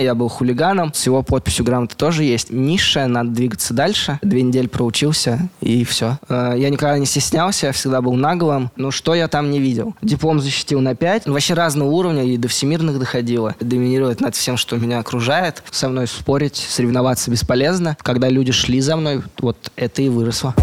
Я 0.00 0.16
был 0.16 0.28
хулиганом, 0.28 0.92
с 0.92 1.06
его 1.06 1.22
подписью 1.22 1.64
грамота 1.64 1.96
тоже 1.96 2.24
есть. 2.24 2.50
Низшая, 2.50 3.06
надо 3.06 3.30
двигаться 3.30 3.72
дальше. 3.74 4.18
Две 4.22 4.42
недели 4.42 4.66
проучился, 4.66 5.48
и 5.60 5.84
все. 5.84 6.18
Э, 6.28 6.54
я 6.56 6.68
никогда 6.68 6.98
не 6.98 7.06
стеснялся, 7.06 7.66
я 7.66 7.72
всегда 7.72 8.02
был 8.02 8.14
наглым. 8.14 8.72
Ну, 8.74 8.90
что 8.90 9.14
я 9.14 9.28
там 9.28 9.52
не 9.52 9.60
видел? 9.60 9.94
Диплом 10.02 10.40
защитил 10.40 10.80
на 10.80 10.96
5. 10.96 11.26
Вообще 11.26 11.54
разного 11.54 11.90
уровня, 11.90 12.24
и 12.24 12.36
до 12.36 12.48
всемирных 12.48 12.98
доходило. 12.98 13.54
Доминировать 13.60 14.20
над 14.20 14.34
всем, 14.34 14.56
что 14.56 14.76
меня 14.78 14.98
окружает. 14.98 15.62
Со 15.70 15.88
мной 15.88 16.08
спорить, 16.08 16.56
соревноваться 16.56 17.30
бесполезно. 17.30 17.96
Когда 18.02 18.28
люди 18.28 18.50
шли 18.50 18.80
за 18.80 18.96
мной, 18.96 19.22
вот 19.38 19.70
это 19.76 20.02
и 20.02 20.08
выросло. 20.08 20.56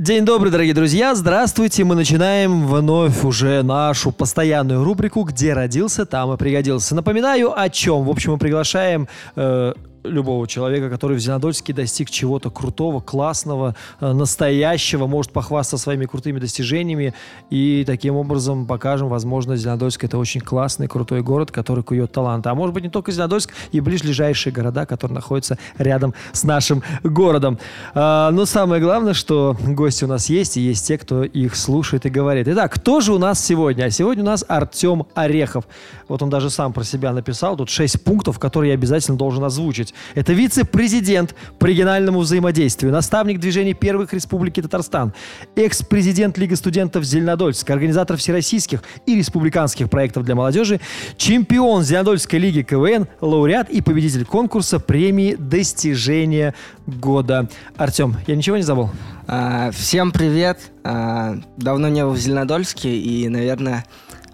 День 0.00 0.24
добрый, 0.24 0.50
дорогие 0.50 0.72
друзья! 0.72 1.14
Здравствуйте! 1.14 1.84
Мы 1.84 1.94
начинаем 1.94 2.66
вновь 2.66 3.22
уже 3.22 3.62
нашу 3.62 4.12
постоянную 4.12 4.82
рубрику 4.82 5.24
«Где 5.24 5.52
родился, 5.52 6.06
там 6.06 6.32
и 6.32 6.38
пригодился». 6.38 6.94
Напоминаю, 6.94 7.52
о 7.54 7.68
чем. 7.68 8.04
В 8.04 8.08
общем, 8.08 8.32
мы 8.32 8.38
приглашаем 8.38 9.08
э, 9.36 9.74
любого 10.04 10.46
человека, 10.46 10.88
который 10.88 11.16
в 11.16 11.20
Зеленодольске 11.20 11.72
достиг 11.72 12.10
чего-то 12.10 12.50
крутого, 12.50 13.00
классного, 13.00 13.74
э, 14.00 14.12
настоящего, 14.12 15.06
может 15.06 15.32
похвастаться 15.32 15.82
своими 15.82 16.06
крутыми 16.06 16.38
достижениями. 16.38 17.14
И 17.50 17.84
таким 17.86 18.16
образом 18.16 18.66
покажем, 18.66 19.08
возможно, 19.08 19.56
Зеленодольск 19.56 20.04
это 20.04 20.18
очень 20.18 20.40
классный, 20.40 20.88
крутой 20.88 21.22
город, 21.22 21.50
который 21.50 21.84
кует 21.84 22.12
таланты. 22.12 22.48
А 22.48 22.54
может 22.54 22.74
быть 22.74 22.84
не 22.84 22.90
только 22.90 23.12
Зеленодольск, 23.12 23.52
и 23.72 23.80
ближайшие 23.80 24.52
города, 24.52 24.86
которые 24.86 25.16
находятся 25.16 25.58
рядом 25.78 26.14
с 26.32 26.44
нашим 26.44 26.82
городом. 27.02 27.58
А, 27.94 28.30
но 28.30 28.46
самое 28.46 28.82
главное, 28.82 29.14
что 29.14 29.56
гости 29.66 30.04
у 30.04 30.08
нас 30.08 30.28
есть, 30.28 30.56
и 30.56 30.60
есть 30.60 30.86
те, 30.86 30.98
кто 30.98 31.24
их 31.24 31.56
слушает 31.56 32.06
и 32.06 32.10
говорит. 32.10 32.48
Итак, 32.48 32.72
кто 32.74 33.00
же 33.00 33.12
у 33.12 33.18
нас 33.18 33.44
сегодня? 33.44 33.84
А 33.84 33.90
сегодня 33.90 34.22
у 34.22 34.26
нас 34.26 34.44
Артем 34.48 35.06
Орехов. 35.14 35.64
Вот 36.08 36.22
он 36.22 36.30
даже 36.30 36.50
сам 36.50 36.72
про 36.72 36.84
себя 36.84 37.12
написал. 37.12 37.56
Тут 37.56 37.70
шесть 37.70 38.02
пунктов, 38.02 38.38
которые 38.38 38.70
я 38.70 38.74
обязательно 38.74 39.16
должен 39.16 39.44
озвучить 39.44 39.89
озвучить. 39.90 39.94
Это 40.14 40.32
вице-президент 40.32 41.34
по 41.58 41.66
региональному 41.66 42.20
взаимодействию, 42.20 42.92
наставник 42.92 43.40
движения 43.40 43.74
первых 43.74 44.12
республики 44.12 44.62
Татарстан, 44.62 45.12
экс-президент 45.56 46.38
Лиги 46.38 46.54
студентов 46.54 47.04
Зеленодольск, 47.04 47.68
организатор 47.70 48.16
всероссийских 48.16 48.82
и 49.06 49.16
республиканских 49.16 49.90
проектов 49.90 50.24
для 50.24 50.34
молодежи, 50.34 50.80
чемпион 51.16 51.82
Зеленодольской 51.82 52.38
лиги 52.38 52.62
КВН, 52.62 53.06
лауреат 53.20 53.70
и 53.70 53.80
победитель 53.80 54.24
конкурса 54.24 54.78
премии 54.78 55.36
«Достижение 55.38 56.54
года». 56.86 57.48
Артем, 57.76 58.16
я 58.26 58.36
ничего 58.36 58.56
не 58.56 58.62
забыл? 58.62 58.90
А, 59.26 59.70
всем 59.70 60.10
привет. 60.10 60.58
А, 60.82 61.36
давно 61.56 61.88
не 61.88 62.04
был 62.04 62.12
в 62.12 62.18
Зеленодольске, 62.18 62.96
и, 62.96 63.28
наверное, 63.28 63.84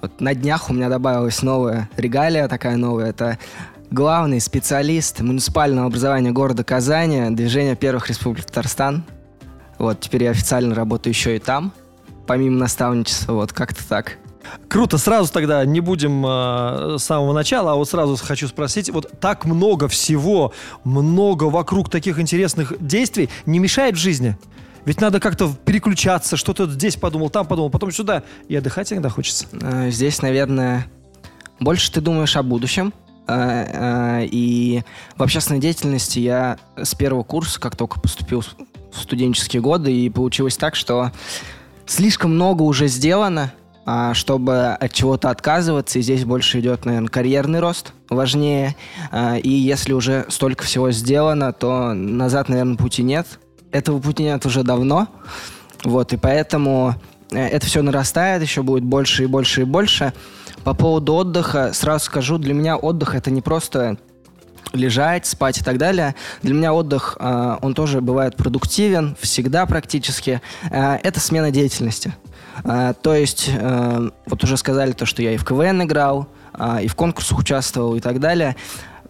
вот 0.00 0.20
на 0.20 0.34
днях 0.34 0.70
у 0.70 0.72
меня 0.74 0.88
добавилась 0.88 1.42
новая 1.42 1.88
регалия 1.96 2.48
такая 2.48 2.76
новая. 2.76 3.10
Это 3.10 3.38
главный 3.90 4.40
специалист 4.40 5.20
муниципального 5.20 5.86
образования 5.86 6.32
города 6.32 6.64
Казани, 6.64 7.30
движения 7.30 7.76
первых 7.76 8.08
республик 8.08 8.44
Татарстан. 8.46 9.04
Вот, 9.78 10.00
теперь 10.00 10.24
я 10.24 10.30
официально 10.30 10.74
работаю 10.74 11.12
еще 11.12 11.36
и 11.36 11.38
там, 11.38 11.72
помимо 12.26 12.58
наставничества, 12.58 13.34
вот 13.34 13.52
как-то 13.52 13.86
так. 13.86 14.18
Круто, 14.68 14.96
сразу 14.96 15.32
тогда 15.32 15.64
не 15.64 15.80
будем 15.80 16.24
э, 16.24 16.96
с 16.98 17.04
самого 17.04 17.32
начала, 17.32 17.72
а 17.72 17.74
вот 17.74 17.88
сразу 17.88 18.16
хочу 18.16 18.46
спросить, 18.46 18.90
вот 18.90 19.20
так 19.20 19.44
много 19.44 19.88
всего, 19.88 20.52
много 20.84 21.44
вокруг 21.44 21.90
таких 21.90 22.20
интересных 22.20 22.72
действий 22.78 23.28
не 23.44 23.58
мешает 23.58 23.96
в 23.96 23.98
жизни? 23.98 24.36
Ведь 24.84 25.00
надо 25.00 25.18
как-то 25.18 25.52
переключаться, 25.64 26.36
что-то 26.36 26.70
здесь 26.70 26.94
подумал, 26.94 27.28
там 27.28 27.44
подумал, 27.44 27.70
потом 27.70 27.90
сюда, 27.90 28.22
и 28.46 28.54
отдыхать 28.54 28.92
иногда 28.92 29.08
хочется. 29.08 29.46
Э, 29.52 29.90
здесь, 29.90 30.22
наверное, 30.22 30.86
больше 31.58 31.90
ты 31.90 32.00
думаешь 32.00 32.36
о 32.36 32.42
будущем, 32.44 32.92
и 33.28 34.82
в 35.16 35.22
общественной 35.22 35.60
деятельности 35.60 36.18
я 36.18 36.58
с 36.76 36.94
первого 36.94 37.22
курса, 37.22 37.60
как 37.60 37.76
только 37.76 38.00
поступил 38.00 38.42
в 38.42 39.00
студенческие 39.00 39.60
годы, 39.62 39.92
и 39.92 40.08
получилось 40.10 40.56
так, 40.56 40.74
что 40.76 41.12
слишком 41.86 42.34
много 42.34 42.62
уже 42.62 42.86
сделано, 42.86 43.52
а, 43.84 44.14
чтобы 44.14 44.68
от 44.68 44.92
чего-то 44.92 45.30
отказываться, 45.30 45.98
и 45.98 46.02
здесь 46.02 46.24
больше 46.24 46.60
идет, 46.60 46.84
наверное, 46.84 47.08
карьерный 47.08 47.60
рост 47.60 47.92
важнее. 48.08 48.74
И 49.42 49.50
если 49.50 49.92
уже 49.92 50.26
столько 50.28 50.64
всего 50.64 50.90
сделано, 50.90 51.52
то 51.52 51.92
назад, 51.94 52.48
наверное, 52.48 52.76
пути 52.76 53.02
нет. 53.02 53.26
Этого 53.72 54.00
пути 54.00 54.22
нет 54.22 54.44
уже 54.46 54.62
давно. 54.62 55.08
Вот, 55.84 56.12
и 56.12 56.16
поэтому 56.16 56.94
э, 57.30 57.38
это 57.38 57.66
все 57.66 57.82
нарастает, 57.82 58.42
еще 58.42 58.62
будет 58.62 58.84
больше 58.84 59.24
и 59.24 59.26
больше 59.26 59.62
и 59.62 59.64
больше. 59.64 60.12
По 60.66 60.74
поводу 60.74 61.14
отдыха 61.14 61.70
сразу 61.72 62.06
скажу, 62.06 62.38
для 62.38 62.52
меня 62.52 62.76
отдых 62.76 63.14
это 63.14 63.30
не 63.30 63.40
просто 63.40 63.98
лежать, 64.72 65.24
спать 65.24 65.58
и 65.58 65.62
так 65.62 65.78
далее. 65.78 66.16
Для 66.42 66.54
меня 66.54 66.74
отдых, 66.74 67.16
э, 67.20 67.56
он 67.62 67.72
тоже 67.72 68.00
бывает 68.00 68.34
продуктивен, 68.34 69.16
всегда 69.20 69.64
практически. 69.66 70.42
Э, 70.72 70.96
это 71.04 71.20
смена 71.20 71.52
деятельности. 71.52 72.16
Э, 72.64 72.94
то 73.00 73.14
есть, 73.14 73.48
э, 73.48 74.10
вот 74.26 74.42
уже 74.42 74.56
сказали 74.56 74.90
то, 74.90 75.06
что 75.06 75.22
я 75.22 75.34
и 75.34 75.36
в 75.36 75.44
КВН 75.44 75.84
играл, 75.84 76.26
и 76.82 76.88
в 76.88 76.96
конкурсах 76.96 77.38
участвовал 77.38 77.94
и 77.94 78.00
так 78.00 78.18
далее. 78.18 78.56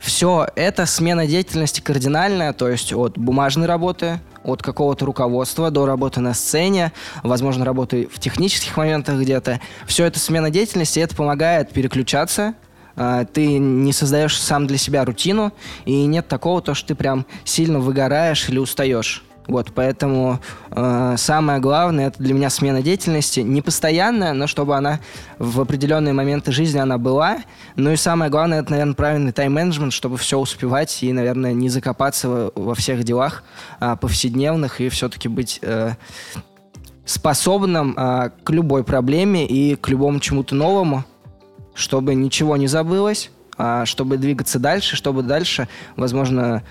Все 0.00 0.46
это 0.56 0.86
смена 0.86 1.26
деятельности 1.26 1.80
кардинальная, 1.80 2.52
то 2.52 2.68
есть 2.68 2.92
от 2.92 3.18
бумажной 3.18 3.66
работы, 3.66 4.20
от 4.44 4.62
какого-то 4.62 5.04
руководства 5.04 5.70
до 5.70 5.86
работы 5.86 6.20
на 6.20 6.34
сцене, 6.34 6.92
возможно, 7.22 7.64
работы 7.64 8.08
в 8.12 8.20
технических 8.20 8.76
моментах 8.76 9.20
где-то. 9.20 9.60
Все 9.86 10.04
это 10.04 10.18
смена 10.18 10.50
деятельности, 10.50 11.00
это 11.00 11.16
помогает 11.16 11.72
переключаться, 11.72 12.54
а, 12.96 13.24
ты 13.24 13.58
не 13.58 13.92
создаешь 13.92 14.40
сам 14.40 14.66
для 14.66 14.78
себя 14.78 15.04
рутину, 15.04 15.52
и 15.84 16.06
нет 16.06 16.28
такого, 16.28 16.62
то, 16.62 16.74
что 16.74 16.88
ты 16.88 16.94
прям 16.94 17.26
сильно 17.44 17.78
выгораешь 17.78 18.48
или 18.48 18.58
устаешь. 18.58 19.24
Вот, 19.46 19.72
поэтому 19.74 20.40
э, 20.70 21.14
самое 21.16 21.60
главное 21.60 22.08
это 22.08 22.22
для 22.22 22.34
меня 22.34 22.50
смена 22.50 22.82
деятельности, 22.82 23.40
не 23.40 23.62
постоянная, 23.62 24.32
но 24.32 24.46
чтобы 24.46 24.76
она 24.76 25.00
в 25.38 25.60
определенные 25.60 26.12
моменты 26.12 26.50
жизни 26.50 26.78
она 26.78 26.98
была. 26.98 27.38
Ну 27.76 27.92
и 27.92 27.96
самое 27.96 28.30
главное 28.30 28.60
это, 28.60 28.72
наверное, 28.72 28.94
правильный 28.94 29.32
тайм-менеджмент, 29.32 29.92
чтобы 29.92 30.16
все 30.16 30.38
успевать 30.38 31.02
и, 31.02 31.12
наверное, 31.12 31.52
не 31.52 31.68
закопаться 31.68 32.28
во, 32.28 32.52
во 32.54 32.74
всех 32.74 33.04
делах 33.04 33.44
э, 33.80 33.96
повседневных 34.00 34.80
и 34.80 34.88
все-таки 34.88 35.28
быть 35.28 35.60
э, 35.62 35.92
способным 37.04 37.94
э, 37.96 38.30
к 38.42 38.50
любой 38.50 38.82
проблеме 38.82 39.46
и 39.46 39.76
к 39.76 39.88
любому 39.88 40.18
чему-то 40.18 40.56
новому, 40.56 41.04
чтобы 41.74 42.14
ничего 42.14 42.56
не 42.56 42.66
забылось 42.66 43.30
чтобы 43.84 44.18
двигаться 44.18 44.58
дальше, 44.58 44.96
чтобы 44.96 45.22
дальше, 45.22 45.66
возможно, 45.96 46.62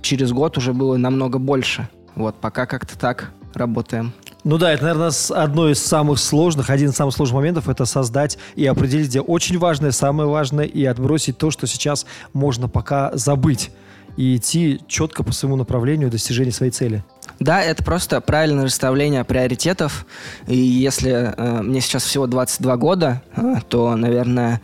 через 0.00 0.32
год 0.32 0.56
уже 0.56 0.72
было 0.72 0.96
намного 0.96 1.38
больше. 1.38 1.86
Вот, 2.14 2.36
пока 2.36 2.66
как-то 2.66 2.98
так 2.98 3.32
работаем. 3.54 4.12
Ну 4.42 4.56
да, 4.56 4.72
это, 4.72 4.84
наверное, 4.84 5.12
одно 5.30 5.68
из 5.68 5.82
самых 5.82 6.18
сложных, 6.18 6.70
один 6.70 6.90
из 6.90 6.96
самых 6.96 7.14
сложных 7.14 7.36
моментов– 7.36 7.68
это 7.68 7.84
создать 7.84 8.38
и 8.54 8.64
определить, 8.66 9.08
где 9.08 9.20
очень 9.20 9.58
важное, 9.58 9.90
самое 9.90 10.28
важное, 10.28 10.64
и 10.64 10.84
отбросить 10.84 11.36
то, 11.36 11.50
что 11.50 11.66
сейчас 11.66 12.06
можно 12.32 12.68
пока 12.68 13.10
забыть, 13.14 13.70
и 14.16 14.36
идти 14.36 14.80
четко 14.86 15.22
по 15.24 15.32
своему 15.32 15.56
направлению 15.56 16.10
достижения 16.10 16.52
своей 16.52 16.72
цели. 16.72 17.04
Да, 17.38 17.62
это 17.62 17.84
просто 17.84 18.20
правильное 18.20 18.64
расставление 18.64 19.24
приоритетов. 19.24 20.06
И 20.46 20.56
если 20.56 21.34
э, 21.36 21.62
мне 21.62 21.80
сейчас 21.80 22.04
всего 22.04 22.26
22 22.26 22.76
года, 22.76 23.22
э, 23.36 23.56
то, 23.68 23.94
наверное, 23.96 24.60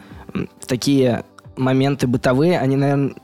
такие 0.66 1.24
моменты 1.56 2.06
бытовые, 2.06 2.58
они, 2.58 2.76
наверное, 2.76 3.14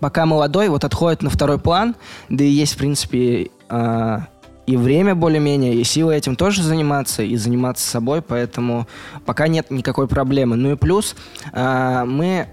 пока 0.00 0.26
молодой, 0.26 0.68
вот 0.68 0.84
отходят 0.84 1.22
на 1.22 1.30
второй 1.30 1.58
план. 1.58 1.96
Да 2.28 2.44
и 2.44 2.48
есть, 2.48 2.74
в 2.74 2.78
принципе, 2.78 3.50
э, 3.68 4.18
и 4.66 4.76
время 4.76 5.14
более-менее, 5.14 5.74
и 5.74 5.84
силы 5.84 6.14
этим 6.14 6.36
тоже 6.36 6.62
заниматься, 6.62 7.22
и 7.22 7.36
заниматься 7.36 7.88
собой, 7.88 8.20
поэтому 8.20 8.86
пока 9.24 9.48
нет 9.48 9.70
никакой 9.70 10.08
проблемы. 10.08 10.56
Ну 10.56 10.72
и 10.72 10.76
плюс 10.76 11.16
э, 11.52 12.04
мы 12.04 12.48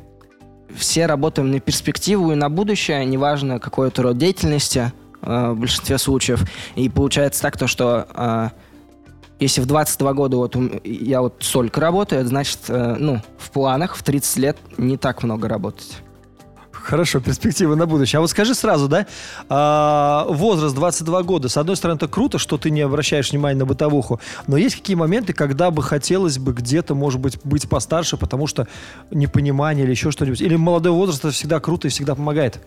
все 0.75 1.05
работаем 1.05 1.51
на 1.51 1.59
перспективу 1.59 2.31
и 2.31 2.35
на 2.35 2.49
будущее, 2.49 3.05
неважно 3.05 3.59
какой 3.59 3.89
это 3.89 4.01
род 4.01 4.17
деятельности 4.17 4.93
э, 5.21 5.49
в 5.51 5.59
большинстве 5.59 5.97
случаев. 5.97 6.43
И 6.75 6.89
получается 6.89 7.41
так, 7.41 7.57
то, 7.57 7.67
что 7.67 8.07
э, 8.13 8.49
если 9.39 9.61
в 9.61 9.65
22 9.65 10.13
года 10.13 10.37
вот 10.37 10.55
я 10.83 11.21
вот 11.21 11.35
столько 11.39 11.81
работаю, 11.81 12.25
значит, 12.25 12.59
э, 12.69 12.95
ну, 12.97 13.21
в 13.37 13.51
планах 13.51 13.95
в 13.95 14.03
30 14.03 14.37
лет 14.37 14.57
не 14.77 14.97
так 14.97 15.23
много 15.23 15.49
работать. 15.49 15.97
Хорошо, 16.85 17.19
перспективы 17.19 17.75
на 17.75 17.87
будущее. 17.87 18.19
А 18.19 18.21
вот 18.21 18.29
скажи 18.29 18.53
сразу, 18.53 18.87
да, 18.87 19.07
а, 19.49 20.27
возраст 20.29 20.75
22 20.75 21.23
года. 21.23 21.49
С 21.49 21.57
одной 21.57 21.75
стороны, 21.75 21.97
это 21.97 22.07
круто, 22.07 22.37
что 22.37 22.59
ты 22.59 22.69
не 22.69 22.81
обращаешь 22.81 23.31
внимания 23.31 23.57
на 23.57 23.65
бытовуху, 23.65 24.19
но 24.45 24.55
есть 24.55 24.75
какие 24.75 24.95
моменты, 24.95 25.33
когда 25.33 25.71
бы 25.71 25.81
хотелось 25.81 26.37
бы 26.37 26.53
где-то, 26.53 26.93
может 26.93 27.19
быть, 27.19 27.39
быть 27.43 27.67
постарше, 27.67 28.17
потому 28.17 28.45
что 28.45 28.67
непонимание 29.09 29.83
или 29.83 29.91
еще 29.91 30.11
что-нибудь. 30.11 30.41
Или 30.41 30.55
молодой 30.57 30.91
возраст 30.91 31.25
это 31.25 31.31
всегда 31.31 31.59
круто 31.59 31.87
и 31.87 31.89
всегда 31.89 32.13
помогает? 32.13 32.59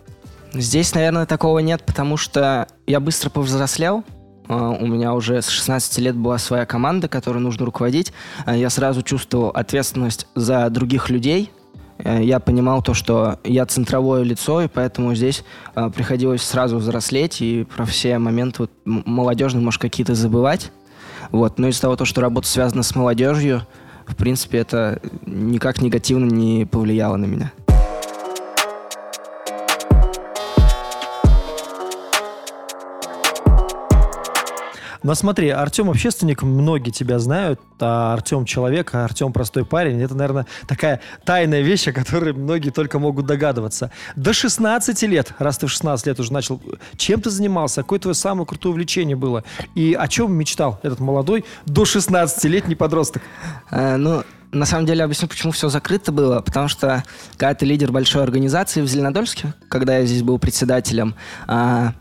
Здесь, 0.51 0.93
наверное, 0.93 1.25
такого 1.25 1.59
нет, 1.59 1.83
потому 1.85 2.17
что 2.17 2.67
я 2.87 2.99
быстро 2.99 3.29
повзрослел, 3.29 4.03
а, 4.49 4.71
у 4.71 4.85
меня 4.85 5.13
уже 5.13 5.41
с 5.41 5.47
16 5.47 5.97
лет 5.99 6.17
была 6.17 6.39
своя 6.39 6.65
команда, 6.65 7.07
которой 7.07 7.37
нужно 7.37 7.65
руководить. 7.65 8.11
А, 8.45 8.53
я 8.53 8.69
сразу 8.69 9.01
чувствовал 9.01 9.49
ответственность 9.51 10.27
за 10.35 10.69
других 10.69 11.09
людей. 11.09 11.53
Э, 11.99 12.23
я 12.23 12.39
понимал 12.39 12.81
то, 12.81 12.93
что 12.93 13.39
я 13.43 13.65
центровое 13.65 14.23
лицо, 14.23 14.61
и 14.61 14.67
поэтому 14.67 15.13
здесь 15.15 15.43
а, 15.75 15.89
приходилось 15.89 16.41
сразу 16.41 16.77
взрослеть 16.77 17.41
и 17.41 17.65
про 17.65 17.85
все 17.85 18.17
моменты 18.17 18.63
вот, 18.63 18.71
молодежные, 18.85 19.63
может, 19.63 19.81
какие-то 19.81 20.15
забывать. 20.15 20.71
Вот. 21.31 21.59
Но 21.59 21.67
из-за 21.67 21.81
того, 21.81 22.05
что 22.05 22.21
работа 22.21 22.47
связана 22.47 22.83
с 22.83 22.95
молодежью, 22.95 23.63
в 24.07 24.15
принципе, 24.15 24.59
это 24.59 24.99
никак 25.25 25.81
негативно 25.81 26.25
не 26.25 26.65
повлияло 26.65 27.17
на 27.17 27.25
меня. 27.25 27.51
Но 35.03 35.15
смотри, 35.15 35.49
Артем 35.49 35.89
общественник, 35.89 36.43
многие 36.43 36.91
тебя 36.91 37.19
знают, 37.19 37.59
а 37.79 38.13
Артем 38.13 38.45
человек, 38.45 38.93
а 38.93 39.05
Артем 39.05 39.31
простой 39.31 39.65
парень. 39.65 40.01
Это, 40.01 40.15
наверное, 40.15 40.45
такая 40.67 40.99
тайная 41.23 41.61
вещь, 41.61 41.87
о 41.87 41.93
которой 41.93 42.33
многие 42.33 42.69
только 42.69 42.99
могут 42.99 43.25
догадываться. 43.25 43.91
До 44.15 44.33
16 44.33 45.01
лет, 45.03 45.33
раз 45.39 45.57
ты 45.57 45.67
в 45.67 45.71
16 45.71 46.07
лет 46.07 46.19
уже 46.19 46.33
начал, 46.33 46.61
чем 46.97 47.21
ты 47.21 47.29
занимался? 47.29 47.81
Какое 47.81 47.99
твое 47.99 48.15
самое 48.15 48.45
крутое 48.45 48.73
увлечение 48.73 49.15
было? 49.15 49.43
И 49.75 49.93
о 49.93 50.07
чем 50.07 50.33
мечтал 50.33 50.79
этот 50.83 50.99
молодой 50.99 51.45
до 51.65 51.83
16-летний 51.83 52.75
подросток? 52.75 53.21
А, 53.71 53.97
ну, 53.97 54.23
на 54.51 54.65
самом 54.65 54.85
деле 54.85 55.03
объясню, 55.03 55.27
почему 55.27 55.51
все 55.51 55.69
закрыто 55.69 56.11
было. 56.11 56.41
Потому 56.41 56.67
что 56.67 57.03
когда 57.37 57.53
ты 57.53 57.65
лидер 57.65 57.91
большой 57.91 58.23
организации 58.23 58.81
в 58.81 58.87
Зеленодольске, 58.87 59.53
когда 59.69 59.97
я 59.99 60.05
здесь 60.05 60.23
был 60.23 60.39
председателем, 60.39 61.15
а, 61.47 61.93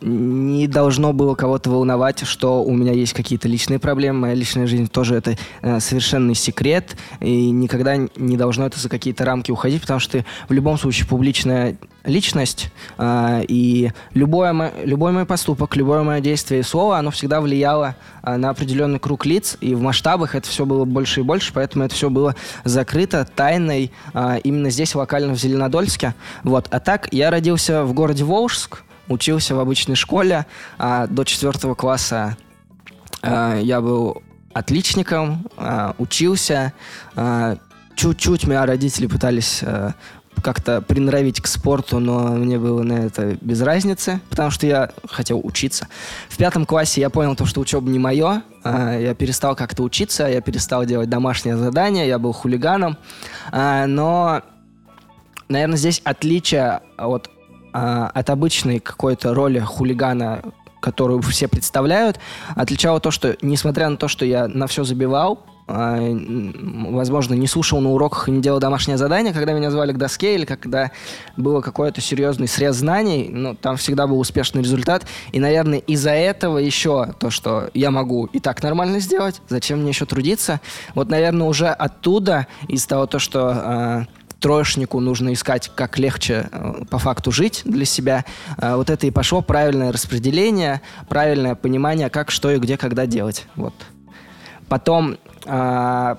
не 0.00 0.68
должно 0.68 1.12
было 1.12 1.34
кого-то 1.34 1.70
волновать, 1.70 2.24
что 2.24 2.62
у 2.62 2.72
меня 2.72 2.92
есть 2.92 3.12
какие-то 3.12 3.48
личные 3.48 3.78
проблемы. 3.78 4.20
Моя 4.20 4.34
личная 4.34 4.66
жизнь 4.66 4.88
тоже 4.88 5.16
это 5.16 5.36
э, 5.62 5.80
совершенный 5.80 6.34
секрет, 6.34 6.96
и 7.20 7.50
никогда 7.50 7.96
не 7.96 8.36
должно 8.36 8.66
это 8.66 8.78
за 8.78 8.88
какие-то 8.88 9.24
рамки 9.24 9.50
уходить, 9.50 9.80
потому 9.80 10.00
что 10.00 10.18
ты 10.18 10.26
в 10.48 10.52
любом 10.52 10.78
случае 10.78 11.06
публичная 11.06 11.76
личность, 12.04 12.70
э, 12.96 13.44
и 13.48 13.90
любое, 14.14 14.52
мо- 14.52 14.72
любой 14.84 15.12
мой 15.12 15.26
поступок, 15.26 15.74
любое 15.76 16.02
мое 16.02 16.20
действие 16.20 16.60
и 16.60 16.64
слово, 16.64 16.98
оно 16.98 17.10
всегда 17.10 17.40
влияло 17.40 17.96
э, 18.22 18.36
на 18.36 18.50
определенный 18.50 19.00
круг 19.00 19.26
лиц, 19.26 19.56
и 19.60 19.74
в 19.74 19.80
масштабах 19.80 20.34
это 20.34 20.48
все 20.48 20.64
было 20.64 20.84
больше 20.84 21.20
и 21.20 21.22
больше, 21.24 21.52
поэтому 21.52 21.84
это 21.84 21.94
все 21.94 22.08
было 22.08 22.36
закрыто, 22.64 23.28
тайной, 23.34 23.90
э, 24.14 24.38
именно 24.44 24.70
здесь, 24.70 24.94
локально 24.94 25.34
в 25.34 25.38
Зеленодольске. 25.38 26.14
Вот. 26.44 26.68
А 26.70 26.80
так, 26.80 27.08
я 27.12 27.30
родился 27.30 27.84
в 27.84 27.92
городе 27.92 28.24
Волжск, 28.24 28.84
учился 29.08 29.54
в 29.54 29.60
обычной 29.60 29.94
школе. 29.94 30.46
А 30.78 31.06
до 31.06 31.24
четвертого 31.24 31.74
класса 31.74 32.36
а, 33.22 33.58
я 33.58 33.80
был 33.80 34.22
отличником, 34.52 35.46
а, 35.56 35.94
учился. 35.98 36.72
А, 37.16 37.56
чуть-чуть 37.94 38.46
меня 38.46 38.66
родители 38.66 39.06
пытались 39.06 39.60
а, 39.62 39.94
как-то 40.42 40.80
приноровить 40.80 41.40
к 41.40 41.46
спорту, 41.46 41.98
но 41.98 42.28
мне 42.28 42.58
было 42.58 42.82
на 42.82 42.92
это 42.92 43.36
без 43.40 43.60
разницы, 43.60 44.20
потому 44.30 44.50
что 44.50 44.66
я 44.66 44.90
хотел 45.08 45.40
учиться. 45.44 45.88
В 46.28 46.36
пятом 46.36 46.64
классе 46.64 47.00
я 47.00 47.10
понял 47.10 47.34
то, 47.34 47.44
что 47.44 47.60
учеба 47.60 47.90
не 47.90 47.98
мое. 47.98 48.42
Я 48.64 49.14
перестал 49.14 49.56
как-то 49.56 49.82
учиться, 49.82 50.28
я 50.28 50.40
перестал 50.40 50.84
делать 50.84 51.10
домашние 51.10 51.56
задания, 51.56 52.04
я 52.04 52.20
был 52.20 52.32
хулиганом. 52.32 52.98
Но, 53.50 54.42
наверное, 55.48 55.76
здесь 55.76 56.00
отличие 56.04 56.82
от 56.96 57.30
а, 57.78 58.10
от 58.12 58.28
обычной 58.30 58.80
какой-то 58.80 59.34
роли 59.34 59.60
хулигана, 59.60 60.42
которую 60.80 61.22
все 61.22 61.46
представляют, 61.46 62.18
отличало 62.56 62.98
то, 62.98 63.12
что, 63.12 63.36
несмотря 63.40 63.88
на 63.88 63.96
то, 63.96 64.08
что 64.08 64.24
я 64.24 64.48
на 64.48 64.66
все 64.66 64.82
забивал, 64.82 65.44
а, 65.68 65.98
возможно, 66.00 67.34
не 67.34 67.46
слушал 67.46 67.80
на 67.80 67.90
уроках 67.90 68.28
и 68.28 68.32
не 68.32 68.40
делал 68.42 68.58
домашнее 68.58 68.96
задание, 68.96 69.32
когда 69.32 69.52
меня 69.52 69.70
звали 69.70 69.92
к 69.92 69.96
доске 69.96 70.34
или 70.34 70.44
когда 70.44 70.90
было 71.36 71.60
какой-то 71.60 72.00
серьезный 72.00 72.48
срез 72.48 72.74
знаний, 72.74 73.28
ну, 73.30 73.54
там 73.54 73.76
всегда 73.76 74.08
был 74.08 74.18
успешный 74.18 74.62
результат. 74.62 75.06
И, 75.30 75.38
наверное, 75.38 75.78
из-за 75.78 76.10
этого 76.10 76.58
еще 76.58 77.14
то, 77.20 77.30
что 77.30 77.70
я 77.74 77.92
могу 77.92 78.26
и 78.32 78.40
так 78.40 78.60
нормально 78.64 78.98
сделать, 78.98 79.40
зачем 79.48 79.80
мне 79.80 79.90
еще 79.90 80.04
трудиться? 80.04 80.60
Вот, 80.96 81.10
наверное, 81.10 81.46
уже 81.46 81.68
оттуда, 81.68 82.48
из 82.66 82.86
того, 82.86 83.06
то, 83.06 83.20
что 83.20 83.50
а, 83.54 84.06
троечнику 84.40 85.00
нужно 85.00 85.32
искать, 85.32 85.70
как 85.74 85.98
легче 85.98 86.48
э, 86.50 86.84
по 86.90 86.98
факту 86.98 87.32
жить 87.32 87.62
для 87.64 87.84
себя. 87.84 88.24
Э, 88.58 88.76
вот 88.76 88.90
это 88.90 89.06
и 89.06 89.10
пошло 89.10 89.42
правильное 89.42 89.92
распределение, 89.92 90.80
правильное 91.08 91.54
понимание, 91.54 92.10
как, 92.10 92.30
что 92.30 92.50
и 92.50 92.58
где, 92.58 92.76
когда 92.76 93.06
делать. 93.06 93.46
Вот. 93.56 93.74
Потом 94.68 95.16
э, 95.44 96.16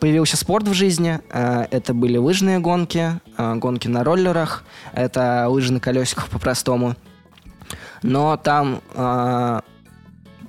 появился 0.00 0.36
спорт 0.36 0.68
в 0.68 0.74
жизни. 0.74 1.20
Это 1.32 1.94
были 1.94 2.18
лыжные 2.18 2.58
гонки, 2.58 3.18
гонки 3.38 3.88
на 3.88 4.04
роллерах. 4.04 4.64
Это 4.92 5.46
лыжи 5.48 5.72
на 5.72 5.80
колесиках 5.80 6.28
по-простому. 6.28 6.96
Но 8.02 8.36
там 8.36 8.82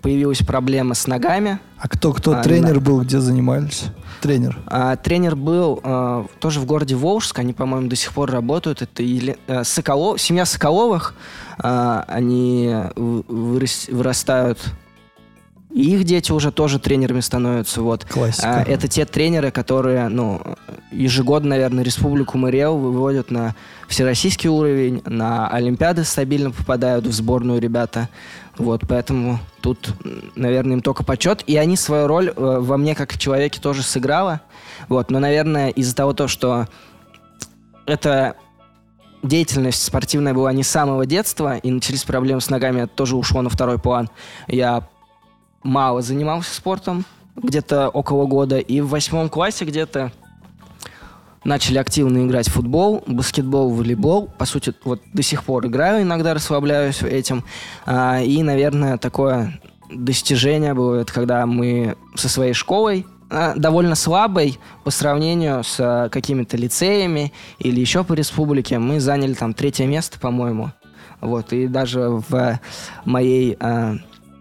появилась 0.01 0.39
проблема 0.39 0.95
с 0.95 1.07
ногами. 1.07 1.60
А 1.77 1.88
кто 1.88 2.13
кто 2.13 2.38
а, 2.38 2.44
тренер 2.44 2.75
на... 2.75 2.80
был, 2.81 3.01
где 3.01 3.19
занимались? 3.19 3.86
Тренер. 4.22 4.60
А, 4.68 4.96
тренер 4.96 5.36
был 5.36 5.80
а, 5.84 6.25
тоже 6.40 6.60
в 6.60 6.66
городе 6.66 6.96
Волжск, 6.96 7.38
они, 7.40 7.54
по-моему, 7.54 7.88
до 7.88 7.96
сих 7.96 8.14
пор 8.14 8.31
работают. 8.31 8.81
Это 8.81 9.04
Еле... 9.04 9.38
а, 9.48 9.64
Соколов... 9.64 10.19
семья 10.22 10.46
Соколовых. 10.46 11.14
А, 11.60 12.06
они 12.08 12.74
вырас... 12.96 13.88
вырастают 13.90 14.60
и 15.78 15.94
их 15.94 16.06
дети 16.06 16.31
уже 16.31 16.52
тоже 16.52 16.80
тренерами 16.80 17.19
становятся. 17.19 17.84
Вот. 17.84 18.04
Классика. 18.06 18.62
А, 18.62 18.64
это 18.64 18.88
те 18.88 19.06
тренеры, 19.06 19.52
которые 19.52 20.08
ну, 20.08 20.42
ежегодно, 20.92 21.50
наверное, 21.50 21.84
Республику 21.84 22.38
Мариэл 22.40 22.78
выводят 22.78 23.30
на 23.30 23.54
всероссийский 23.88 24.50
уровень, 24.50 25.04
на 25.06 25.48
Олимпиады 25.48 26.04
стабильно 26.04 26.50
попадают 26.50 27.06
в 27.06 27.12
сборную 27.12 27.62
ребята. 27.62 28.10
Вот, 28.57 28.81
поэтому 28.88 29.39
тут, 29.62 29.94
наверное, 30.36 30.74
им 30.74 30.81
только 30.81 31.04
почет. 31.04 31.44
И 31.48 31.57
они 31.57 31.77
свою 31.77 32.07
роль 32.07 32.30
э, 32.30 32.33
во 32.36 32.77
мне 32.77 32.95
как 32.95 33.18
человеке 33.18 33.62
тоже 33.62 33.83
сыграла. 33.83 34.42
Вот, 34.89 35.12
но, 35.12 35.19
наверное, 35.19 35.69
из-за 35.69 35.95
того, 35.95 36.13
то, 36.13 36.27
что 36.27 36.68
это 37.86 38.36
деятельность 39.21 39.83
спортивная 39.83 40.33
была 40.33 40.51
не 40.54 40.63
с 40.63 40.69
самого 40.69 41.06
детства, 41.06 41.57
и 41.57 41.69
начались 41.71 42.04
проблемы 42.04 42.42
с 42.42 42.50
ногами, 42.50 42.81
это 42.81 42.94
тоже 42.95 43.15
ушло 43.15 43.42
на 43.42 43.50
второй 43.50 43.77
план. 43.77 44.09
Я 44.48 44.88
мало 45.63 46.01
занимался 46.01 46.53
спортом, 46.53 47.06
где-то 47.36 47.89
около 47.89 48.25
года, 48.25 48.57
и 48.57 48.81
в 48.81 48.89
восьмом 48.89 49.30
классе 49.30 49.65
где-то 49.65 50.12
начали 51.44 51.77
активно 51.77 52.25
играть 52.25 52.48
в 52.50 52.53
футбол, 52.53 53.03
баскетбол, 53.08 53.72
волейбол. 53.72 54.29
По 54.38 54.46
сути, 54.46 54.74
вот 54.84 55.01
до 55.13 55.22
сих 55.22 55.44
пор 55.44 55.65
играю, 55.67 56.03
иногда 56.03 56.34
расслабляюсь 56.34 57.01
этим. 57.01 57.44
А, 57.86 58.22
и, 58.22 58.44
наверное, 58.44 58.98
такое 58.98 59.60
достижение 59.89 60.74
было, 60.74 61.01
это 61.01 61.13
когда 61.13 61.46
мы 61.46 61.96
со 62.15 62.29
своей 62.29 62.53
школой 62.53 63.06
а, 63.29 63.53
довольно 63.56 63.96
слабой 63.96 64.60
по 64.84 64.91
сравнению 64.91 65.63
с 65.63 65.77
а, 65.79 66.10
какими-то 66.10 66.58
лицеями 66.58 67.34
или 67.60 67.79
еще 67.79 68.03
по 68.03 68.13
республике. 68.13 68.79
Мы 68.79 69.00
заняли 69.00 69.34
там 69.34 69.53
третье 69.53 69.86
место, 69.86 70.20
по-моему. 70.20 70.72
Вот, 71.20 71.51
и 71.51 71.67
даже 71.67 72.22
в 72.29 72.60
моей 73.06 73.58
а, 73.60 73.96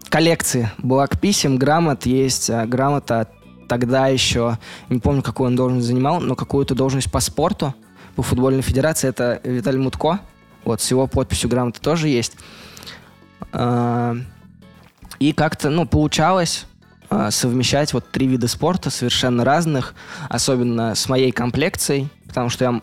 коллекции 0.09 0.71
благ 0.77 1.19
писем, 1.19 1.57
грамот 1.57 2.05
есть 2.05 2.49
а, 2.49 2.65
грамота 2.65 3.27
тогда 3.67 4.07
еще, 4.07 4.57
не 4.89 4.99
помню, 4.99 5.21
какую 5.21 5.47
он 5.47 5.55
должность 5.55 5.87
занимал, 5.87 6.19
но 6.19 6.35
какую-то 6.35 6.75
должность 6.75 7.11
по 7.11 7.19
спорту, 7.19 7.75
по 8.15 8.23
футбольной 8.23 8.61
федерации, 8.61 9.09
это 9.09 9.39
Виталий 9.43 9.79
Мутко. 9.79 10.19
Вот, 10.63 10.81
с 10.81 10.91
его 10.91 11.07
подписью 11.07 11.49
грамоты 11.49 11.79
тоже 11.79 12.09
есть. 12.09 12.35
А, 13.53 14.15
и 15.19 15.31
как-то, 15.31 15.69
ну, 15.69 15.85
получалось 15.85 16.65
а, 17.09 17.31
совмещать 17.31 17.93
вот 17.93 18.09
три 18.11 18.27
вида 18.27 18.47
спорта 18.47 18.89
совершенно 18.89 19.45
разных, 19.45 19.93
особенно 20.29 20.95
с 20.95 21.07
моей 21.07 21.31
комплекцией, 21.31 22.09
потому 22.27 22.49
что 22.49 22.65
я 22.65 22.81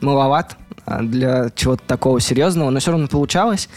маловат 0.00 0.56
а, 0.86 1.02
для 1.02 1.50
чего-то 1.54 1.82
такого 1.86 2.20
серьезного, 2.20 2.70
но 2.70 2.80
все 2.80 2.92
равно 2.92 3.08
получалось. 3.08 3.68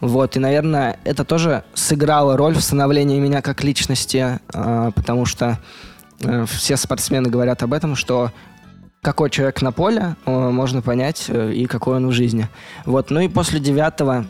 Вот, 0.00 0.36
и, 0.36 0.38
наверное, 0.38 0.98
это 1.04 1.24
тоже 1.24 1.64
сыграло 1.74 2.36
роль 2.36 2.54
в 2.54 2.60
становлении 2.60 3.18
меня 3.18 3.42
как 3.42 3.64
личности, 3.64 4.38
э, 4.52 4.90
потому 4.94 5.24
что 5.24 5.58
э, 6.22 6.46
все 6.46 6.76
спортсмены 6.76 7.28
говорят 7.30 7.62
об 7.62 7.72
этом, 7.72 7.96
что 7.96 8.30
какой 9.02 9.30
человек 9.30 9.62
на 9.62 9.72
поле, 9.72 10.16
можно 10.26 10.82
понять, 10.82 11.26
э, 11.28 11.52
и 11.52 11.66
какой 11.66 11.96
он 11.96 12.08
в 12.08 12.12
жизни. 12.12 12.48
Вот, 12.84 13.10
ну 13.10 13.20
и 13.20 13.28
после 13.28 13.60
девятого 13.60 14.26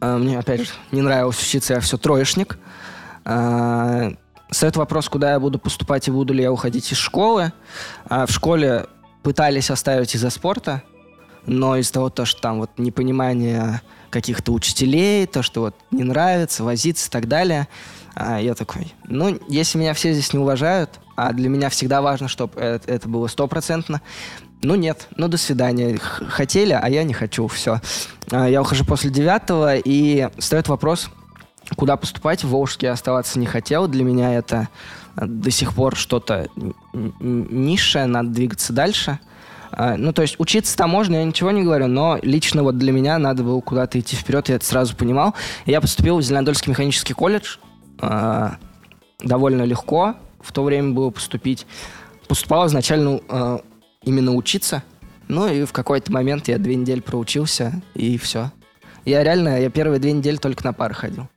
э, 0.00 0.16
мне, 0.16 0.38
опять 0.38 0.62
же, 0.62 0.68
не 0.92 1.02
нравилось 1.02 1.40
учиться, 1.40 1.74
я 1.74 1.80
все 1.80 1.96
троечник. 1.96 2.58
Э, 3.24 4.12
Стоит 4.50 4.76
вопрос, 4.76 5.08
куда 5.08 5.32
я 5.32 5.40
буду 5.40 5.60
поступать 5.60 6.08
и 6.08 6.10
буду 6.10 6.34
ли 6.34 6.42
я 6.42 6.50
уходить 6.50 6.90
из 6.90 6.98
школы. 6.98 7.52
А 8.08 8.26
в 8.26 8.30
школе 8.30 8.86
пытались 9.22 9.70
оставить 9.70 10.14
из-за 10.16 10.30
спорта, 10.30 10.82
но 11.46 11.76
из-за 11.76 11.92
того, 11.92 12.10
что 12.24 12.40
там 12.40 12.58
вот 12.58 12.70
непонимание 12.76 13.80
каких-то 14.10 14.52
учителей, 14.52 15.26
то, 15.26 15.42
что 15.42 15.60
вот 15.60 15.74
не 15.90 16.04
нравится, 16.04 16.64
возиться 16.64 17.08
и 17.08 17.10
так 17.10 17.28
далее. 17.28 17.68
А 18.14 18.40
я 18.40 18.54
такой, 18.54 18.92
ну, 19.04 19.38
если 19.48 19.78
меня 19.78 19.94
все 19.94 20.12
здесь 20.12 20.32
не 20.32 20.38
уважают, 20.38 21.00
а 21.16 21.32
для 21.32 21.48
меня 21.48 21.68
всегда 21.70 22.02
важно, 22.02 22.28
чтобы 22.28 22.60
это, 22.60 22.90
это 22.90 23.08
было 23.08 23.28
стопроцентно, 23.28 24.02
ну 24.62 24.74
нет, 24.74 25.08
ну 25.16 25.28
до 25.28 25.38
свидания. 25.38 25.96
Хотели, 25.98 26.72
а 26.72 26.86
я 26.88 27.02
не 27.04 27.14
хочу, 27.14 27.46
все. 27.46 27.80
Я 28.30 28.60
ухожу 28.60 28.84
после 28.84 29.10
девятого, 29.10 29.76
и 29.76 30.28
встает 30.38 30.68
вопрос, 30.68 31.08
куда 31.76 31.96
поступать. 31.96 32.44
В 32.44 32.48
Волжске 32.48 32.90
оставаться 32.90 33.38
не 33.38 33.46
хотел. 33.46 33.88
Для 33.88 34.04
меня 34.04 34.34
это 34.34 34.68
э, 35.16 35.24
до 35.24 35.50
сих 35.50 35.74
пор 35.74 35.96
что-то 35.96 36.48
низшее, 36.92 38.06
надо 38.06 38.28
двигаться 38.28 38.72
дальше. 38.72 39.18
А, 39.72 39.96
Ну, 39.96 40.12
то 40.12 40.22
есть 40.22 40.36
учиться 40.38 40.76
там 40.76 40.90
можно, 40.90 41.16
я 41.16 41.24
ничего 41.24 41.50
не 41.50 41.62
говорю, 41.62 41.86
но 41.86 42.18
лично 42.22 42.62
вот 42.62 42.78
для 42.78 42.92
меня 42.92 43.18
надо 43.18 43.42
было 43.42 43.60
куда-то 43.60 43.98
идти 43.98 44.16
вперед, 44.16 44.48
я 44.48 44.56
это 44.56 44.64
сразу 44.64 44.96
понимал. 44.96 45.34
Я 45.66 45.80
поступил 45.80 46.18
в 46.18 46.22
Зеленодольский 46.22 46.70
механический 46.70 47.14
колледж. 47.14 47.56
А, 48.00 48.56
Довольно 49.22 49.62
легко 49.62 50.14
в 50.40 50.52
то 50.52 50.64
время 50.64 50.92
было 50.92 51.10
поступить. 51.10 51.66
Поступал 52.26 52.66
изначально 52.68 53.20
э, 53.28 53.58
именно 54.02 54.34
учиться. 54.34 54.82
Ну 55.28 55.46
и 55.46 55.64
в 55.64 55.72
какой-то 55.72 56.10
момент 56.12 56.48
я 56.48 56.58
две 56.58 56.74
недели 56.74 57.00
проучился, 57.00 57.82
и 57.94 58.16
все. 58.18 58.50
Я 59.04 59.22
реально, 59.22 59.60
я 59.60 59.70
первые 59.70 60.00
две 60.00 60.12
недели 60.12 60.36
только 60.36 60.64
на 60.64 60.72
пары 60.72 60.94
ходил. 60.94 61.28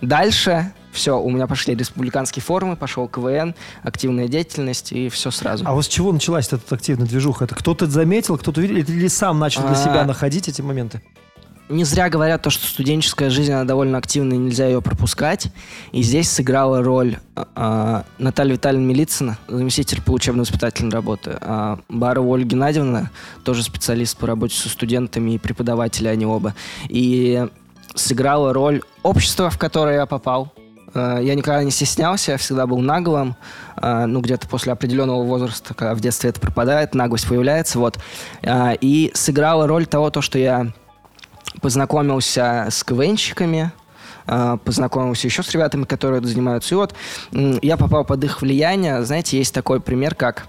Дальше 0.00 0.72
все, 0.94 1.20
у 1.20 1.30
меня 1.30 1.46
пошли 1.46 1.74
республиканские 1.74 2.42
форумы, 2.42 2.76
пошел 2.76 3.08
КВН, 3.08 3.54
активная 3.82 4.28
деятельность, 4.28 4.92
и 4.92 5.08
все 5.08 5.30
сразу. 5.30 5.64
А 5.66 5.74
вот 5.74 5.84
с 5.84 5.88
чего 5.88 6.12
началась 6.12 6.46
эта 6.52 6.74
активная 6.74 7.06
движуха? 7.06 7.44
Это 7.44 7.54
кто-то 7.54 7.86
заметил, 7.86 8.38
кто-то 8.38 8.60
видел, 8.60 8.76
или 8.76 9.08
сам 9.08 9.38
начал 9.38 9.66
для 9.66 9.74
себя 9.74 10.02
А. 10.02 10.06
находить 10.06 10.48
эти 10.48 10.62
моменты? 10.62 11.02
Не 11.70 11.84
зря 11.84 12.10
говорят 12.10 12.42
то, 12.42 12.50
что 12.50 12.66
студенческая 12.66 13.30
жизнь, 13.30 13.50
она 13.50 13.64
довольно 13.64 13.96
активная, 13.96 14.36
нельзя 14.36 14.66
ее 14.66 14.82
пропускать. 14.82 15.50
И 15.92 16.02
здесь 16.02 16.30
сыграла 16.30 16.82
роль 16.82 17.16
а, 17.34 18.04
Наталья 18.18 18.52
Витальевна 18.52 18.84
Милицына, 18.84 19.38
заместитель 19.48 20.02
по 20.02 20.10
учебно-воспитательной 20.12 20.92
работе, 20.92 21.38
а 21.40 21.78
Барова 21.88 22.26
Ольга 22.26 22.50
Геннадьевна, 22.50 23.10
тоже 23.44 23.62
специалист 23.62 24.14
по 24.18 24.26
работе 24.26 24.54
со 24.54 24.68
студентами 24.68 25.32
и 25.32 25.38
преподаватели, 25.38 26.06
они 26.06 26.26
оба. 26.26 26.54
И 26.90 27.46
сыграла 27.94 28.52
роль 28.52 28.82
общества, 29.02 29.48
в 29.48 29.56
которое 29.56 29.96
я 29.96 30.06
попал. 30.06 30.52
А, 30.94 31.18
Я 31.20 31.34
никогда 31.34 31.62
не 31.62 31.70
стеснялся, 31.70 32.32
я 32.32 32.38
всегда 32.38 32.66
был 32.66 32.80
наглым. 32.80 33.36
А, 33.76 34.06
Ну, 34.06 34.20
где-то 34.20 34.48
после 34.48 34.72
определенного 34.72 35.22
возраста, 35.24 35.74
когда 35.74 35.94
в 35.94 36.00
детстве 36.00 36.30
это 36.30 36.40
пропадает, 36.40 36.94
наглость 36.94 37.28
появляется, 37.28 37.78
вот. 37.78 37.98
А, 38.44 38.72
И 38.80 39.10
сыграла 39.14 39.66
роль 39.66 39.86
того, 39.86 40.10
то, 40.10 40.20
что 40.22 40.38
я 40.38 40.72
познакомился 41.60 42.66
с 42.70 42.82
КВНщиками, 42.84 43.72
а, 44.26 44.56
познакомился 44.56 45.26
еще 45.26 45.42
с 45.42 45.50
ребятами, 45.50 45.84
которые 45.84 46.22
занимаются. 46.22 46.74
И 46.74 46.78
вот 46.78 46.94
я 47.32 47.76
попал 47.76 48.04
под 48.04 48.24
их 48.24 48.40
влияние. 48.42 49.04
Знаете, 49.04 49.38
есть 49.38 49.54
такой 49.54 49.80
пример, 49.80 50.14
как 50.14 50.46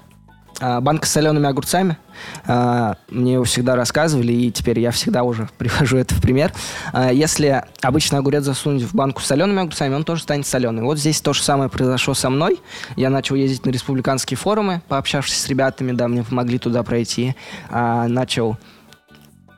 банка 0.59 1.05
с 1.05 1.11
солеными 1.11 1.47
огурцами. 1.47 1.97
А, 2.45 2.95
Мне 3.09 3.33
его 3.33 3.43
всегда 3.43 3.75
рассказывали, 3.75 4.31
и 4.31 4.51
теперь 4.51 4.79
я 4.79 4.91
всегда 4.91 5.23
уже 5.23 5.49
привожу 5.57 5.97
это 5.97 6.15
в 6.15 6.21
пример. 6.21 6.53
А, 6.93 7.11
Если 7.11 7.63
обычный 7.81 8.19
огурец 8.19 8.43
засунуть 8.43 8.83
в 8.83 8.95
банку 8.95 9.21
с 9.21 9.25
солеными 9.25 9.61
огурцами, 9.61 9.95
он 9.95 10.03
тоже 10.03 10.23
станет 10.23 10.47
соленый. 10.47 10.83
Вот 10.83 10.97
здесь 10.97 11.21
то 11.21 11.33
же 11.33 11.41
самое 11.41 11.69
произошло 11.69 12.13
со 12.13 12.29
мной. 12.29 12.59
Я 12.95 13.09
начал 13.09 13.35
ездить 13.35 13.65
на 13.65 13.69
республиканские 13.71 14.37
форумы, 14.37 14.81
пообщавшись 14.87 15.41
с 15.41 15.47
ребятами, 15.47 15.91
да, 15.91 16.07
мне 16.07 16.23
помогли 16.23 16.59
туда 16.59 16.83
пройти. 16.83 17.35
А, 17.69 18.07
Начал 18.07 18.57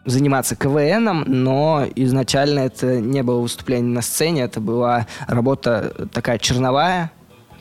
заниматься 0.05 0.55
КВНом, 0.55 1.25
но 1.27 1.85
изначально 1.95 2.61
это 2.61 3.01
не 3.01 3.23
было 3.23 3.41
выступление 3.41 3.93
на 3.93 4.01
сцене, 4.01 4.43
это 4.43 4.61
была 4.61 5.05
работа 5.27 6.07
такая 6.13 6.39
черновая, 6.39 7.11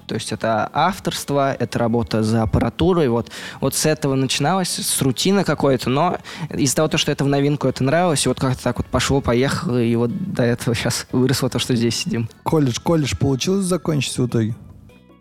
то 0.07 0.15
есть 0.15 0.33
это 0.33 0.71
авторство, 0.73 1.53
это 1.53 1.79
работа 1.79 2.23
за 2.23 2.43
аппаратурой. 2.43 3.09
Вот, 3.09 3.31
вот 3.61 3.75
с 3.75 3.87
этого 3.87 4.15
начиналось, 4.15 4.69
с 4.69 5.03
рутины 5.03 5.45
какой-то, 5.45 5.91
но 5.91 6.19
из-за 6.51 6.77
того, 6.77 6.97
что 6.97 7.13
это 7.13 7.25
в 7.25 7.29
новинку, 7.29 7.69
это 7.69 7.85
нравилось, 7.85 8.25
и 8.27 8.29
вот 8.29 8.41
как-то 8.41 8.63
так 8.63 8.79
вот 8.79 8.87
пошло-поехало, 8.87 9.83
и 9.83 9.95
вот 9.97 10.11
до 10.33 10.45
этого 10.45 10.75
сейчас 10.75 11.07
выросло 11.13 11.51
то, 11.51 11.59
что 11.59 11.75
здесь 11.75 11.97
сидим. 11.97 12.29
Колледж, 12.43 12.79
колледж 12.83 13.17
получилось 13.17 13.65
закончить 13.65 14.17
в 14.19 14.27
итоге? 14.27 14.55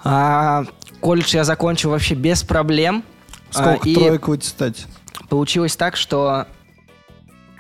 А, 0.04 0.66
колледж 1.02 1.36
я 1.36 1.44
закончил 1.44 1.90
вообще 1.90 2.16
без 2.16 2.44
проблем. 2.44 3.04
А, 3.54 3.62
Сколько 3.62 3.90
и 3.90 3.96
троек 3.96 4.28
в 4.28 4.32
аттестате? 4.32 4.84
получилось 5.30 5.76
так, 5.76 5.96
что 5.96 6.46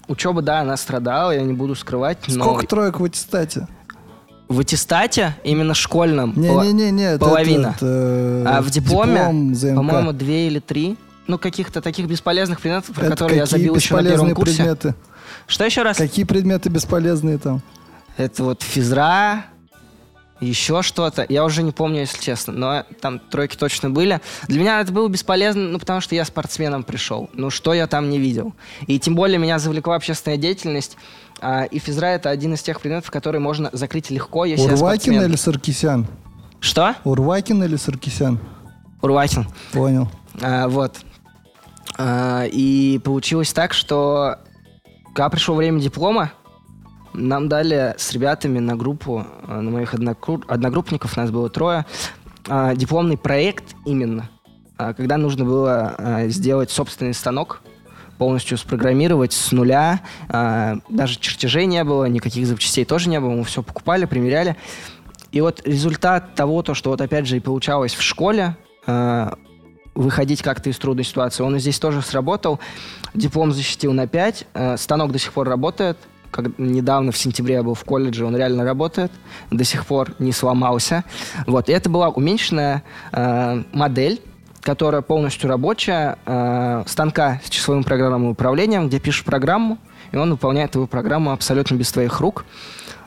учеба, 0.07 0.41
да, 0.41 0.61
она 0.61 0.77
страдала, 0.77 1.31
я 1.31 1.41
не 1.41 1.53
буду 1.53 1.75
скрывать, 1.75 2.19
но 2.27 2.43
Сколько 2.43 2.67
троек 2.67 2.99
в 2.99 3.03
аттестате? 3.03 3.67
В 4.47 4.59
аттестате, 4.59 5.35
именно 5.43 5.73
школьном, 5.73 6.33
пола- 6.33 6.63
Не-не-не, 6.63 7.03
это- 7.15 7.19
половина. 7.25 7.73
это, 7.75 8.43
а 8.45 8.61
в 8.61 8.69
дипломе, 8.69 9.27
диплом 9.53 9.75
по-моему, 9.75 10.13
две 10.13 10.47
или 10.47 10.59
три. 10.59 10.97
Ну, 11.27 11.39
каких-то 11.39 11.81
таких 11.81 12.05
бесполезных 12.07 12.61
предметов, 12.61 12.93
про 12.95 13.05
Это 13.07 13.11
которые 13.11 13.37
я 13.39 13.45
забил 13.47 13.75
еще 13.75 13.95
на 13.95 14.03
первом 14.03 14.35
курсе. 14.35 14.57
предметы? 14.57 14.95
Что 15.47 15.65
еще 15.65 15.81
раз? 15.81 15.97
Какие 15.97 16.23
предметы 16.25 16.69
бесполезные 16.69 17.39
там? 17.39 17.61
Это 18.17 18.43
вот 18.43 18.61
физра, 18.61 19.45
еще 20.47 20.81
что-то. 20.81 21.25
Я 21.29 21.43
уже 21.43 21.63
не 21.63 21.71
помню, 21.71 22.01
если 22.01 22.21
честно, 22.21 22.53
но 22.53 22.83
там 23.01 23.19
тройки 23.19 23.55
точно 23.55 23.89
были. 23.89 24.21
Для 24.47 24.59
меня 24.59 24.81
это 24.81 24.91
было 24.91 25.07
бесполезно, 25.07 25.69
ну, 25.69 25.79
потому 25.79 26.01
что 26.01 26.15
я 26.15 26.25
спортсменом 26.25 26.83
пришел. 26.83 27.29
Ну, 27.33 27.49
что 27.49 27.73
я 27.73 27.87
там 27.87 28.09
не 28.09 28.19
видел. 28.19 28.53
И 28.87 28.99
тем 28.99 29.15
более 29.15 29.37
меня 29.37 29.59
завлекла 29.59 29.95
общественная 29.95 30.37
деятельность. 30.37 30.97
а, 31.41 31.63
и 31.63 31.79
физра— 31.79 32.05
это 32.07 32.29
один 32.29 32.53
из 32.53 32.61
тех 32.61 32.79
предметов, 32.81 33.11
которые 33.11 33.41
можно 33.41 33.69
закрыть 33.73 34.09
легко, 34.09 34.45
если 34.45 34.65
я 34.67 34.73
Урвакин 34.73 34.99
спортсмен. 35.13 35.23
или 35.23 35.35
Саркисян? 35.35 36.07
Что? 36.59 36.95
Урвакин 37.03 37.63
или 37.63 37.75
Саркисян? 37.75 38.39
Урватин. 39.01 39.45
Понял. 39.73 40.09
А, 40.41 40.67
вот. 40.67 40.97
А, 41.97 42.45
и 42.45 42.99
получилось 43.03 43.53
так, 43.53 43.73
что 43.73 44.37
когда 45.13 45.29
пришло 45.29 45.55
время 45.55 45.79
диплома, 45.79 46.31
нам 47.17 47.49
дали 47.49 47.95
с 47.97 48.11
ребятами 48.13 48.59
на 48.59 48.75
группу, 48.75 49.25
а, 49.47 49.61
на 49.61 49.71
моих 49.71 49.93
одногруппников, 49.93 51.17
нас 51.17 51.31
было 51.31 51.49
трое, 51.49 51.85
а, 52.47 52.75
дипломный 52.75 53.17
проект 53.17 53.75
именно, 53.85 54.29
а, 54.77 54.93
когда 54.93 55.17
нужно 55.17 55.45
было 55.45 55.95
а, 55.97 56.27
сделать 56.27 56.69
собственный 56.69 57.13
станок, 57.13 57.61
полностью 58.17 58.57
спрограммировать 58.57 59.33
с 59.33 59.51
нуля. 59.51 59.99
Даже 60.29 61.19
чертежей 61.19 61.65
не 61.65 61.83
было, 61.83 62.05
никаких 62.05 62.47
запчастей 62.47 62.85
тоже 62.85 63.09
не 63.09 63.19
было. 63.19 63.31
Мы 63.31 63.43
все 63.43 63.61
покупали, 63.61 64.05
примеряли. 64.05 64.55
И 65.33 65.41
вот 65.41 65.61
результат 65.67 66.33
того, 66.33 66.61
то, 66.61 66.73
что 66.73 66.91
вот 66.91 67.01
опять 67.01 67.27
же 67.27 67.35
и 67.35 67.41
получалось 67.41 67.93
в 67.93 68.01
школе, 68.01 68.55
выходить 69.95 70.43
как-то 70.43 70.69
из 70.69 70.77
трудной 70.77 71.03
ситуации, 71.03 71.43
он 71.43 71.59
здесь 71.59 71.77
тоже 71.77 72.01
сработал. 72.01 72.61
Диплом 73.13 73.51
защитил 73.51 73.91
на 73.91 74.07
5, 74.07 74.47
станок 74.77 75.11
до 75.11 75.19
сих 75.19 75.33
пор 75.33 75.49
работает. 75.49 75.97
Как 76.35 76.47
недавно, 76.57 77.13
в 77.13 77.17
сентябре 77.17 77.55
я 77.55 77.63
был 77.63 77.75
в 77.75 77.85
колледже, 77.85 78.25
он 78.25 78.35
реально 78.35 78.65
работает, 78.65 79.09
до 79.51 79.63
сих 79.63 79.85
пор 79.85 80.11
не 80.19 80.33
сломался. 80.33 81.05
Вот, 81.47 81.69
и 81.69 81.71
это 81.71 81.89
была 81.89 82.09
уменьшенная 82.09 82.83
э, 83.13 83.63
модель, 83.71 84.21
которая 84.59 85.01
полностью 85.01 85.49
рабочая, 85.49 86.17
э, 86.25 86.83
станка 86.87 87.39
с 87.41 87.49
числовым 87.49 87.85
программным 87.85 88.31
управлением, 88.31 88.89
где 88.89 88.99
пишешь 88.99 89.23
программу, 89.23 89.77
и 90.11 90.17
он 90.17 90.29
выполняет 90.29 90.71
твою 90.71 90.87
программу 90.87 91.31
абсолютно 91.31 91.75
без 91.75 91.89
твоих 91.93 92.19
рук. 92.19 92.43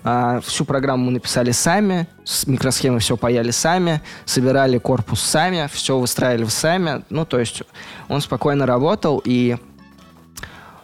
А, 0.05 0.41
всю 0.41 0.65
программу 0.65 1.05
мы 1.05 1.11
написали 1.11 1.51
сами, 1.51 2.07
с 2.25 2.47
микросхемы 2.47 2.99
все 2.99 3.19
паяли 3.19 3.51
сами, 3.51 4.01
собирали 4.25 4.79
корпус 4.79 5.21
сами, 5.21 5.69
все 5.71 5.99
выстраивали 5.99 6.47
сами. 6.47 7.03
Ну, 7.11 7.27
то 7.27 7.39
есть 7.39 7.63
он 8.09 8.23
спокойно 8.23 8.65
работал, 8.65 9.21
и 9.23 9.59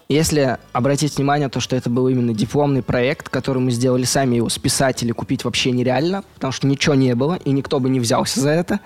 если 0.08 0.58
обратить 0.72 1.16
внимание, 1.16 1.48
то, 1.48 1.60
что 1.60 1.76
это 1.76 1.88
был 1.88 2.08
именно 2.08 2.34
дипломный 2.34 2.82
проект, 2.82 3.28
который 3.28 3.58
мы 3.58 3.70
сделали 3.70 4.04
сами, 4.04 4.36
его 4.36 4.48
списать 4.48 5.02
или 5.02 5.12
купить 5.12 5.44
вообще 5.44 5.70
нереально, 5.70 6.24
потому 6.34 6.52
что 6.52 6.66
ничего 6.66 6.94
не 6.94 7.14
было, 7.14 7.34
и 7.36 7.50
никто 7.52 7.80
бы 7.80 7.88
не 7.88 8.00
взялся 8.00 8.40
за 8.40 8.50
это. 8.50 8.80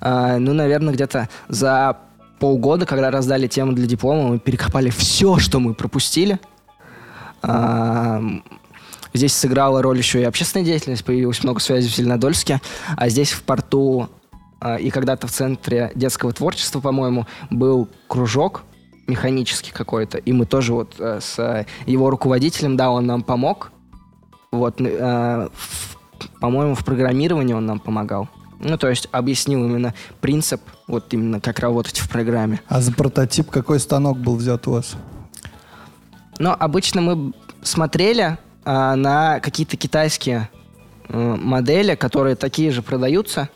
А, 0.00 0.38
ну, 0.38 0.54
наверное, 0.54 0.94
где-то 0.94 1.28
за 1.48 1.98
полгода, 2.38 2.86
когда 2.86 3.10
раздали 3.10 3.46
тему 3.46 3.72
для 3.72 3.86
диплома, 3.86 4.28
мы 4.28 4.38
перекопали 4.38 4.90
все, 4.90 5.38
что 5.38 5.60
мы 5.60 5.74
пропустили. 5.74 6.40
А, 7.42 8.22
Здесь 9.14 9.34
сыграла 9.34 9.82
роль 9.82 9.98
еще 9.98 10.20
и 10.22 10.24
общественная 10.24 10.64
деятельность, 10.64 11.04
появилось 11.04 11.44
много 11.44 11.60
связей 11.60 11.90
в 11.90 11.94
Зеленодольске, 11.94 12.62
а 12.96 13.10
здесь 13.10 13.30
в 13.30 13.42
порту 13.42 14.08
а, 14.58 14.76
и 14.76 14.88
когда-то 14.88 15.26
в 15.26 15.30
центре 15.30 15.92
детского 15.94 16.32
творчества, 16.32 16.80
по-моему, 16.80 17.26
был 17.50 17.88
кружок 18.08 18.62
механический 19.12 19.72
какой-то, 19.72 20.18
и 20.18 20.32
мы 20.32 20.46
тоже 20.46 20.72
вот 20.72 20.94
э, 20.98 21.20
с 21.20 21.38
э, 21.38 21.66
его 21.86 22.10
руководителем, 22.10 22.76
да, 22.76 22.90
он 22.90 23.06
нам 23.06 23.22
помог, 23.22 23.70
вот, 24.50 24.80
э, 24.80 25.48
по-моему, 26.40 26.74
в 26.74 26.84
программировании 26.84 27.54
он 27.54 27.66
нам 27.66 27.78
помогал. 27.78 28.28
Ну, 28.60 28.76
то 28.78 28.88
есть 28.88 29.08
объяснил 29.12 29.64
именно 29.64 29.92
принцип, 30.20 30.60
вот 30.86 31.12
именно 31.14 31.40
как 31.40 31.58
работать 31.58 31.98
в 31.98 32.08
программе. 32.08 32.60
А 32.68 32.80
за 32.80 32.92
прототип 32.92 33.50
какой 33.50 33.80
станок 33.80 34.18
был 34.18 34.36
взят 34.36 34.66
у 34.68 34.72
вас? 34.72 34.94
Но 36.38 36.56
обычно 36.58 37.00
мы 37.00 37.32
смотрели, 37.62 38.38
а, 38.64 38.94
на 38.94 39.40
какие-то 39.40 39.76
китайские 39.76 40.48
э, 41.08 41.36
модели, 41.36 41.96
которые 41.96 42.36
такие 42.36 42.70
же 42.70 42.82
продаются, 42.82 43.48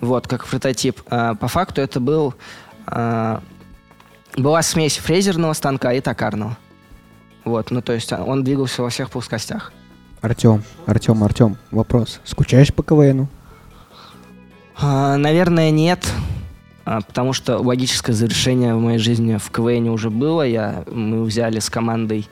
вот, 0.00 0.26
как 0.26 0.46
прототип. 0.46 1.00
А, 1.10 1.34
по 1.34 1.48
факту 1.48 1.82
это 1.82 2.00
был, 2.00 2.34
была 4.36 4.62
смесь 4.62 4.98
фрезерного 4.98 5.52
станка 5.52 5.92
и 5.92 6.00
токарного. 6.00 6.56
Вот, 7.44 7.70
ну 7.70 7.82
то 7.82 7.92
есть 7.92 8.12
он 8.12 8.44
двигался 8.44 8.82
во 8.82 8.90
всех 8.90 9.10
плоскостях. 9.10 9.72
Артем, 10.20 10.62
Артем, 10.86 11.24
Артем, 11.24 11.56
вопрос. 11.70 12.20
Скучаешь 12.24 12.72
по 12.74 12.82
КВНу? 12.82 13.28
А, 14.76 15.16
наверное, 15.16 15.70
нет. 15.70 16.06
А, 16.84 17.00
потому 17.00 17.32
что 17.32 17.58
логическое 17.58 18.12
завершение 18.12 18.74
в 18.74 18.80
моей 18.80 18.98
жизни 18.98 19.36
в 19.36 19.50
КВН 19.50 19.88
уже 19.88 20.10
было. 20.10 20.42
Я, 20.42 20.84
мы 20.90 21.22
взяли 21.24 21.58
с 21.58 21.70
командой 21.70 22.28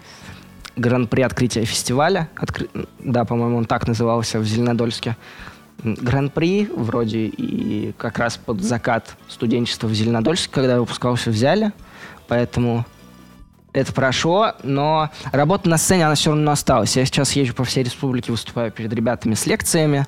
гран-при 0.76 1.22
открытия 1.22 1.64
фестиваля. 1.64 2.28
Откры... 2.36 2.68
Да, 2.98 3.24
по-моему, 3.24 3.58
он 3.58 3.64
так 3.64 3.86
назывался 3.86 4.38
в 4.38 4.44
Зеленодольске. 4.44 5.16
Гран-при 5.82 6.66
вроде 6.74 7.26
и 7.26 7.92
как 7.96 8.18
раз 8.18 8.36
под 8.36 8.62
закат 8.62 9.16
студенчества 9.28 9.86
в 9.86 9.94
Зеленодольске, 9.94 10.52
когда 10.52 10.74
я 10.74 10.80
выпускался, 10.80 11.30
взяли. 11.30 11.72
Поэтому 12.28 12.84
это 13.72 13.92
прошло, 13.92 14.52
но 14.62 15.10
работа 15.32 15.68
на 15.68 15.78
сцене, 15.78 16.06
она 16.06 16.14
все 16.14 16.30
равно 16.30 16.52
осталась. 16.52 16.96
Я 16.96 17.04
сейчас 17.04 17.32
езжу 17.32 17.54
по 17.54 17.64
всей 17.64 17.84
республике, 17.84 18.32
выступаю 18.32 18.70
перед 18.70 18.92
ребятами 18.92 19.34
с 19.34 19.46
лекциями. 19.46 20.06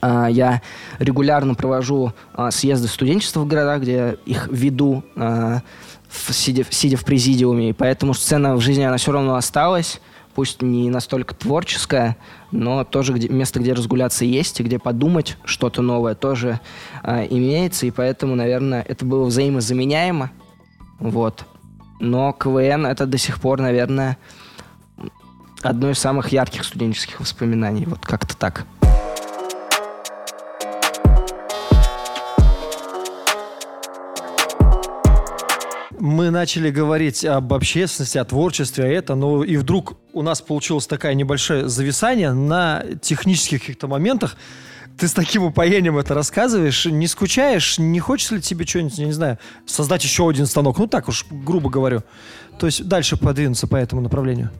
А, 0.00 0.26
я 0.26 0.62
регулярно 0.98 1.54
провожу 1.54 2.12
а, 2.34 2.50
съезды 2.50 2.88
студенчества 2.88 3.40
в 3.40 3.46
городах, 3.46 3.82
где 3.82 3.92
я 3.92 4.16
их 4.26 4.48
веду, 4.50 5.04
а, 5.16 5.60
сидя, 6.10 6.96
в 6.96 7.04
президиуме. 7.04 7.70
И 7.70 7.72
поэтому 7.72 8.14
сцена 8.14 8.56
в 8.56 8.60
жизни, 8.60 8.82
она 8.82 8.96
все 8.96 9.12
равно 9.12 9.36
осталась. 9.36 10.00
Пусть 10.34 10.62
не 10.62 10.88
настолько 10.88 11.34
творческая, 11.34 12.16
но 12.52 12.84
тоже 12.84 13.12
где, 13.12 13.28
место, 13.28 13.60
где 13.60 13.74
разгуляться 13.74 14.24
есть, 14.24 14.60
и 14.60 14.62
где 14.62 14.78
подумать 14.78 15.36
что-то 15.44 15.82
новое 15.82 16.14
тоже 16.14 16.58
имеется. 17.04 17.84
И 17.84 17.90
поэтому, 17.90 18.34
наверное, 18.34 18.82
это 18.88 19.04
было 19.04 19.26
взаимозаменяемо. 19.26 20.30
Вот. 21.02 21.44
Но 22.00 22.32
КВН 22.32 22.86
это 22.86 23.06
до 23.06 23.18
сих 23.18 23.40
пор, 23.40 23.60
наверное, 23.60 24.18
одно 25.62 25.90
из 25.90 25.98
самых 25.98 26.32
ярких 26.32 26.64
студенческих 26.64 27.20
воспоминаний. 27.20 27.84
Вот 27.86 28.00
как-то 28.00 28.36
так. 28.36 28.66
мы 35.98 36.30
начали 36.30 36.70
говорить 36.70 37.24
об 37.24 37.54
общественности, 37.54 38.18
о 38.18 38.24
творчестве, 38.24 38.84
а 38.84 38.88
это, 38.88 39.14
но 39.14 39.44
и 39.44 39.56
вдруг 39.56 39.94
у 40.12 40.22
нас 40.22 40.40
получилось 40.40 40.88
такое 40.88 41.14
небольшое 41.14 41.68
зависание 41.68 42.32
на 42.32 42.82
технических 43.00 43.60
каких-то 43.60 43.86
моментах. 43.86 44.36
Ты 44.98 45.08
с 45.08 45.12
таким 45.12 45.44
упоением 45.44 45.98
это 45.98 46.14
рассказываешь, 46.14 46.86
не 46.86 47.06
скучаешь, 47.06 47.78
не 47.78 47.98
хочется 47.98 48.36
ли 48.36 48.42
тебе 48.42 48.66
что-нибудь, 48.66 48.98
я 48.98 49.06
не 49.06 49.12
знаю, 49.12 49.38
создать 49.66 50.04
еще 50.04 50.28
один 50.28 50.46
станок? 50.46 50.78
Ну 50.78 50.86
так 50.86 51.08
уж, 51.08 51.26
грубо 51.30 51.70
говорю. 51.70 52.02
То 52.58 52.66
есть 52.66 52.86
дальше 52.86 53.16
подвинуться 53.16 53.66
по 53.66 53.76
этому 53.76 54.02
направлению 54.02 54.50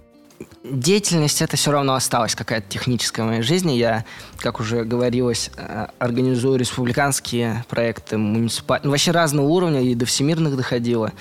деятельность 0.64 1.42
это 1.42 1.56
все 1.56 1.72
равно 1.72 1.94
осталась 1.94 2.34
какая-то 2.34 2.68
техническая 2.68 3.24
в 3.24 3.28
моей 3.28 3.42
жизни. 3.42 3.72
Я, 3.72 4.04
как 4.38 4.60
уже 4.60 4.84
говорилось, 4.84 5.50
э, 5.56 5.86
организую 5.98 6.58
республиканские 6.58 7.64
проекты, 7.68 8.18
муниципальные, 8.18 8.86
ну, 8.86 8.90
вообще 8.90 9.10
разного 9.10 9.46
уровня, 9.46 9.82
и 9.82 9.94
до 9.94 10.06
всемирных 10.06 10.56
доходило. 10.56 11.12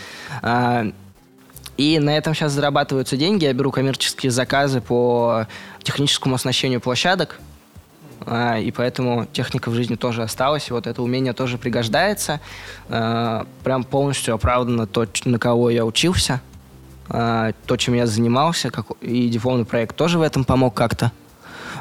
А, 0.42 0.92
и 1.78 2.00
на 2.00 2.16
этом 2.16 2.36
сейчас 2.36 2.52
зарабатываются 2.52 3.18
деньги. 3.18 3.46
Я 3.46 3.54
беру 3.54 3.72
коммерческие 3.72 4.32
заказы 4.32 4.82
по 4.82 5.48
техническому 5.84 6.36
оснащению 6.36 6.82
площадок. 6.82 7.40
А, 8.26 8.58
и 8.58 8.72
поэтому 8.72 9.26
техника 9.32 9.70
в 9.70 9.74
жизни 9.74 9.96
тоже 9.96 10.24
осталась. 10.24 10.70
И 10.70 10.74
вот 10.74 10.88
это 10.88 11.02
умение 11.02 11.34
тоже 11.34 11.58
пригождается. 11.58 12.40
А, 12.90 13.46
прям 13.64 13.84
полностью 13.84 14.34
оправдано 14.34 14.88
то, 14.88 15.06
на 15.26 15.40
кого 15.40 15.70
я 15.70 15.86
учился. 15.86 16.42
А, 17.10 17.52
то, 17.66 17.78
чем 17.78 17.94
я 17.96 18.08
занимался, 18.08 18.70
как, 18.70 18.88
и 19.02 19.28
дипломный 19.30 19.66
проект 19.66 19.96
тоже 19.96 20.18
в 20.18 20.22
этом 20.22 20.44
помог 20.44 20.74
как-то. 20.74 21.12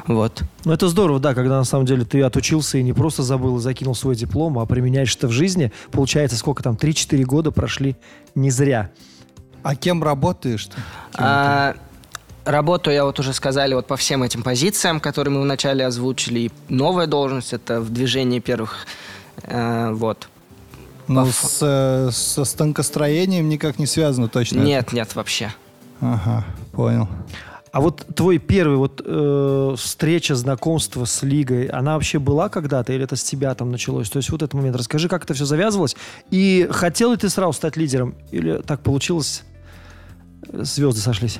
Вот. 0.07 0.43
Ну, 0.65 0.73
это 0.73 0.87
здорово, 0.87 1.19
да, 1.19 1.33
когда 1.33 1.57
на 1.57 1.63
самом 1.63 1.85
деле 1.85 2.05
ты 2.05 2.21
отучился 2.21 2.77
и 2.77 2.83
не 2.83 2.93
просто 2.93 3.23
забыл 3.23 3.57
и 3.57 3.61
закинул 3.61 3.95
свой 3.95 4.15
диплом, 4.15 4.57
а 4.59 4.65
применяешь 4.65 5.15
это 5.15 5.27
в 5.27 5.31
жизни. 5.31 5.71
Получается, 5.91 6.37
сколько 6.37 6.63
там, 6.63 6.75
3-4 6.75 7.23
года 7.23 7.51
прошли 7.51 7.95
не 8.35 8.49
зря. 8.49 8.89
А 9.63 9.75
кем 9.75 10.03
работаешь 10.03 10.65
ты? 10.65 10.81
а, 11.17 11.75
работаю 12.45 12.95
я 12.95 13.05
вот 13.05 13.19
уже 13.19 13.33
сказали 13.33 13.73
вот 13.73 13.87
по 13.87 13.97
всем 13.97 14.23
этим 14.23 14.43
позициям, 14.43 14.99
которые 14.99 15.33
мы 15.33 15.41
вначале 15.41 15.85
озвучили. 15.85 16.39
И 16.39 16.51
новая 16.69 17.07
должность 17.07 17.53
это 17.53 17.81
в 17.81 17.89
движении 17.89 18.39
первых. 18.39 18.85
Э, 19.43 19.91
вот. 19.91 20.27
Но 21.07 21.25
ну, 21.25 21.31
с, 21.31 21.59
э, 21.61 22.09
со 22.11 22.45
станкостроением 22.45 23.49
никак 23.49 23.79
не 23.79 23.85
связано 23.85 24.27
точно? 24.27 24.61
Нет, 24.61 24.87
это? 24.87 24.95
нет, 24.95 25.15
вообще. 25.15 25.53
Ага, 25.99 26.45
понял. 26.71 27.07
А 27.71 27.79
вот 27.79 28.05
твой 28.15 28.37
первый 28.37 28.77
вот 28.77 29.01
э, 29.03 29.75
встреча, 29.77 30.35
знакомство 30.35 31.05
с 31.05 31.23
Лигой, 31.23 31.67
она 31.67 31.93
вообще 31.93 32.19
была 32.19 32.49
когда-то 32.49 32.91
или 32.91 33.03
это 33.03 33.15
с 33.15 33.23
тебя 33.23 33.53
там 33.55 33.71
началось? 33.71 34.09
То 34.09 34.17
есть 34.17 34.29
вот 34.29 34.41
этот 34.41 34.53
момент, 34.53 34.75
расскажи, 34.75 35.07
как 35.07 35.23
это 35.23 35.33
все 35.33 35.45
завязывалось. 35.45 35.95
И 36.31 36.67
хотел 36.69 37.11
ли 37.11 37.17
ты 37.17 37.29
сразу 37.29 37.53
стать 37.53 37.77
лидером? 37.77 38.15
Или 38.31 38.61
так 38.61 38.81
получилось, 38.81 39.43
звезды 40.51 40.99
сошлись? 40.99 41.39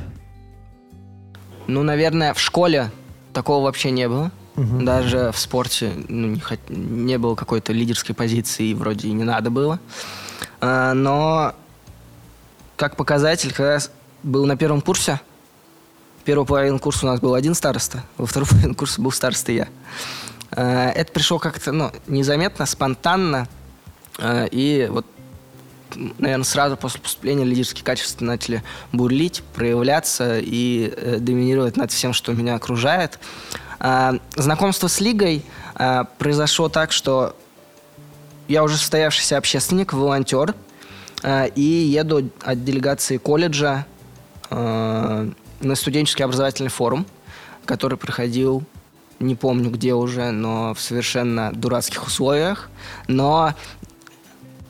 Ну, 1.71 1.83
наверное, 1.83 2.33
в 2.33 2.39
школе 2.39 2.91
такого 3.33 3.63
вообще 3.63 3.91
не 3.91 4.09
было. 4.09 4.31
Угу. 4.57 4.83
Даже 4.83 5.31
в 5.31 5.37
спорте 5.37 5.93
ну, 6.09 6.27
не, 6.27 6.41
не 6.69 7.17
было 7.17 7.35
какой-то 7.35 7.71
лидерской 7.71 8.13
позиции, 8.13 8.67
и 8.67 8.73
вроде 8.73 9.07
и 9.07 9.13
не 9.13 9.23
надо 9.23 9.49
было. 9.49 9.79
А, 10.59 10.93
но 10.93 11.55
как 12.75 12.97
показатель, 12.97 13.53
когда 13.53 13.75
я 13.75 13.79
был 14.23 14.45
на 14.45 14.57
первом 14.57 14.81
курсе, 14.81 15.21
первую 16.25 16.45
половину 16.45 16.79
курса 16.79 17.05
у 17.05 17.09
нас 17.09 17.21
был 17.21 17.33
один 17.33 17.55
староста, 17.55 18.03
во 18.17 18.25
вторую 18.25 18.49
половину 18.49 18.75
курса 18.75 19.01
был 19.01 19.11
староста 19.11 19.53
я. 19.53 19.69
А, 20.51 20.89
это 20.89 21.13
пришло 21.13 21.39
как-то 21.39 21.71
ну, 21.71 21.89
незаметно, 22.07 22.65
спонтанно, 22.65 23.47
а, 24.19 24.45
и 24.45 24.87
вот 24.91 25.05
наверное, 25.95 26.43
сразу 26.43 26.77
после 26.77 26.99
поступления 26.99 27.43
лидерские 27.43 27.83
качества 27.83 28.25
начали 28.25 28.63
бурлить, 28.91 29.43
проявляться 29.53 30.39
и 30.39 30.93
э, 30.95 31.17
доминировать 31.19 31.77
над 31.77 31.91
всем, 31.91 32.13
что 32.13 32.33
меня 32.33 32.55
окружает. 32.55 33.19
А, 33.79 34.15
знакомство 34.35 34.87
с 34.87 34.99
Лигой 35.01 35.43
а, 35.75 36.03
произошло 36.19 36.69
так, 36.69 36.91
что 36.91 37.35
я 38.47 38.63
уже 38.63 38.77
состоявшийся 38.77 39.37
общественник, 39.37 39.93
волонтер, 39.93 40.53
а, 41.23 41.45
и 41.45 41.61
еду 41.61 42.29
от 42.41 42.63
делегации 42.63 43.17
колледжа 43.17 43.85
на 44.49 45.75
студенческий 45.75 46.25
образовательный 46.25 46.69
форум, 46.69 47.05
который 47.63 47.97
проходил, 47.97 48.65
не 49.21 49.35
помню 49.35 49.69
где 49.69 49.93
уже, 49.93 50.31
но 50.31 50.73
в 50.73 50.81
совершенно 50.81 51.51
дурацких 51.53 52.05
условиях. 52.05 52.69
Но, 53.07 53.53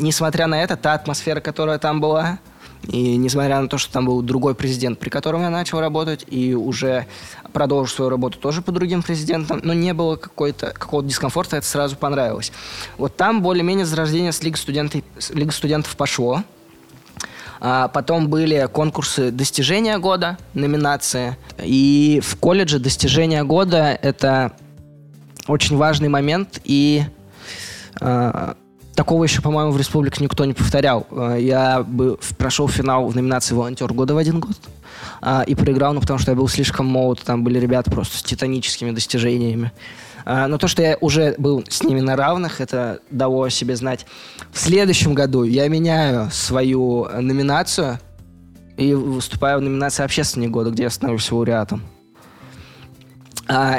несмотря 0.02 0.48
на 0.48 0.62
это, 0.62 0.76
та 0.76 0.94
атмосфера, 0.94 1.40
которая 1.40 1.78
там 1.78 2.02
была, 2.02 2.40
и 2.88 3.16
несмотря 3.16 3.62
на 3.62 3.68
то, 3.68 3.78
что 3.78 3.94
там 3.94 4.06
был 4.06 4.22
другой 4.22 4.56
президент, 4.56 5.00
при 5.00 5.10
котором 5.10 5.42
я 5.42 5.50
начал 5.50 5.80
работать, 5.80 6.26
и 6.28 6.56
уже 6.56 7.06
продолжил 7.54 7.96
свою 7.96 8.10
работу 8.10 8.40
тоже 8.40 8.62
по 8.62 8.72
другим 8.72 9.04
президентам, 9.04 9.62
но 9.64 9.74
не 9.74 9.94
было 9.94 10.16
какой-то, 10.16 10.72
какого-то 10.72 11.08
дискомфорта, 11.08 11.58
это 11.58 11.66
сразу 11.68 11.96
понравилось. 11.96 12.52
Вот 12.98 13.16
там 13.16 13.42
более-менее 13.42 13.86
зарождение 13.86 14.32
с 14.32 14.42
Лиги, 14.42 14.56
студенты, 14.56 15.04
Лиги 15.30 15.52
студентов 15.52 15.96
пошло. 15.96 16.44
А 17.64 17.90
потом 17.90 18.28
были 18.28 18.68
конкурсы 18.74 19.30
достижения 19.30 20.00
года, 20.00 20.40
номинации. 20.56 21.38
И 21.64 22.20
в 22.24 22.36
колледже 22.38 22.80
достижения 22.80 23.44
года 23.44 24.00
это 24.02 24.54
очень 25.48 25.78
важный 25.78 26.10
момент, 26.10 26.60
и 26.64 27.04
э, 28.00 28.54
Такого 28.96 29.24
еще, 29.24 29.42
по-моему, 29.42 29.72
в 29.72 29.78
республике 29.78 30.24
никто 30.24 30.44
не 30.44 30.54
повторял. 30.54 31.08
Э, 31.12 31.38
я 31.40 31.82
бы 31.82 32.20
прошел 32.38 32.68
финал 32.68 33.08
в 33.08 33.16
номинации 33.16 33.56
«Волонтер 33.56 33.94
года» 33.94 34.14
в 34.14 34.18
один 34.18 34.40
год 34.42 34.58
а, 35.22 35.44
и 35.44 35.56
проиграл, 35.56 35.94
ну, 35.94 36.02
потому 36.02 36.20
что 36.20 36.32
я 36.32 36.36
был 36.36 36.48
слишком 36.50 36.88
молод. 36.88 37.22
Там 37.24 37.44
были 37.44 37.58
ребята 37.58 37.90
просто 37.90 38.18
с 38.18 38.24
титаническими 38.24 38.92
достижениями. 38.92 39.72
А, 40.26 40.48
но 40.48 40.58
то, 40.58 40.68
что 40.68 40.82
я 40.82 40.98
уже 41.00 41.36
был 41.38 41.64
с 41.70 41.84
ними 41.84 42.02
на 42.02 42.18
равных, 42.18 42.60
это 42.60 43.00
дало 43.10 43.44
о 43.44 43.50
себе 43.50 43.78
знать. 43.78 44.06
В 44.52 44.60
следующем 44.60 45.14
году 45.14 45.44
я 45.44 45.70
меняю 45.70 46.30
свою 46.32 47.08
номинацию 47.20 47.98
и 48.76 48.94
выступаю 48.94 49.60
в 49.60 49.62
номинации 49.62 50.04
«Общественник 50.04 50.52
года», 50.52 50.70
где 50.70 50.84
я 50.84 50.90
становлюсь 50.90 51.32
лауреатом. 51.32 51.82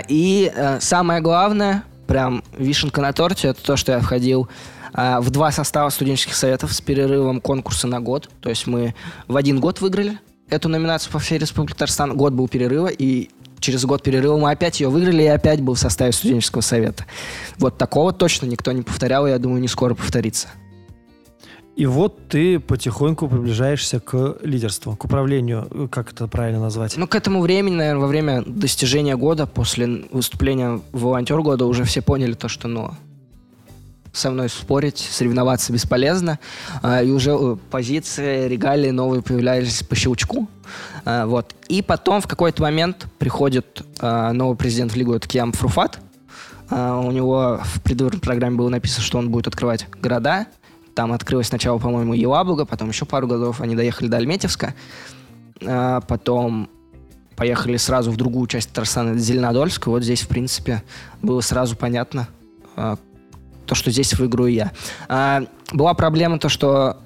И 0.08 0.52
самое 0.80 1.20
главное, 1.20 1.84
прям 2.06 2.44
вишенка 2.56 3.00
на 3.00 3.12
торте, 3.12 3.48
это 3.48 3.62
то, 3.62 3.76
что 3.76 3.92
я 3.92 4.00
входил 4.00 4.48
в 4.92 5.30
два 5.30 5.50
состава 5.50 5.88
студенческих 5.90 6.34
советов 6.34 6.72
с 6.72 6.80
перерывом 6.80 7.40
конкурса 7.40 7.86
на 7.86 8.00
год. 8.00 8.28
То 8.40 8.48
есть 8.48 8.66
мы 8.66 8.94
в 9.28 9.36
один 9.36 9.60
год 9.60 9.80
выиграли 9.80 10.18
эту 10.50 10.68
номинацию 10.68 11.12
по 11.12 11.18
всей 11.18 11.38
Республике 11.38 11.74
Татарстан. 11.74 12.16
Год 12.16 12.34
был 12.34 12.46
перерыва, 12.48 12.88
и 12.88 13.30
через 13.58 13.84
год 13.84 14.02
перерыва 14.02 14.36
мы 14.36 14.50
опять 14.50 14.80
ее 14.80 14.88
выиграли 14.88 15.22
и 15.22 15.26
опять 15.26 15.60
был 15.60 15.74
в 15.74 15.78
составе 15.78 16.12
студенческого 16.12 16.60
совета. 16.60 17.06
Вот 17.58 17.78
такого 17.78 18.12
точно 18.12 18.46
никто 18.46 18.72
не 18.72 18.82
повторял, 18.82 19.26
и 19.26 19.30
я 19.30 19.38
думаю, 19.38 19.62
не 19.62 19.68
скоро 19.68 19.94
повторится. 19.94 20.48
И 21.74 21.86
вот 21.86 22.28
ты 22.28 22.60
потихоньку 22.60 23.28
приближаешься 23.28 23.98
к 23.98 24.36
лидерству, 24.42 24.94
к 24.94 25.06
управлению, 25.06 25.88
как 25.90 26.12
это 26.12 26.28
правильно 26.28 26.60
назвать? 26.60 26.98
Ну, 26.98 27.06
к 27.06 27.14
этому 27.14 27.40
времени, 27.40 27.76
наверное, 27.76 28.00
во 28.02 28.08
время 28.08 28.42
достижения 28.42 29.16
года, 29.16 29.46
после 29.46 30.04
выступления 30.10 30.82
в 30.92 31.00
волонтер 31.00 31.40
года, 31.40 31.64
уже 31.64 31.84
все 31.84 32.02
поняли 32.02 32.34
то, 32.34 32.48
что, 32.48 32.68
ну, 32.68 32.90
со 34.12 34.30
мной 34.30 34.48
спорить, 34.48 34.98
соревноваться 34.98 35.72
бесполезно. 35.72 36.38
А, 36.82 37.02
и 37.02 37.10
уже 37.10 37.32
э, 37.32 37.56
позиции, 37.70 38.46
регалии 38.46 38.90
новые 38.90 39.22
появлялись 39.22 39.82
по 39.82 39.96
щелчку. 39.96 40.48
А, 41.04 41.26
вот. 41.26 41.54
И 41.68 41.82
потом 41.82 42.20
в 42.20 42.26
какой-то 42.26 42.62
момент 42.62 43.06
приходит 43.18 43.82
а, 44.00 44.32
новый 44.32 44.56
президент 44.56 44.92
в 44.92 44.96
Лигу, 44.96 45.14
это 45.14 45.26
Киам 45.26 45.52
Фруфат. 45.52 45.98
У 46.70 47.10
него 47.10 47.60
в 47.62 47.82
предвыборной 47.82 48.20
программе 48.20 48.56
было 48.56 48.70
написано, 48.70 49.02
что 49.02 49.18
он 49.18 49.28
будет 49.30 49.46
открывать 49.46 49.86
города, 50.00 50.46
там 50.94 51.12
открылось 51.12 51.48
сначала, 51.48 51.76
по-моему, 51.76 52.14
Елабуга, 52.14 52.64
потом 52.64 52.88
еще 52.88 53.04
пару 53.04 53.26
годов 53.26 53.60
они 53.60 53.76
доехали 53.76 54.08
до 54.08 54.16
Альметьевска. 54.16 54.74
Потом 55.60 56.70
поехали 57.36 57.76
сразу 57.76 58.10
в 58.10 58.16
другую 58.16 58.46
часть 58.46 58.70
Татарстана, 58.70 59.18
Зеленодольск. 59.18 59.86
вот 59.88 60.02
здесь, 60.02 60.22
в 60.22 60.28
принципе, 60.28 60.82
было 61.20 61.42
сразу 61.42 61.76
понятно, 61.76 62.28
то, 63.72 63.74
что 63.74 63.90
здесь 63.90 64.12
выиграю 64.12 64.52
я. 64.52 64.70
А, 65.08 65.44
была 65.72 65.94
проблема 65.94 66.38
то, 66.38 66.50
что 66.50 66.98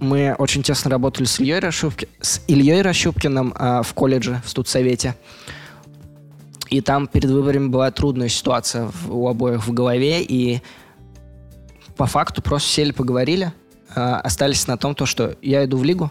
мы 0.00 0.34
очень 0.36 0.64
тесно 0.64 0.90
работали 0.90 1.26
с 1.26 1.38
Ильей, 1.38 1.60
Рашубки, 1.60 2.08
с 2.20 2.42
Ильей 2.48 2.82
Ращупкиным 2.82 3.54
а, 3.56 3.84
в 3.84 3.94
колледже, 3.94 4.42
в 4.44 4.50
студсовете. 4.50 5.14
И 6.70 6.80
там 6.80 7.06
перед 7.06 7.30
выборами 7.30 7.68
была 7.68 7.92
трудная 7.92 8.28
ситуация 8.28 8.90
у 9.08 9.28
обоих 9.28 9.64
в 9.68 9.72
голове, 9.72 10.20
и 10.20 10.60
по 11.96 12.06
факту 12.06 12.42
просто 12.42 12.68
сели, 12.68 12.90
поговорили, 12.90 13.52
э, 13.94 14.00
остались 14.00 14.66
на 14.66 14.76
том, 14.76 14.96
то, 14.96 15.06
что 15.06 15.36
я 15.40 15.64
иду 15.64 15.78
в 15.78 15.84
лигу, 15.84 16.10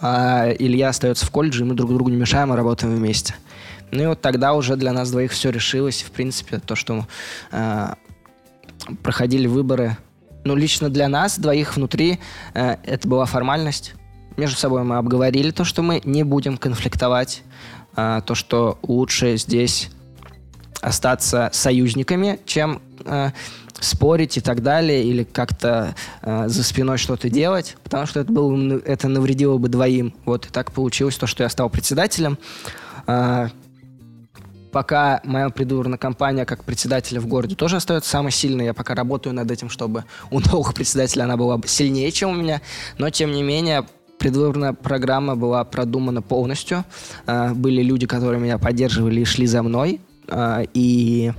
а 0.00 0.52
Илья 0.58 0.88
остается 0.88 1.26
в 1.26 1.30
колледже, 1.30 1.62
и 1.62 1.64
мы 1.64 1.74
друг 1.74 1.92
другу 1.94 2.10
не 2.10 2.16
мешаем, 2.16 2.50
а 2.50 2.56
работаем 2.56 2.96
вместе. 2.96 3.36
Ну 3.92 4.02
и 4.02 4.06
вот 4.06 4.20
тогда 4.20 4.52
уже 4.54 4.74
для 4.74 4.92
нас 4.92 5.12
двоих 5.12 5.30
все 5.30 5.50
решилось. 5.50 6.02
В 6.02 6.10
принципе, 6.10 6.58
то, 6.58 6.74
что 6.74 7.06
э, 7.52 7.94
проходили 9.02 9.46
выборы, 9.46 9.96
ну, 10.44 10.56
лично 10.56 10.90
для 10.90 11.08
нас 11.08 11.38
двоих 11.38 11.76
внутри 11.76 12.18
э, 12.54 12.76
это 12.82 13.08
была 13.08 13.26
формальность. 13.26 13.94
Между 14.36 14.56
собой 14.56 14.82
мы 14.82 14.96
обговорили 14.96 15.50
то, 15.50 15.64
что 15.64 15.82
мы 15.82 16.00
не 16.04 16.24
будем 16.24 16.56
конфликтовать, 16.56 17.42
э, 17.96 18.22
то, 18.26 18.34
что 18.34 18.78
лучше 18.82 19.36
здесь 19.36 19.90
остаться 20.80 21.50
союзниками, 21.52 22.40
чем 22.44 22.82
э, 23.04 23.30
спорить 23.80 24.36
и 24.36 24.40
так 24.40 24.62
далее, 24.62 25.04
или 25.04 25.22
как-то 25.24 25.94
э, 26.22 26.48
за 26.48 26.64
спиной 26.64 26.98
что-то 26.98 27.30
делать, 27.30 27.76
потому 27.84 28.06
что 28.06 28.20
это, 28.20 28.32
было, 28.32 28.80
это 28.84 29.08
навредило 29.08 29.58
бы 29.58 29.68
двоим. 29.68 30.14
Вот 30.24 30.46
и 30.46 30.48
так 30.50 30.72
получилось 30.72 31.16
то, 31.16 31.26
что 31.26 31.44
я 31.44 31.48
стал 31.48 31.70
председателем. 31.70 32.38
Э, 33.06 33.48
пока 34.72 35.20
моя 35.24 35.50
предвыборная 35.50 35.98
кампания 35.98 36.44
как 36.44 36.64
председателя 36.64 37.20
в 37.20 37.26
городе 37.26 37.54
тоже 37.54 37.76
остается 37.76 38.10
самой 38.10 38.32
сильной. 38.32 38.64
Я 38.64 38.74
пока 38.74 38.94
работаю 38.94 39.34
над 39.34 39.50
этим, 39.50 39.68
чтобы 39.68 40.04
у 40.30 40.40
нового 40.40 40.72
председателя 40.72 41.24
она 41.24 41.36
была 41.36 41.60
сильнее, 41.66 42.10
чем 42.10 42.30
у 42.30 42.34
меня. 42.34 42.60
Но, 42.98 43.10
тем 43.10 43.30
не 43.30 43.42
менее, 43.42 43.86
предвыборная 44.18 44.72
программа 44.72 45.36
была 45.36 45.64
продумана 45.64 46.22
полностью. 46.22 46.84
Э, 47.26 47.52
были 47.52 47.82
люди, 47.82 48.06
которые 48.06 48.40
меня 48.40 48.58
поддерживали 48.58 49.20
и 49.20 49.24
шли 49.24 49.46
за 49.46 49.62
мной. 49.62 50.00
Э, 50.28 50.64
и 50.74 51.32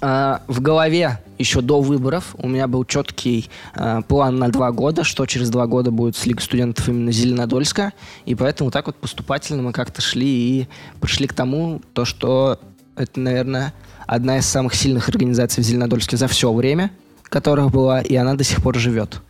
э, 0.00 0.38
в 0.46 0.60
голове 0.60 1.18
еще 1.38 1.60
до 1.60 1.80
выборов 1.80 2.34
у 2.38 2.48
меня 2.48 2.66
был 2.66 2.84
четкий 2.84 3.48
э, 3.74 4.02
план 4.08 4.38
на 4.38 4.48
два 4.50 4.72
года, 4.72 5.04
что 5.04 5.24
через 5.26 5.50
два 5.50 5.66
года 5.66 5.90
будет 5.90 6.16
с 6.16 6.26
Лигой 6.26 6.42
студентов 6.42 6.88
именно 6.88 7.12
Зеленодольска. 7.12 7.92
И 8.24 8.34
поэтому 8.34 8.70
так 8.70 8.86
вот 8.86 8.96
поступательно 8.96 9.62
мы 9.62 9.72
как-то 9.72 10.02
шли 10.02 10.26
и 10.26 10.68
пришли 11.00 11.26
к 11.26 11.34
тому, 11.34 11.80
то, 11.92 12.04
что 12.04 12.58
это, 12.96 13.20
наверное, 13.20 13.72
одна 14.06 14.38
из 14.38 14.46
самых 14.46 14.74
сильных 14.74 15.08
организаций 15.08 15.62
в 15.62 15.66
Зеленодольске 15.66 16.16
за 16.16 16.26
все 16.26 16.52
время, 16.52 16.90
которых 17.24 17.70
была, 17.70 18.00
и 18.00 18.16
она 18.16 18.34
до 18.34 18.44
сих 18.44 18.62
пор 18.62 18.76
живет. 18.76 19.20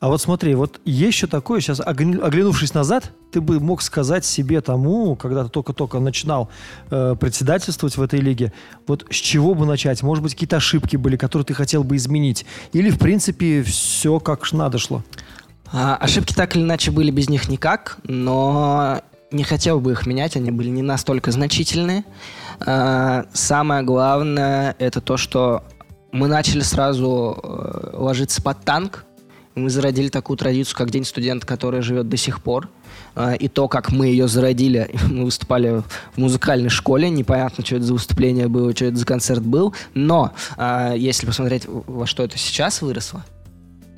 А 0.00 0.08
вот 0.08 0.22
смотри, 0.22 0.54
вот 0.54 0.80
есть 0.86 1.18
еще 1.18 1.26
такое, 1.26 1.60
сейчас 1.60 1.78
оглянувшись 1.78 2.72
назад, 2.72 3.12
ты 3.30 3.42
бы 3.42 3.60
мог 3.60 3.82
сказать 3.82 4.24
себе 4.24 4.62
тому, 4.62 5.14
когда 5.14 5.44
ты 5.44 5.50
только-только 5.50 6.00
начинал 6.00 6.48
э, 6.90 7.14
председательствовать 7.20 7.98
в 7.98 8.02
этой 8.02 8.18
лиге, 8.18 8.54
вот 8.86 9.06
с 9.10 9.14
чего 9.14 9.54
бы 9.54 9.66
начать? 9.66 10.02
Может 10.02 10.24
быть, 10.24 10.32
какие-то 10.32 10.56
ошибки 10.56 10.96
были, 10.96 11.18
которые 11.18 11.44
ты 11.44 11.52
хотел 11.52 11.84
бы 11.84 11.96
изменить? 11.96 12.46
Или, 12.72 12.88
в 12.88 12.98
принципе, 12.98 13.62
все 13.62 14.20
как 14.20 14.50
надо 14.52 14.78
шло? 14.78 15.04
А, 15.70 15.96
ошибки 15.96 16.32
так 16.32 16.56
или 16.56 16.62
иначе 16.62 16.90
были 16.90 17.10
без 17.10 17.28
них 17.28 17.50
никак, 17.50 17.98
но 18.04 19.02
не 19.30 19.44
хотел 19.44 19.80
бы 19.80 19.92
их 19.92 20.06
менять, 20.06 20.34
они 20.34 20.50
были 20.50 20.70
не 20.70 20.82
настолько 20.82 21.30
значительные. 21.30 22.04
А, 22.58 23.26
самое 23.34 23.82
главное 23.82 24.74
это 24.78 25.02
то, 25.02 25.18
что 25.18 25.62
мы 26.12 26.26
начали 26.26 26.62
сразу 26.62 27.38
э, 27.42 27.90
ложиться 27.96 28.42
под 28.42 28.64
танк, 28.64 29.04
мы 29.54 29.68
зародили 29.68 30.08
такую 30.08 30.36
традицию, 30.36 30.76
как 30.76 30.90
День 30.90 31.04
студента, 31.04 31.46
которая 31.46 31.82
живет 31.82 32.08
до 32.08 32.16
сих 32.16 32.42
пор. 32.42 32.68
А, 33.14 33.34
и 33.34 33.48
то, 33.48 33.68
как 33.68 33.90
мы 33.90 34.06
ее 34.06 34.28
зародили, 34.28 34.90
мы 35.10 35.24
выступали 35.24 35.82
в 36.14 36.18
музыкальной 36.18 36.70
школе, 36.70 37.10
непонятно, 37.10 37.64
что 37.64 37.76
это 37.76 37.84
за 37.84 37.92
выступление 37.92 38.48
было, 38.48 38.74
что 38.74 38.86
это 38.86 38.96
за 38.96 39.06
концерт 39.06 39.42
был, 39.42 39.74
но 39.94 40.32
а, 40.56 40.94
если 40.94 41.26
посмотреть, 41.26 41.64
во 41.66 42.06
что 42.06 42.22
это 42.22 42.38
сейчас 42.38 42.82
выросло, 42.82 43.24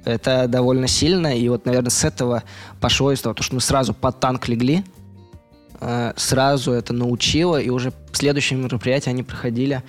это 0.05 0.49
довольно 0.49 0.89
сильно, 0.89 1.37
и 1.37 1.49
вот, 1.49 1.65
наверное, 1.67 1.91
с 1.91 2.05
этого 2.05 2.43
пошло 2.81 3.13
из 3.13 3.21
того, 3.21 3.37
что 3.39 3.55
мы 3.55 3.61
сразу 3.61 3.95
под 3.95 4.19
танк 4.19 4.49
легли, 4.49 4.85
а, 5.81 6.15
сразу 6.17 6.73
это 6.73 6.93
научило, 6.93 7.61
и 7.61 7.69
уже 7.69 7.93
следующие 8.13 8.59
мероприятия 8.59 9.11
они 9.11 9.23
проходили. 9.23 9.83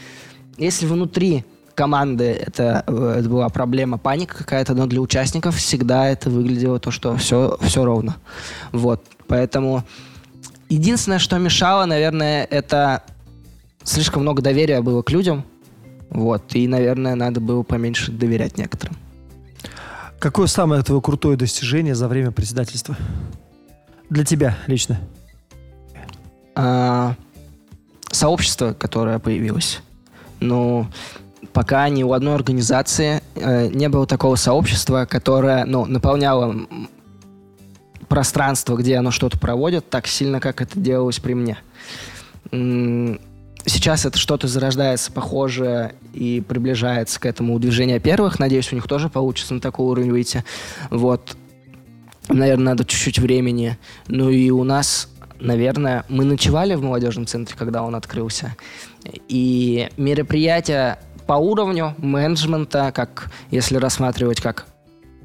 Если 0.58 0.86
внутри 0.86 1.46
команды 1.76 2.26
это, 2.26 2.84
э, 2.88 3.16
это 3.20 3.30
была 3.30 3.50
проблема, 3.50 3.98
паника 3.98 4.38
какая-то, 4.38 4.74
но 4.74 4.86
для 4.86 5.02
участников 5.02 5.58
всегда 5.58 6.08
это 6.08 6.30
выглядело 6.30 6.80
то, 6.80 6.92
что 6.92 7.16
все, 7.18 7.58
все 7.62 7.84
ровно. 7.84 8.16
Вот, 8.72 9.04
поэтому 9.28 9.84
единственное, 10.70 11.20
что 11.20 11.38
мешало, 11.38 11.86
наверное, 11.86 12.46
это 12.46 13.04
слишком 13.84 14.22
много 14.22 14.42
доверия 14.42 14.82
было 14.82 15.02
к 15.02 15.12
людям, 15.12 15.46
вот, 16.10 16.56
и, 16.56 16.68
наверное, 16.68 17.16
надо 17.16 17.42
было 17.42 17.64
поменьше 17.64 18.12
доверять 18.12 18.58
некоторым. 18.58 18.96
Какое 20.20 20.48
самое 20.48 20.82
твое 20.84 21.02
крутое 21.02 21.36
достижение 21.38 21.96
за 21.96 22.08
время 22.08 22.32
председательства? 22.32 22.96
Для 24.10 24.24
тебя 24.24 24.58
лично? 24.68 25.00
А, 26.56 27.16
сообщество, 28.10 28.74
которое 28.74 29.20
появилось. 29.20 29.82
Ну, 30.40 30.88
пока 31.52 31.90
ни 31.90 32.04
у 32.04 32.14
одной 32.14 32.36
организации 32.36 33.22
э, 33.36 33.68
не 33.68 33.90
было 33.90 34.08
такого 34.08 34.36
сообщества, 34.36 35.06
которое 35.10 35.66
ну, 35.66 35.86
наполняло 35.86 36.56
пространство, 38.08 38.76
где 38.76 38.98
оно 38.98 39.12
что-то 39.12 39.40
проводит, 39.40 39.90
так 39.90 40.08
сильно, 40.08 40.40
как 40.40 40.62
это 40.62 40.80
делалось 40.80 41.20
при 41.20 41.34
мне. 41.34 41.58
Сейчас 43.66 44.06
это 44.06 44.18
что-то 44.18 44.48
зарождается 44.48 45.12
похожее 45.12 45.96
и 46.14 46.44
приближается 46.46 47.20
к 47.20 47.26
этому 47.26 47.58
движению 47.60 48.02
первых. 48.02 48.38
Надеюсь, 48.38 48.72
у 48.72 48.76
них 48.76 48.88
тоже 48.88 49.10
получится 49.10 49.54
на 49.54 49.62
такой 49.62 49.88
уровень 49.88 50.12
выйти. 50.12 50.44
Вот. 50.90 51.36
Наверное, 52.28 52.66
надо 52.66 52.86
чуть-чуть 52.86 53.20
времени. 53.20 53.78
Ну 54.08 54.30
и 54.30 54.50
у 54.50 54.64
нас, 54.64 55.10
наверное, 55.40 56.04
мы 56.10 56.26
ночевали 56.26 56.76
в 56.76 56.84
молодежном 56.84 57.26
центре, 57.26 57.56
когда 57.58 57.84
он 57.84 57.96
открылся. 57.96 58.56
И 59.28 59.90
мероприятия 59.98 61.00
по 61.26 61.34
уровню 61.34 61.96
менеджмента, 61.98 62.92
как 62.94 63.32
если 63.52 63.78
рассматривать 63.78 64.42
как 64.42 64.66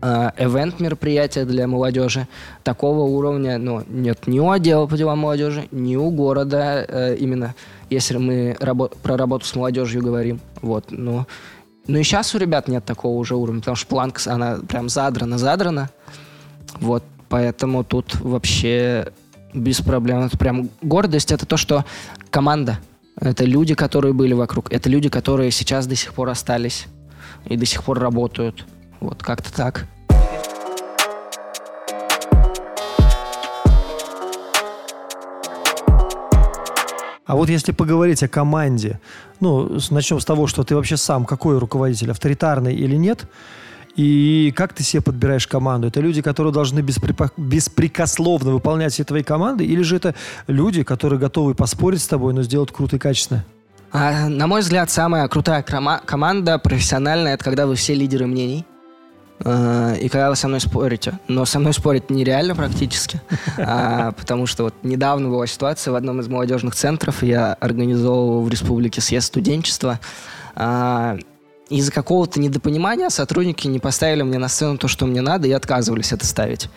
э, 0.00 0.30
event 0.36 0.76
мероприятия 0.78 1.44
для 1.44 1.66
молодежи, 1.66 2.26
такого 2.62 3.00
уровня 3.00 3.58
ну, 3.58 3.82
нет 3.88 4.26
ни 4.26 4.38
у 4.38 4.50
отдела 4.50 4.86
по 4.86 4.96
делам 4.96 5.20
молодежи, 5.20 5.68
ни 5.70 5.96
у 5.96 6.10
города, 6.10 6.84
э, 6.86 7.16
именно 7.16 7.54
если 7.90 8.18
мы 8.18 8.56
рабо- 8.60 8.94
про 9.02 9.16
работу 9.16 9.46
с 9.46 9.54
молодежью 9.54 10.02
говорим. 10.02 10.40
Вот, 10.62 10.86
ну, 10.90 11.26
ну 11.86 11.98
и 11.98 12.02
сейчас 12.02 12.34
у 12.34 12.38
ребят 12.38 12.68
нет 12.68 12.84
такого 12.84 13.16
уже 13.18 13.34
уровня, 13.34 13.60
потому 13.60 13.76
что 13.76 13.86
планка, 13.86 14.20
она 14.32 14.58
прям 14.68 14.88
задрана-задрана. 14.88 15.90
Вот, 16.80 17.02
поэтому 17.28 17.82
тут 17.82 18.20
вообще 18.20 19.08
без 19.54 19.80
проблем. 19.80 20.20
Это 20.20 20.36
прям 20.36 20.68
гордость, 20.82 21.32
это 21.32 21.46
то, 21.46 21.56
что 21.56 21.84
команда 22.30 22.78
это 23.20 23.44
люди, 23.44 23.74
которые 23.74 24.12
были 24.12 24.32
вокруг. 24.32 24.72
Это 24.72 24.88
люди, 24.88 25.08
которые 25.08 25.50
сейчас 25.50 25.86
до 25.86 25.96
сих 25.96 26.14
пор 26.14 26.28
остались 26.28 26.86
и 27.46 27.56
до 27.56 27.66
сих 27.66 27.82
пор 27.84 27.98
работают. 27.98 28.64
Вот 29.00 29.22
как-то 29.22 29.52
так. 29.52 29.86
А 37.26 37.36
вот 37.36 37.50
если 37.50 37.72
поговорить 37.72 38.22
о 38.22 38.28
команде, 38.28 39.00
ну, 39.40 39.78
начнем 39.90 40.18
с 40.18 40.24
того, 40.24 40.46
что 40.46 40.64
ты 40.64 40.74
вообще 40.74 40.96
сам 40.96 41.26
какой 41.26 41.58
руководитель, 41.58 42.10
авторитарный 42.10 42.74
или 42.74 42.96
нет, 42.96 43.26
и 43.98 44.52
как 44.54 44.72
ты 44.74 44.84
себе 44.84 45.02
подбираешь 45.02 45.48
команду? 45.48 45.88
Это 45.88 46.00
люди, 46.00 46.22
которые 46.22 46.52
должны 46.52 46.78
беспрепо- 46.78 47.32
беспрекословно 47.36 48.52
выполнять 48.52 48.92
все 48.92 49.02
твои 49.02 49.24
команды, 49.24 49.66
или 49.66 49.82
же 49.82 49.96
это 49.96 50.14
люди, 50.46 50.84
которые 50.84 51.18
готовы 51.18 51.56
поспорить 51.56 52.00
с 52.00 52.06
тобой, 52.06 52.32
но 52.32 52.42
сделать 52.44 52.70
круто 52.70 52.94
и 52.94 52.98
качественно? 53.00 53.44
А, 53.90 54.28
на 54.28 54.46
мой 54.46 54.60
взгляд, 54.60 54.88
самая 54.90 55.26
крутая 55.26 55.62
крома- 55.64 56.00
команда 56.04 56.58
профессиональная, 56.58 57.34
это 57.34 57.42
когда 57.42 57.66
вы 57.66 57.74
все 57.74 57.94
лидеры 57.94 58.26
мнений. 58.26 58.64
А, 59.44 59.94
И 59.94 60.08
когда 60.08 60.30
вы 60.30 60.36
со 60.36 60.46
мной 60.46 60.60
спорите. 60.60 61.18
Но 61.26 61.44
со 61.44 61.58
мной 61.58 61.72
спорить 61.72 62.08
нереально 62.08 62.54
практически. 62.54 63.20
А, 63.58 64.12
Потому 64.12 64.46
что 64.46 64.62
вот 64.64 64.74
недавно 64.84 65.28
была 65.28 65.48
ситуация 65.48 65.90
в 65.90 65.96
одном 65.96 66.20
из 66.20 66.28
молодежных 66.28 66.76
центров. 66.76 67.24
Я 67.24 67.54
организовывал 67.54 68.42
в 68.44 68.48
республике 68.48 69.00
съезд 69.00 69.26
студенчества. 69.26 69.98
Из-за 71.68 71.92
какого-то 71.92 72.40
недопонимания 72.40 73.10
сотрудники 73.10 73.66
не 73.66 73.78
поставили 73.78 74.22
мне 74.22 74.38
на 74.38 74.48
сцену 74.48 74.78
то, 74.78 74.88
что 74.88 75.06
мне 75.06 75.20
надо, 75.20 75.48
и 75.48 75.52
отказывались 75.52 76.12
это 76.12 76.26
ставить. 76.26 76.70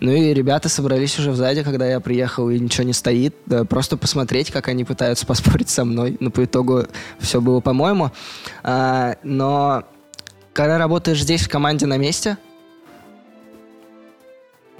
Ну 0.00 0.12
и 0.12 0.34
ребята 0.34 0.68
собрались 0.68 1.18
уже 1.18 1.30
в 1.30 1.36
зале, 1.36 1.64
когда 1.64 1.86
я 1.88 1.98
приехал, 2.00 2.50
и 2.50 2.58
ничего 2.58 2.84
не 2.84 2.92
стоит. 2.92 3.34
Просто 3.70 3.96
посмотреть, 3.96 4.50
как 4.50 4.68
они 4.68 4.84
пытаются 4.84 5.26
поспорить 5.26 5.70
со 5.70 5.84
мной. 5.84 6.16
Но 6.20 6.30
по 6.30 6.44
итогу 6.44 6.84
все 7.18 7.40
было 7.40 7.60
по-моему. 7.60 8.10
А, 8.62 9.16
но 9.22 9.84
когда 10.52 10.78
работаешь 10.78 11.22
здесь 11.22 11.42
в 11.42 11.48
команде 11.48 11.86
на 11.86 11.96
месте, 11.96 12.36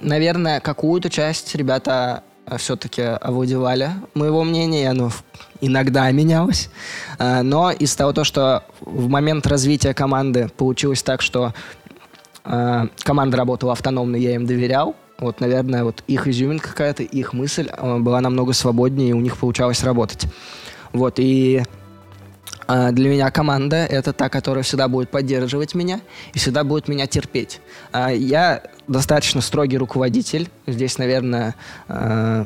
наверное, 0.01 0.61
какую-то 0.61 1.09
часть 1.09 1.55
ребята 1.55 2.23
все-таки 2.59 3.03
овладевали 3.03 3.91
моего 4.15 4.45
мнения, 4.45 4.91
оно 4.91 5.11
иногда 5.61 6.11
менялось. 6.11 6.71
А, 7.19 7.43
Но 7.43 7.71
из 7.71 7.95
того, 7.97 8.13
то, 8.13 8.25
что 8.25 8.65
в 8.81 9.09
момент 9.09 9.47
развития 9.47 9.95
команды 9.95 10.51
получилось 10.57 11.03
так, 11.03 11.23
что 11.23 11.55
а, 12.45 12.89
команда 13.03 13.37
работала 13.37 13.73
автономно, 13.73 14.17
я 14.17 14.35
им 14.35 14.47
доверял. 14.47 14.95
Вот, 15.19 15.41
наверное, 15.41 15.85
вот 15.85 16.03
их 16.07 16.27
изюминка 16.27 16.69
какая-то, 16.69 17.03
их 17.03 17.33
мысль 17.33 17.69
а, 17.71 17.99
была 17.99 18.21
намного 18.21 18.53
свободнее, 18.53 19.11
и 19.11 19.15
у 19.15 19.21
них 19.21 19.39
получалось 19.39 19.83
работать. 19.83 20.27
Вот, 20.93 21.15
и 21.19 21.63
а, 21.63 21.84
для 22.67 23.09
меня 23.09 23.31
команда— 23.31 23.77
это 23.91 24.13
та, 24.13 24.29
которая 24.29 24.65
всегда 24.65 24.89
будет 24.89 25.11
поддерживать 25.11 25.75
меня 25.75 26.01
и 26.33 26.39
всегда 26.39 26.65
будет 26.65 26.89
меня 26.89 27.07
терпеть. 27.07 27.61
А, 27.93 28.11
Я 28.11 28.63
достаточно 28.89 29.41
строгий 29.41 29.79
руководитель. 29.79 30.49
Здесь, 30.67 30.99
наверное, 30.99 31.55
а, 31.89 32.45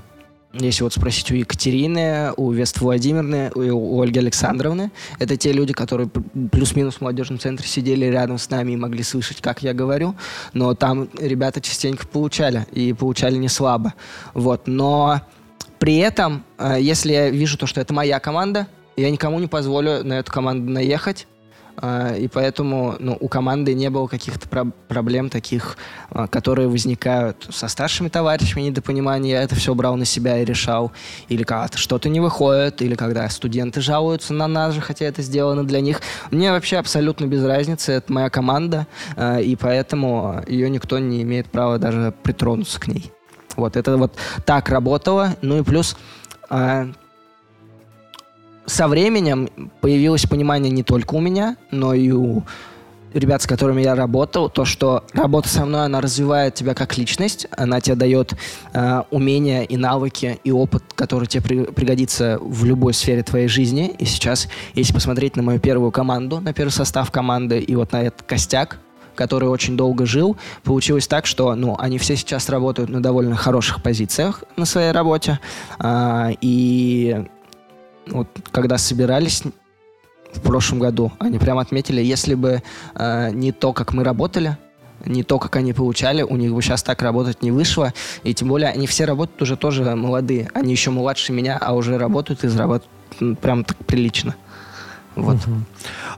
если 0.53 0.83
вот 0.83 0.95
спросить 0.95 1.31
у 1.31 1.35
Екатерины, 1.35 2.33
у 2.37 2.51
Вест 2.53 2.81
Владимировны, 2.81 3.51
у 3.55 4.01
Ольги 4.01 4.19
Александровны, 4.19 4.91
это 5.19 5.37
те 5.37 5.53
люди, 5.53 5.73
которые 5.73 6.09
плюс-минус 6.09 6.97
в 6.97 7.01
молодежном 7.03 7.39
центре 7.39 7.69
сидели 7.69 8.07
рядом 8.07 8.39
с 8.39 8.49
нами 8.49 8.73
и 8.73 8.77
могли 8.77 9.03
слышать, 9.03 9.41
как 9.43 9.63
я 9.63 9.75
говорю. 9.75 10.15
Но 10.55 10.75
там 10.75 11.09
ребята 11.19 11.61
частенько 11.61 12.07
получали, 12.07 12.67
и 12.73 12.93
получали 12.95 13.37
не 13.37 13.49
слабо. 13.49 13.93
Вот. 14.33 14.67
Но 14.67 15.21
при 15.79 15.99
этом, 15.99 16.45
если 16.79 17.13
я 17.13 17.31
вижу 17.31 17.59
то, 17.59 17.67
что 17.67 17.81
это 17.83 17.93
моя 17.93 18.19
команда, 18.19 18.67
я 19.01 19.11
никому 19.11 19.39
не 19.39 19.47
позволю 19.47 20.05
на 20.05 20.15
эту 20.15 20.33
команду 20.33 20.71
наехать. 20.71 21.27
э, 21.81 22.19
И 22.19 22.27
поэтому 22.29 22.97
ну, 22.99 23.17
у 23.21 23.29
команды 23.29 23.73
не 23.75 23.89
было 23.91 24.09
каких-то 24.09 24.49
про- 24.49 24.71
проблем 24.89 25.31
таких, 25.31 25.77
э, 26.11 26.27
которые 26.29 26.67
возникают 26.69 27.47
со 27.51 27.69
старшими 27.69 28.09
товарищами, 28.09 28.63
недопонимания. 28.63 29.35
Я 29.37 29.43
это 29.43 29.55
все 29.55 29.73
брал 29.75 29.97
на 29.97 30.05
себя 30.05 30.39
и 30.39 30.45
решал. 30.45 30.91
Или 31.29 31.45
когда 31.45 31.69
что-то 31.77 32.09
не 32.09 32.19
выходит, 32.21 32.83
или 32.83 32.97
когда 32.97 33.29
студенты 33.29 33.81
жалуются 33.81 34.35
на 34.35 34.49
нас 34.49 34.75
же, 34.75 34.81
хотя 34.81 35.05
это 35.07 35.23
сделано 35.23 35.65
для 35.65 35.81
них. 35.81 36.01
Мне 36.33 36.51
вообще 36.51 36.79
абсолютно 36.79 37.27
без 37.27 37.45
разницы. 37.45 37.93
Это 37.93 38.13
моя 38.13 38.29
команда, 38.31 38.87
э, 39.17 39.43
и 39.43 39.55
поэтому 39.55 40.43
ее 40.49 40.69
никто 40.71 40.99
не 40.99 41.23
имеет 41.23 41.47
права 41.47 41.79
даже 41.79 42.13
притронуться 42.25 42.81
к 42.81 42.89
ней. 42.89 43.13
Вот, 43.57 43.77
это 43.77 43.97
вот 43.97 44.13
так 44.45 44.69
работало. 44.69 45.37
Ну 45.43 45.59
и 45.59 45.63
плюс 45.63 45.97
со 48.69 48.87
временем 48.89 49.49
появилось 49.81 50.27
понимание 50.27 50.71
не 50.71 50.83
только 50.83 51.15
у 51.15 51.21
меня, 51.21 51.57
но 51.71 51.95
и 51.95 52.11
у 52.11 52.45
ребят, 53.15 53.43
с 53.43 53.47
которыми 53.47 53.83
я 53.83 53.95
работал, 53.95 54.49
то, 54.51 54.65
что 54.65 55.05
работа 55.13 55.49
со 55.49 55.65
мной, 55.65 55.87
она 55.87 56.01
развивает 56.01 56.55
тебя 56.55 56.75
как 56.75 56.97
личность, 56.99 57.47
она 57.57 57.81
тебе 57.81 57.97
дает 57.97 58.35
э, 58.73 59.03
умения 59.11 59.63
и 59.63 59.77
навыки, 59.77 60.39
и 60.45 60.53
опыт, 60.53 60.83
который 60.95 61.27
тебе 61.27 61.43
при- 61.43 61.65
пригодится 61.65 62.39
в 62.41 62.65
любой 62.65 62.95
сфере 62.95 63.23
твоей 63.23 63.49
жизни. 63.49 63.95
И 63.99 64.05
сейчас, 64.05 64.49
если 64.75 64.93
посмотреть 64.93 65.37
на 65.37 65.43
мою 65.43 65.59
первую 65.59 65.91
команду, 65.91 66.41
на 66.41 66.53
первый 66.53 66.71
состав 66.71 67.11
команды, 67.11 67.59
и 67.61 67.75
вот 67.75 67.93
на 67.93 68.03
этот 68.03 68.23
костяк, 68.23 68.79
который 69.15 69.49
очень 69.49 69.77
долго 69.77 70.07
жил, 70.07 70.37
получилось 70.63 71.09
так, 71.09 71.27
что 71.27 71.55
ну, 71.57 71.77
они 71.79 71.99
все 71.99 72.15
сейчас 72.15 72.49
работают 72.49 72.89
на 72.89 73.03
довольно 73.03 73.35
хороших 73.35 73.83
позициях 73.83 74.45
на 74.57 74.65
своей 74.65 74.93
работе. 74.93 75.41
А, 75.81 76.31
и 76.41 77.27
вот 78.11 78.29
когда 78.51 78.79
собирались 78.79 79.43
в 80.33 80.41
прошлом 80.41 80.79
году, 80.79 81.13
они 81.19 81.39
прямо 81.39 81.63
отметили, 81.63 82.03
если 82.03 82.35
бы 82.35 82.63
э, 82.95 83.31
не 83.33 83.53
то, 83.53 83.73
как 83.73 83.93
мы 83.93 84.05
работали, 84.05 84.57
не 85.05 85.23
то, 85.23 85.39
как 85.39 85.57
они 85.57 85.73
получали, 85.73 86.23
у 86.23 86.37
них 86.37 86.53
бы 86.53 86.61
сейчас 86.63 86.83
так 86.83 87.03
работать 87.03 87.43
не 87.43 87.51
вышло. 87.51 87.93
И 88.25 88.35
тем 88.35 88.49
более 88.49 88.69
они 88.69 88.87
все 88.87 89.05
работают 89.05 89.41
уже 89.43 89.57
тоже 89.57 89.85
молодые. 89.95 90.51
Они 90.55 90.73
еще 90.73 90.91
младше 90.91 91.33
меня, 91.33 91.57
а 91.61 91.75
уже 91.75 91.99
работают 91.99 92.45
и 92.45 92.49
зарабатывают 92.49 92.89
прям 93.41 93.65
так 93.65 93.77
прилично. 93.87 94.35
Вот. 95.19 95.47
Мгм. 95.47 95.67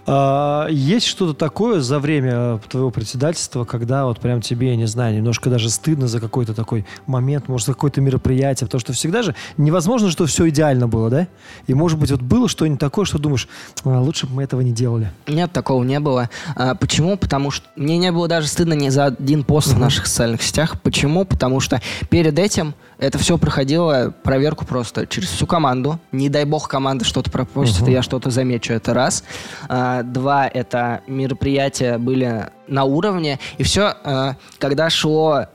А, 0.07 0.67
есть 0.69 1.07
что-то 1.07 1.35
такое 1.35 1.81
за 1.81 1.99
время 1.99 2.61
твоего 2.69 2.91
председательства, 2.91 3.65
когда 3.65 4.07
вот 4.07 4.21
прям 4.21 4.41
тебе, 4.41 4.71
я 4.71 4.77
не 4.77 4.87
знаю, 4.87 5.17
немножко 5.17 5.51
даже 5.51 5.71
стыдно 5.71 6.07
за 6.07 6.21
какой-то 6.21 6.55
такой 6.55 6.87
момент, 7.07 7.49
может, 7.49 7.67
за 7.67 7.73
какое-то 7.75 8.01
мероприятие, 8.01 8.67
потому 8.67 8.81
что 8.81 8.93
всегда 8.93 9.23
же 9.23 9.35
невозможно, 9.57 10.11
что 10.11 10.27
все 10.27 10.49
идеально 10.49 10.89
было, 10.89 11.11
да? 11.11 11.29
И, 11.67 11.75
может 11.75 11.99
быть, 11.99 12.11
вот 12.11 12.21
было 12.21 12.49
что-нибудь 12.49 12.81
такое, 12.81 13.05
что 13.05 13.19
думаешь, 13.19 13.49
«А, 13.85 14.01
лучше 14.01 14.27
бы 14.27 14.35
мы 14.35 14.43
этого 14.43 14.61
не 14.61 14.73
делали. 14.73 15.13
Нет, 15.27 15.53
такого 15.53 15.83
не 15.85 16.01
было. 16.01 16.29
А, 16.57 16.75
почему? 16.75 17.17
Потому 17.17 17.51
что 17.51 17.67
мне 17.77 17.99
не 17.99 18.13
было 18.13 18.29
даже 18.29 18.49
стыдно 18.49 18.75
ни 18.75 18.89
за 18.89 19.07
один 19.07 19.45
пост 19.45 19.69
в 19.69 19.79
наших 19.79 20.07
социальных 20.07 20.43
сетях. 20.43 20.81
Почему? 20.83 21.25
Потому 21.25 21.61
что 21.61 21.81
перед 22.11 22.39
этим 22.39 22.75
это 23.01 23.19
все 23.19 23.39
проходило 23.39 24.15
проверку 24.23 24.67
просто 24.67 25.07
через 25.07 25.31
всю 25.31 25.47
команду. 25.47 25.99
Не 26.13 26.29
дай 26.29 26.45
бог 26.45 26.69
команда 26.69 27.05
что-то 27.05 27.31
пропустит, 27.31 27.89
и 27.89 27.93
я 27.93 28.03
что-то 28.03 28.31
замечу. 28.31 28.73
Это 28.75 28.93
раз. 28.95 29.25
А, 29.69 30.03
два, 30.03 30.47
это 30.47 31.01
мероприятия 31.07 31.99
были 31.99 32.51
на 32.69 32.85
уровне. 32.85 33.39
И 33.59 33.63
все, 33.63 34.37
когда 34.59 34.91
шло 34.91 35.47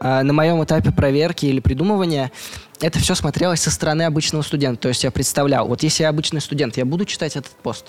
а, 0.00 0.22
на 0.22 0.32
моем 0.32 0.62
этапе 0.62 0.92
проверки 0.92 1.46
или 1.46 1.60
придумывания, 1.60 2.30
это 2.80 2.98
все 2.98 3.14
смотрелось 3.14 3.60
со 3.60 3.70
стороны 3.70 4.02
обычного 4.02 4.42
студента. 4.42 4.82
То 4.82 4.88
есть 4.88 5.02
я 5.02 5.10
представлял, 5.10 5.66
вот 5.66 5.82
если 5.82 6.04
я 6.04 6.10
обычный 6.10 6.40
студент, 6.40 6.76
я 6.76 6.84
буду 6.84 7.04
читать 7.06 7.36
этот 7.36 7.52
пост. 7.52 7.86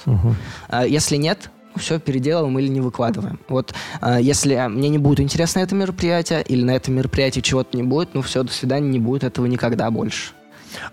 А 0.67 0.85
Если 0.85 1.17
нет, 1.17 1.51
все 1.77 1.99
переделываем 1.99 2.57
или 2.59 2.67
не 2.67 2.81
выкладываем. 2.81 3.39
Вот 3.47 3.73
а, 4.01 4.19
если 4.19 4.55
мне 4.67 4.89
не 4.89 4.97
будет 4.97 5.19
интересно 5.19 5.59
это 5.59 5.75
мероприятие, 5.75 6.41
или 6.43 6.63
на 6.63 6.71
этом 6.71 6.95
мероприятии 6.95 7.41
чего-то 7.41 7.77
не 7.77 7.83
будет, 7.83 8.13
ну 8.13 8.21
все, 8.21 8.43
до 8.43 8.51
свидания, 8.51 8.89
не 8.89 8.99
будет 8.99 9.23
этого 9.23 9.45
никогда 9.45 9.89
больше. 9.91 10.31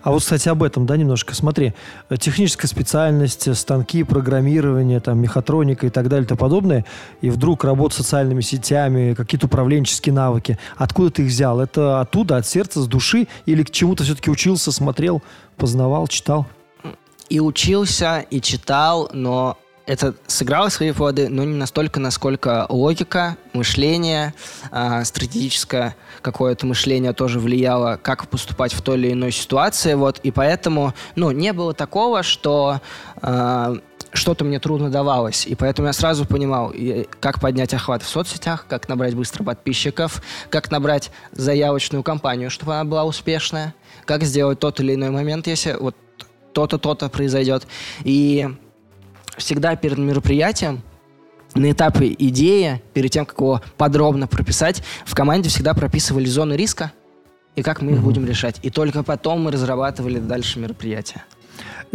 А 0.01 0.11
вот, 0.11 0.21
кстати, 0.21 0.49
об 0.49 0.63
этом, 0.63 0.85
да, 0.85 0.97
немножко. 0.97 1.35
Смотри, 1.35 1.73
э, 2.09 2.17
техническая 2.17 2.69
специальность, 2.69 3.47
э, 3.47 3.53
станки, 3.53 4.03
программирование, 4.03 4.99
там, 4.99 5.19
мехатроника 5.19 5.87
и 5.87 5.89
так 5.89 6.07
далее 6.09 6.25
и 6.25 6.27
тому 6.27 6.39
подобное, 6.39 6.85
и 7.21 7.29
вдруг 7.29 7.63
работа 7.63 7.95
с 7.95 7.97
социальными 7.97 8.41
сетями, 8.41 9.13
какие-то 9.13 9.47
управленческие 9.47 10.13
навыки. 10.13 10.57
Откуда 10.77 11.11
ты 11.11 11.23
их 11.23 11.29
взял? 11.29 11.59
Это 11.59 12.01
оттуда, 12.01 12.37
от 12.37 12.47
сердца, 12.47 12.81
с 12.81 12.87
души? 12.87 13.27
Или 13.45 13.63
к 13.63 13.71
чему-то 13.71 14.03
все-таки 14.03 14.29
учился, 14.29 14.71
смотрел, 14.71 15.21
познавал, 15.57 16.07
читал? 16.07 16.45
И 17.29 17.39
учился, 17.39 18.25
и 18.29 18.41
читал, 18.41 19.09
но 19.13 19.57
это 19.85 20.15
сыграло 20.27 20.69
свои 20.69 20.91
плоды, 20.91 21.29
но 21.29 21.43
не 21.43 21.55
настолько, 21.55 21.99
насколько 21.99 22.65
логика, 22.69 23.37
мышление, 23.53 24.33
а, 24.71 25.03
стратегическое 25.03 25.95
какое-то 26.21 26.65
мышление 26.65 27.13
тоже 27.13 27.39
влияло, 27.39 27.99
как 28.01 28.27
поступать 28.29 28.73
в 28.73 28.81
той 28.81 28.97
или 28.97 29.11
иной 29.11 29.31
ситуации. 29.31 29.93
Вот, 29.95 30.19
и 30.19 30.31
поэтому 30.31 30.93
ну, 31.15 31.31
не 31.31 31.53
было 31.53 31.73
такого, 31.73 32.23
что 32.23 32.81
а, 33.21 33.75
что-то 34.13 34.45
мне 34.45 34.59
трудно 34.59 34.89
давалось. 34.89 35.45
И 35.45 35.55
поэтому 35.55 35.87
я 35.87 35.93
сразу 35.93 36.25
понимал, 36.25 36.73
как 37.19 37.41
поднять 37.41 37.73
охват 37.73 38.03
в 38.03 38.07
соцсетях, 38.07 38.65
как 38.69 38.87
набрать 38.87 39.15
быстро 39.15 39.43
подписчиков, 39.43 40.21
как 40.49 40.71
набрать 40.71 41.11
заявочную 41.31 42.03
кампанию, 42.03 42.49
чтобы 42.49 42.75
она 42.75 42.83
была 42.83 43.05
успешная, 43.05 43.73
как 44.05 44.23
сделать 44.23 44.59
тот 44.59 44.79
или 44.79 44.93
иной 44.93 45.09
момент, 45.09 45.47
если 45.47 45.75
вот 45.79 45.95
то-то, 46.53 46.77
то-то 46.77 47.09
произойдет. 47.09 47.65
И 48.03 48.47
всегда 49.37 49.75
перед 49.75 49.97
мероприятием 49.97 50.81
на 51.55 51.71
этапе 51.71 52.15
идеи, 52.17 52.81
перед 52.93 53.11
тем, 53.11 53.25
как 53.25 53.39
его 53.39 53.61
подробно 53.77 54.27
прописать, 54.27 54.83
в 55.05 55.15
команде 55.15 55.49
всегда 55.49 55.73
прописывали 55.73 56.25
зоны 56.25 56.53
риска 56.53 56.91
и 57.55 57.61
как 57.61 57.81
мы 57.81 57.93
их 57.93 58.01
будем 58.01 58.25
решать. 58.25 58.59
И 58.63 58.69
только 58.69 59.03
потом 59.03 59.43
мы 59.43 59.51
разрабатывали 59.51 60.19
дальше 60.19 60.59
мероприятие. 60.59 61.23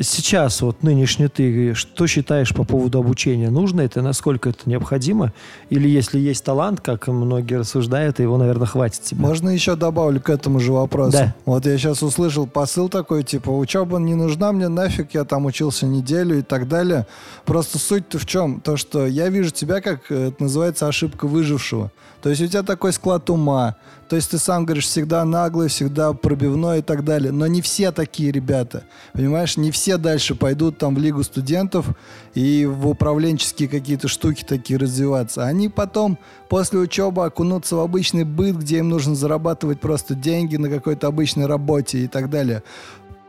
Сейчас 0.01 0.63
вот 0.63 0.85
нынешний 0.85 1.27
ты 1.27 1.75
что 1.75 2.07
считаешь 2.07 2.55
по 2.55 2.65
поводу 2.65 2.99
обучения? 2.99 3.51
Нужно 3.51 3.81
это? 3.81 4.01
Насколько 4.01 4.51
это 4.51 4.61
необходимо? 4.67 5.33
Или 5.71 5.89
если 5.89 6.19
есть 6.19 6.45
талант, 6.45 6.81
как 6.81 7.09
многие 7.09 7.55
рассуждают, 7.55 8.21
его, 8.21 8.39
наверное, 8.39 8.67
хватит 8.67 9.03
тебе? 9.03 9.21
Можно 9.21 9.49
еще 9.49 9.75
добавлю 9.75 10.21
к 10.21 10.31
этому 10.31 10.61
же 10.61 10.73
вопросу. 10.73 11.13
Да. 11.13 11.35
Вот 11.45 11.67
я 11.67 11.77
сейчас 11.79 12.03
услышал 12.03 12.47
посыл 12.47 12.89
такой, 12.89 13.25
типа, 13.25 13.51
учеба 13.51 13.99
не 13.99 14.15
нужна 14.15 14.53
мне 14.53 14.69
нафиг, 14.69 15.15
я 15.15 15.25
там 15.25 15.47
учился 15.47 15.87
неделю 15.87 16.39
и 16.39 16.43
так 16.43 16.69
далее. 16.69 17.07
Просто 17.45 17.79
суть-то 17.79 18.19
в 18.19 18.27
чем? 18.27 18.61
То, 18.61 18.77
что 18.77 19.07
я 19.07 19.29
вижу 19.29 19.51
тебя 19.51 19.81
как, 19.81 20.11
э, 20.11 20.29
это 20.29 20.43
называется, 20.45 20.87
ошибка 20.87 21.27
выжившего. 21.27 21.91
То 22.23 22.31
есть 22.31 22.43
у 22.43 22.47
тебя 22.47 22.63
такой 22.63 22.93
склад 22.93 23.31
ума. 23.31 23.77
То 24.09 24.17
есть 24.17 24.31
ты 24.31 24.39
сам 24.39 24.65
говоришь, 24.65 24.87
всегда 24.87 25.25
наглый, 25.25 25.69
всегда 25.69 26.13
пробивной 26.13 26.79
и 26.79 26.83
так 26.83 27.05
далее. 27.05 27.31
Но 27.31 27.47
не 27.47 27.61
все 27.61 27.93
такие 27.93 28.33
ребята. 28.33 28.85
Понимаешь, 29.13 29.48
не 29.57 29.71
все 29.71 29.97
дальше 29.97 30.35
пойдут 30.35 30.79
там 30.79 30.95
в 30.95 30.99
Лигу 30.99 31.23
студентов 31.23 31.87
и 32.35 32.67
в 32.67 32.89
управленческие 32.89 33.69
какие-то 33.69 34.09
штуки 34.09 34.45
такие 34.47 34.79
развиваться. 34.79 35.45
Они 35.45 35.69
потом 35.69 36.19
после 36.49 36.79
учебы 36.79 37.25
окунутся 37.25 37.77
в 37.77 37.81
обычный 37.81 38.25
быт, 38.25 38.57
где 38.57 38.79
им 38.79 38.89
нужно 38.89 39.15
зарабатывать 39.15 39.81
просто 39.81 40.15
деньги 40.15 40.57
на 40.57 40.69
какой-то 40.69 41.07
обычной 41.07 41.47
работе 41.47 41.99
и 41.99 42.07
так 42.09 42.31
далее. 42.31 42.63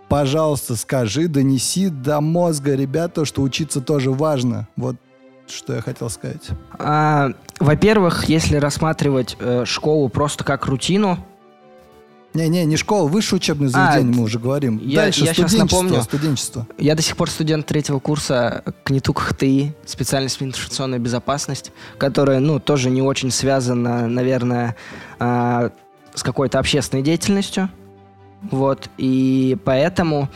Пожалуйста, 0.09 0.75
скажи, 0.75 1.27
донеси 1.27 1.89
до 1.89 2.19
мозга 2.19 2.75
ребята, 2.75 3.25
что 3.25 3.43
учиться 3.43 3.79
тоже 3.79 4.11
важно. 4.11 4.67
Вот 4.75 4.95
что 5.47 5.75
я 5.75 5.81
хотел 5.81 6.09
сказать. 6.09 6.49
А, 6.77 7.31
во-первых, 7.59 8.25
если 8.25 8.57
рассматривать 8.57 9.35
э, 9.39 9.65
школу 9.65 10.09
просто 10.09 10.43
как 10.43 10.65
рутину, 10.65 11.17
Не-не, 12.33 12.63
не 12.65 12.77
школа, 12.77 13.07
высшее 13.07 13.37
учебное 13.37 13.69
А, 13.73 13.91
заведение, 13.93 14.17
мы 14.17 14.23
уже 14.25 14.37
говорим. 14.37 14.77
я- 14.83 15.01
Дальше 15.01 15.25
я 15.25 15.33
студенчество, 15.33 15.63
напомню. 15.81 16.03
студенчество. 16.03 16.67
я 16.77 16.93
до 16.95 17.01
сих 17.01 17.17
пор 17.17 17.29
студент 17.29 17.65
третьего 17.65 17.99
курса 17.99 18.63
КНИТУ 18.83 19.13
ХТИ, 19.13 19.73
специальность 19.85 20.41
информационная 20.41 20.99
безопасность, 20.99 21.71
которая, 21.97 22.39
ну, 22.39 22.59
тоже 22.59 22.91
не 22.91 23.01
очень 23.01 23.31
связана, 23.31 24.07
наверное, 24.07 24.75
а, 25.19 25.71
с 26.13 26.21
какой-то 26.21 26.59
общественной 26.59 27.01
деятельностью. 27.01 27.69
Вот, 28.51 28.89
и 28.97 29.57
поэтому 29.65 30.29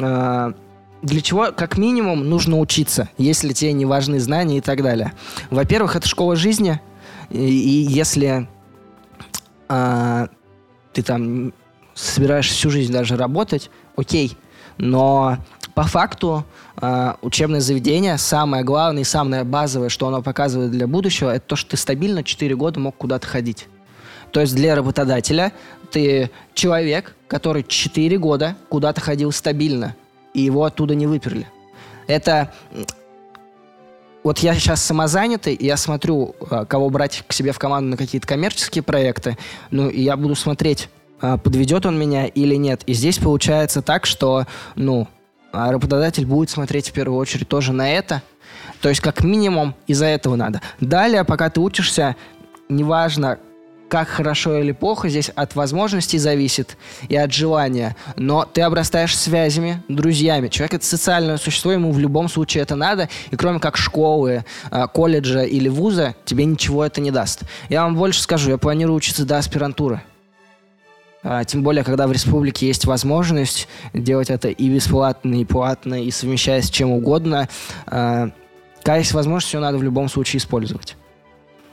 а, 0.00 0.54
для 1.02 1.20
чего, 1.20 1.52
как 1.52 1.76
минимум, 1.76 2.28
нужно 2.28 2.58
учиться, 2.58 3.10
если 3.18 3.52
тебе 3.52 3.72
не 3.74 3.84
важны 3.84 4.18
знания 4.20 4.58
и 4.58 4.60
так 4.62 4.82
далее. 4.82 5.12
Во-первых, 5.50 5.96
это 5.96 6.08
школа 6.08 6.34
жизни, 6.34 6.80
и, 7.30 7.38
и 7.38 7.82
если 7.92 8.48
а, 9.68 10.28
ты 10.96 11.02
там 11.02 11.52
собираешься 11.94 12.54
всю 12.54 12.70
жизнь 12.70 12.90
даже 12.90 13.18
работать, 13.18 13.70
окей, 13.96 14.34
но 14.78 15.36
по 15.74 15.82
факту 15.82 16.46
а, 16.76 17.18
учебное 17.20 17.60
заведение, 17.60 18.16
самое 18.16 18.64
главное 18.64 19.02
и 19.02 19.04
самое 19.04 19.44
базовое, 19.44 19.90
что 19.90 20.08
оно 20.08 20.22
показывает 20.22 20.70
для 20.70 20.86
будущего, 20.86 21.30
это 21.30 21.48
то, 21.48 21.56
что 21.56 21.72
ты 21.72 21.76
стабильно 21.76 22.24
4 22.24 22.56
года 22.56 22.80
мог 22.80 22.96
куда-то 22.96 23.26
ходить. 23.26 23.68
То 24.32 24.40
есть 24.40 24.54
для 24.56 24.74
работодателя 24.74 25.52
ты 25.90 26.30
человек, 26.54 27.14
который 27.28 27.62
4 27.62 28.16
года 28.16 28.56
куда-то 28.70 29.02
ходил 29.02 29.32
стабильно, 29.32 29.94
и 30.32 30.40
его 30.40 30.64
оттуда 30.64 30.94
не 30.94 31.06
выперли. 31.06 31.46
Это... 32.06 32.54
Вот 34.26 34.40
я 34.40 34.54
сейчас 34.54 34.82
самозанятый, 34.82 35.54
и 35.54 35.66
я 35.66 35.76
смотрю, 35.76 36.34
а, 36.50 36.64
кого 36.64 36.90
брать 36.90 37.22
к 37.28 37.32
себе 37.32 37.52
в 37.52 37.60
команду 37.60 37.90
на 37.90 37.96
какие-то 37.96 38.26
коммерческие 38.26 38.82
проекты, 38.82 39.38
ну, 39.70 39.88
и 39.88 40.02
я 40.02 40.16
буду 40.16 40.34
смотреть, 40.34 40.88
а, 41.20 41.38
подведет 41.38 41.86
он 41.86 41.96
меня 41.96 42.26
или 42.26 42.56
нет. 42.56 42.82
И 42.86 42.92
здесь 42.92 43.18
получается 43.18 43.82
так, 43.82 44.04
что, 44.04 44.46
ну, 44.74 45.06
работодатель 45.52 46.26
будет 46.26 46.50
смотреть 46.50 46.88
в 46.88 46.92
первую 46.92 47.20
очередь 47.20 47.46
тоже 47.46 47.72
на 47.72 47.88
это. 47.88 48.20
То 48.80 48.88
есть, 48.88 49.00
как 49.00 49.22
минимум, 49.22 49.76
из-за 49.86 50.06
этого 50.06 50.34
надо. 50.34 50.60
Далее, 50.80 51.22
пока 51.22 51.48
ты 51.48 51.60
учишься, 51.60 52.16
неважно, 52.68 53.38
как 53.88 54.08
хорошо 54.08 54.58
или 54.58 54.72
плохо, 54.72 55.08
здесь 55.08 55.30
от 55.30 55.54
возможностей 55.54 56.18
зависит 56.18 56.76
и 57.08 57.16
от 57.16 57.32
желания. 57.32 57.96
Но 58.16 58.44
ты 58.44 58.62
обрастаешь 58.62 59.16
связями, 59.16 59.82
друзьями. 59.88 60.48
Человек 60.48 60.74
это 60.74 60.86
социальное 60.86 61.36
существо, 61.36 61.72
ему 61.72 61.92
в 61.92 61.98
любом 61.98 62.28
случае 62.28 62.62
это 62.62 62.74
надо. 62.74 63.08
И 63.30 63.36
кроме 63.36 63.60
как 63.60 63.76
школы, 63.76 64.44
а, 64.70 64.86
колледжа 64.88 65.42
или 65.42 65.68
вуза, 65.68 66.14
тебе 66.24 66.44
ничего 66.44 66.84
это 66.84 67.00
не 67.00 67.10
даст. 67.10 67.42
Я 67.68 67.84
вам 67.84 67.96
больше 67.96 68.22
скажу, 68.22 68.50
я 68.50 68.58
планирую 68.58 68.96
учиться 68.96 69.24
до 69.24 69.38
аспирантуры. 69.38 70.02
А, 71.22 71.44
Тем 71.44 71.62
более, 71.62 71.84
когда 71.84 72.06
в 72.06 72.12
республике 72.12 72.66
есть 72.66 72.84
возможность 72.84 73.68
делать 73.92 74.30
это 74.30 74.48
и 74.48 74.68
бесплатно, 74.68 75.40
и 75.40 75.44
платно, 75.44 76.02
и 76.02 76.10
совмещая 76.10 76.62
с 76.62 76.70
чем 76.70 76.90
угодно, 76.90 77.48
а, 77.86 78.30
когда 78.82 78.96
есть 78.96 79.12
возможность, 79.12 79.52
ее 79.52 79.60
надо 79.60 79.78
в 79.78 79.82
любом 79.82 80.08
случае 80.08 80.38
использовать. 80.38 80.96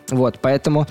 Вот, 0.09 0.39
поэтому, 0.41 0.87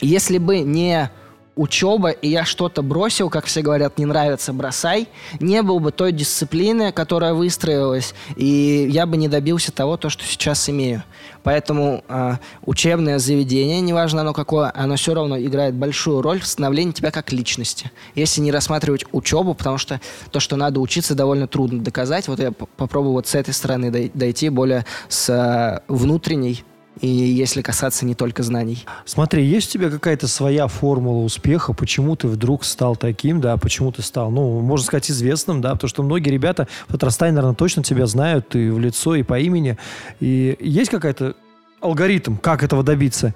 если 0.00 0.38
бы 0.38 0.60
не 0.60 1.10
учеба, 1.56 2.10
и 2.10 2.28
я 2.28 2.44
что-то 2.44 2.82
бросил, 2.82 3.30
как 3.30 3.46
все 3.46 3.62
говорят, 3.62 3.98
не 3.98 4.04
нравится, 4.04 4.52
бросай, 4.52 5.08
не 5.40 5.62
было 5.62 5.78
бы 5.78 5.90
той 5.90 6.12
дисциплины, 6.12 6.92
которая 6.92 7.32
выстроилась, 7.32 8.14
и 8.36 8.86
я 8.90 9.06
бы 9.06 9.16
не 9.16 9.26
добился 9.26 9.72
того, 9.72 9.96
то, 9.96 10.10
что 10.10 10.22
сейчас 10.24 10.68
имею. 10.68 11.02
Поэтому 11.42 12.04
а, 12.08 12.38
учебное 12.64 13.18
заведение, 13.18 13.80
неважно 13.80 14.20
оно 14.20 14.34
какое, 14.34 14.70
оно 14.74 14.96
все 14.96 15.14
равно 15.14 15.38
играет 15.38 15.74
большую 15.74 16.20
роль 16.20 16.40
в 16.40 16.46
становлении 16.46 16.92
тебя 16.92 17.10
как 17.10 17.32
личности. 17.32 17.90
Если 18.14 18.40
не 18.40 18.52
рассматривать 18.52 19.04
учебу, 19.12 19.54
потому 19.54 19.78
что 19.78 20.00
то, 20.30 20.40
что 20.40 20.56
надо 20.56 20.80
учиться, 20.80 21.14
довольно 21.14 21.46
трудно 21.46 21.80
доказать. 21.82 22.28
Вот 22.28 22.38
я 22.38 22.52
попробую 22.52 23.12
вот 23.12 23.28
с 23.28 23.34
этой 23.34 23.54
стороны 23.54 23.90
дой- 23.90 24.10
дойти 24.12 24.50
более 24.50 24.84
с 25.08 25.30
а, 25.30 25.82
внутренней, 25.88 26.64
и 27.00 27.08
если 27.08 27.62
касаться 27.62 28.06
не 28.06 28.14
только 28.14 28.42
знаний. 28.42 28.84
Смотри, 29.04 29.44
есть 29.44 29.68
у 29.68 29.72
тебя 29.72 29.90
какая-то 29.90 30.28
своя 30.28 30.66
формула 30.66 31.24
успеха, 31.24 31.72
почему 31.72 32.16
ты 32.16 32.26
вдруг 32.28 32.64
стал 32.64 32.96
таким, 32.96 33.40
да, 33.40 33.56
почему 33.56 33.92
ты 33.92 34.02
стал, 34.02 34.30
ну, 34.30 34.60
можно 34.60 34.86
сказать, 34.86 35.10
известным, 35.10 35.60
да, 35.60 35.72
потому 35.72 35.88
что 35.88 36.02
многие 36.02 36.30
ребята 36.30 36.68
в 36.88 36.92
Татарстане, 36.92 37.32
наверное, 37.32 37.54
точно 37.54 37.82
тебя 37.82 38.06
знают 38.06 38.54
и 38.56 38.70
в 38.70 38.78
лицо, 38.78 39.14
и 39.14 39.22
по 39.22 39.38
имени. 39.38 39.76
И 40.20 40.56
есть 40.60 40.90
какая-то 40.90 41.34
алгоритм, 41.80 42.36
как 42.36 42.62
этого 42.62 42.82
добиться? 42.82 43.34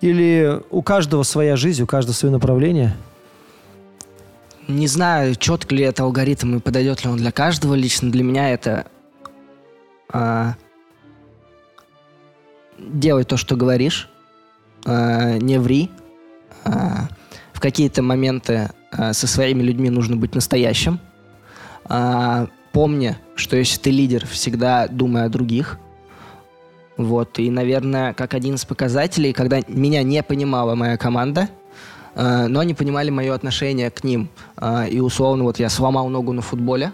Или 0.00 0.60
у 0.70 0.82
каждого 0.82 1.22
своя 1.22 1.56
жизнь, 1.56 1.82
у 1.82 1.86
каждого 1.86 2.14
свое 2.14 2.32
направление? 2.32 2.96
Не 4.68 4.88
знаю, 4.88 5.36
четко 5.36 5.74
ли 5.74 5.84
это 5.84 6.02
алгоритм 6.02 6.56
и 6.56 6.60
подойдет 6.60 7.04
ли 7.04 7.10
он 7.10 7.16
для 7.16 7.30
каждого. 7.30 7.74
Лично 7.74 8.10
для 8.10 8.24
меня 8.24 8.50
это 8.50 8.86
а, 10.08 10.54
делай 12.78 13.24
то, 13.24 13.36
что 13.36 13.56
говоришь, 13.56 14.08
а, 14.84 15.38
не 15.38 15.58
ври. 15.58 15.90
А, 16.64 17.08
в 17.52 17.60
какие-то 17.60 18.02
моменты 18.02 18.70
а, 18.92 19.12
со 19.12 19.26
своими 19.26 19.62
людьми 19.62 19.90
нужно 19.90 20.16
быть 20.16 20.34
настоящим. 20.34 21.00
А, 21.84 22.48
помни, 22.72 23.16
что 23.34 23.56
если 23.56 23.80
ты 23.80 23.90
лидер, 23.90 24.26
всегда 24.26 24.88
думай 24.88 25.24
о 25.24 25.28
других. 25.28 25.78
Вот, 26.96 27.38
и, 27.38 27.50
наверное, 27.50 28.14
как 28.14 28.34
один 28.34 28.54
из 28.54 28.64
показателей, 28.64 29.32
когда 29.32 29.60
меня 29.68 30.02
не 30.02 30.22
понимала 30.22 30.74
моя 30.74 30.96
команда, 30.96 31.50
э, 32.14 32.46
но 32.46 32.60
они 32.60 32.72
понимали 32.72 33.10
мое 33.10 33.34
отношение 33.34 33.90
к 33.90 34.02
ним. 34.02 34.30
Э, 34.56 34.88
И 34.88 35.00
условно, 35.00 35.44
вот 35.44 35.58
я 35.58 35.68
сломал 35.68 36.08
ногу 36.08 36.32
на 36.32 36.40
футболе. 36.40 36.92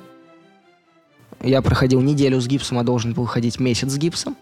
Я 1.40 1.62
проходил 1.62 2.00
неделю 2.00 2.40
с 2.40 2.48
гипсом, 2.48 2.78
а 2.78 2.82
должен 2.82 3.12
был 3.12 3.26
ходить 3.26 3.60
месяц 3.60 3.92
с 3.92 3.96
гипсом. 3.96 4.36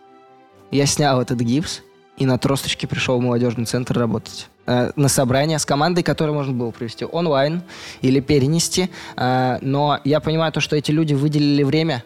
Я 0.70 0.86
снял 0.86 1.20
этот 1.20 1.40
гипс 1.40 1.82
и 2.16 2.26
на 2.26 2.38
тросточке 2.38 2.86
пришел 2.86 3.18
в 3.18 3.22
молодежный 3.22 3.64
центр 3.64 3.98
работать. 3.98 4.48
Э, 4.66 4.92
На 4.94 5.08
собрание 5.08 5.58
с 5.58 5.64
командой, 5.66 6.02
которое 6.02 6.32
можно 6.32 6.52
было 6.52 6.70
провести 6.70 7.04
онлайн 7.04 7.62
или 8.02 8.20
перенести. 8.20 8.90
Э, 9.16 9.58
Но 9.62 9.98
я 10.04 10.20
понимаю 10.20 10.52
то, 10.52 10.60
что 10.60 10.76
эти 10.76 10.90
люди 10.92 11.14
выделили 11.14 11.62
время, 11.62 12.04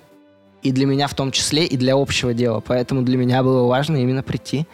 и 0.62 0.72
для 0.72 0.86
меня 0.86 1.08
в 1.08 1.14
том 1.14 1.30
числе, 1.30 1.66
и 1.66 1.76
для 1.76 1.94
общего 1.94 2.32
дела. 2.32 2.60
Поэтому 2.60 3.02
для 3.02 3.18
меня 3.18 3.42
было 3.42 3.66
важно 3.66 3.98
именно 3.98 4.22
прийти. 4.22 4.66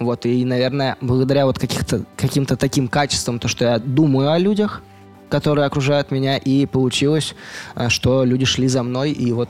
Вот, 0.00 0.26
и, 0.26 0.44
наверное, 0.44 0.96
благодаря 1.00 1.46
вот 1.46 1.58
каких-то, 1.58 2.04
каким-то 2.16 2.56
таким 2.56 2.88
качествам, 2.88 3.38
то, 3.38 3.48
что 3.48 3.64
я 3.64 3.78
думаю 3.78 4.32
о 4.32 4.38
людях, 4.38 4.82
которые 5.28 5.66
окружают 5.66 6.10
меня, 6.10 6.36
и 6.36 6.66
получилось, 6.66 7.34
э, 7.76 7.88
что 7.90 8.24
люди 8.24 8.44
шли 8.44 8.66
за 8.66 8.82
мной, 8.82 9.12
и 9.12 9.32
вот 9.32 9.48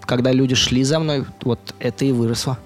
когда 0.00 0.32
люди 0.32 0.54
шли 0.54 0.82
за 0.84 0.98
мной, 0.98 1.26
вот 1.42 1.74
это 1.78 2.04
и 2.06 2.12
выросло. 2.12 2.58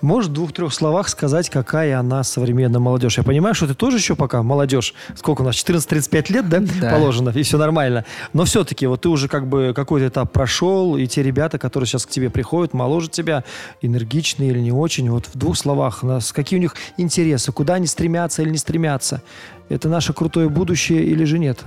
Можешь 0.00 0.30
в 0.30 0.32
двух-трех 0.32 0.72
словах 0.72 1.08
сказать, 1.08 1.50
какая 1.50 1.98
она 1.98 2.22
современная 2.22 2.80
молодежь? 2.80 3.18
Я 3.18 3.24
понимаю, 3.24 3.54
что 3.54 3.66
ты 3.66 3.74
тоже 3.74 3.96
еще 3.96 4.14
пока 4.14 4.42
молодежь. 4.42 4.94
Сколько 5.16 5.42
у 5.42 5.44
нас? 5.44 5.56
14-35 5.56 6.32
лет, 6.32 6.48
да? 6.48 6.60
Да. 6.80 6.90
Положено, 6.90 7.30
и 7.30 7.42
все 7.42 7.58
нормально. 7.58 8.04
Но 8.32 8.44
все-таки 8.44 8.86
вот 8.86 9.02
ты 9.02 9.08
уже 9.08 9.28
как 9.28 9.48
бы 9.48 9.72
какой-то 9.74 10.08
этап 10.08 10.32
прошел, 10.32 10.96
и 10.96 11.06
те 11.06 11.22
ребята, 11.22 11.58
которые 11.58 11.86
сейчас 11.86 12.06
к 12.06 12.10
тебе 12.10 12.30
приходят, 12.30 12.74
моложе 12.74 13.08
тебя, 13.08 13.44
энергичные 13.82 14.50
или 14.50 14.60
не 14.60 14.72
очень, 14.72 15.10
вот 15.10 15.26
в 15.26 15.36
двух 15.36 15.56
словах, 15.56 16.02
нас 16.02 16.32
какие 16.32 16.58
у 16.58 16.62
них 16.62 16.76
интересы, 16.96 17.50
куда 17.52 17.74
они 17.74 17.86
стремятся 17.86 18.42
или 18.42 18.50
не 18.50 18.58
стремятся? 18.58 19.22
Это 19.68 19.88
наше 19.88 20.12
крутое 20.12 20.48
будущее 20.48 21.04
или 21.04 21.24
же 21.24 21.38
нет? 21.38 21.60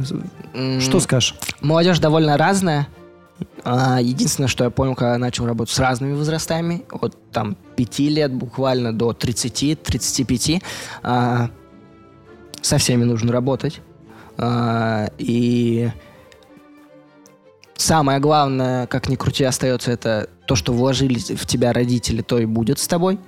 Что 0.80 1.00
скажешь? 1.00 1.36
Молодежь 1.62 2.00
довольно 2.00 2.38
разная. 2.38 2.88
А, 3.64 4.00
Единственное, 4.02 4.48
что 4.48 4.64
я 4.64 4.70
понял, 4.70 4.96
когда 4.96 5.18
начал 5.18 5.46
работать 5.46 5.74
с 5.74 5.80
разными 5.80 6.14
возрастами, 6.14 6.84
от 6.92 7.16
там 7.32 7.56
5 7.76 8.00
лет 8.00 8.34
буквально 8.34 8.94
до 8.94 9.14
30-35, 9.14 10.62
а, 11.04 11.50
со 12.62 12.78
всеми 12.78 13.04
нужно 13.04 13.32
работать. 13.32 13.82
А, 14.38 15.10
И 15.18 15.90
самое 17.76 18.20
главное, 18.20 18.88
как 18.88 19.10
ни 19.10 19.16
крути, 19.16 19.44
остается, 19.44 19.92
это 19.92 20.30
то, 20.46 20.56
что 20.56 20.74
вложили 20.74 21.20
в 21.36 21.46
тебя 21.46 21.74
родители, 21.74 22.22
то 22.22 22.38
и 22.40 22.46
будет 22.46 22.80
с 22.80 22.88
тобой. 22.88 23.20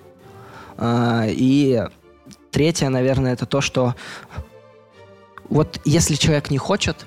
И 0.82 1.84
третье, 2.52 2.90
наверное, 2.90 3.34
это 3.34 3.46
то, 3.46 3.62
что 3.62 3.96
вот 5.50 5.80
если 5.86 6.16
человек 6.16 6.50
не 6.50 6.58
хочет, 6.58 7.06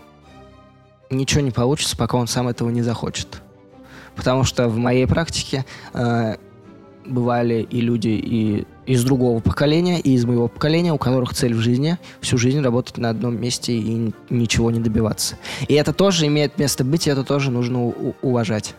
ничего 1.11 1.40
не 1.40 1.50
получится, 1.50 1.96
пока 1.96 2.16
он 2.16 2.26
сам 2.26 2.48
этого 2.48 2.70
не 2.70 2.82
захочет. 2.82 3.42
Потому 4.14 4.44
что 4.44 4.68
в 4.68 4.76
моей 4.76 5.07
практике 5.07 5.66
э, 5.92 6.36
бывали 7.04 7.66
и 7.70 7.80
люди 7.80 8.09
и 8.09 8.66
из 8.86 9.04
другого 9.04 9.40
поколения, 9.40 10.00
и 10.00 10.14
из 10.14 10.24
моего 10.24 10.48
поколения, 10.48 10.92
у 10.92 10.98
которых 10.98 11.34
цель 11.34 11.54
в 11.54 11.59
жизни 11.59 11.98
всю 12.20 12.38
жизнь 12.38 12.61
работать 12.62 12.98
на 12.98 13.11
одном 13.11 13.40
месте 13.40 13.72
и 13.76 14.12
ничего 14.30 14.70
не 14.70 14.80
добиваться. 14.80 15.36
И 15.68 15.74
это 15.74 15.92
тоже 15.92 16.26
имеет 16.26 16.59
место 16.59 16.84
быть, 16.84 17.07
и 17.07 17.11
это 17.11 17.24
тоже 17.24 17.50
нужно 17.50 17.92
уважать. 18.22 18.74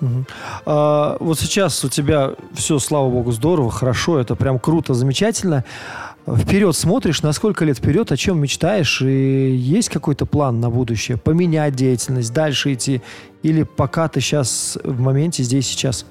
Мгм. 0.00 0.26
А, 0.64 1.16
вот 1.20 1.38
сейчас 1.38 1.84
у 1.84 1.88
тебя 1.88 2.34
все, 2.54 2.78
слава 2.78 3.10
богу, 3.10 3.32
здорово, 3.32 3.70
хорошо, 3.70 4.18
это 4.18 4.34
прям 4.34 4.58
круто, 4.58 4.94
замечательно. 4.94 5.64
Вперед 6.36 6.76
смотришь, 6.76 7.22
на 7.22 7.32
сколько 7.32 7.64
лет 7.64 7.78
вперед, 7.78 8.12
о 8.12 8.16
чем 8.16 8.40
мечтаешь, 8.40 9.02
и 9.02 9.54
есть 9.54 9.88
какой-то 9.88 10.26
план 10.26 10.60
на 10.60 10.70
будущее? 10.70 11.16
Поменять 11.16 11.74
деятельность, 11.74 12.32
дальше 12.32 12.74
идти? 12.74 13.02
Или 13.42 13.62
пока 13.62 14.08
ты 14.08 14.20
сейчас 14.20 14.78
в 14.82 15.00
моменте 15.00 15.42
здесь 15.42 15.66
сейчас? 15.66 16.06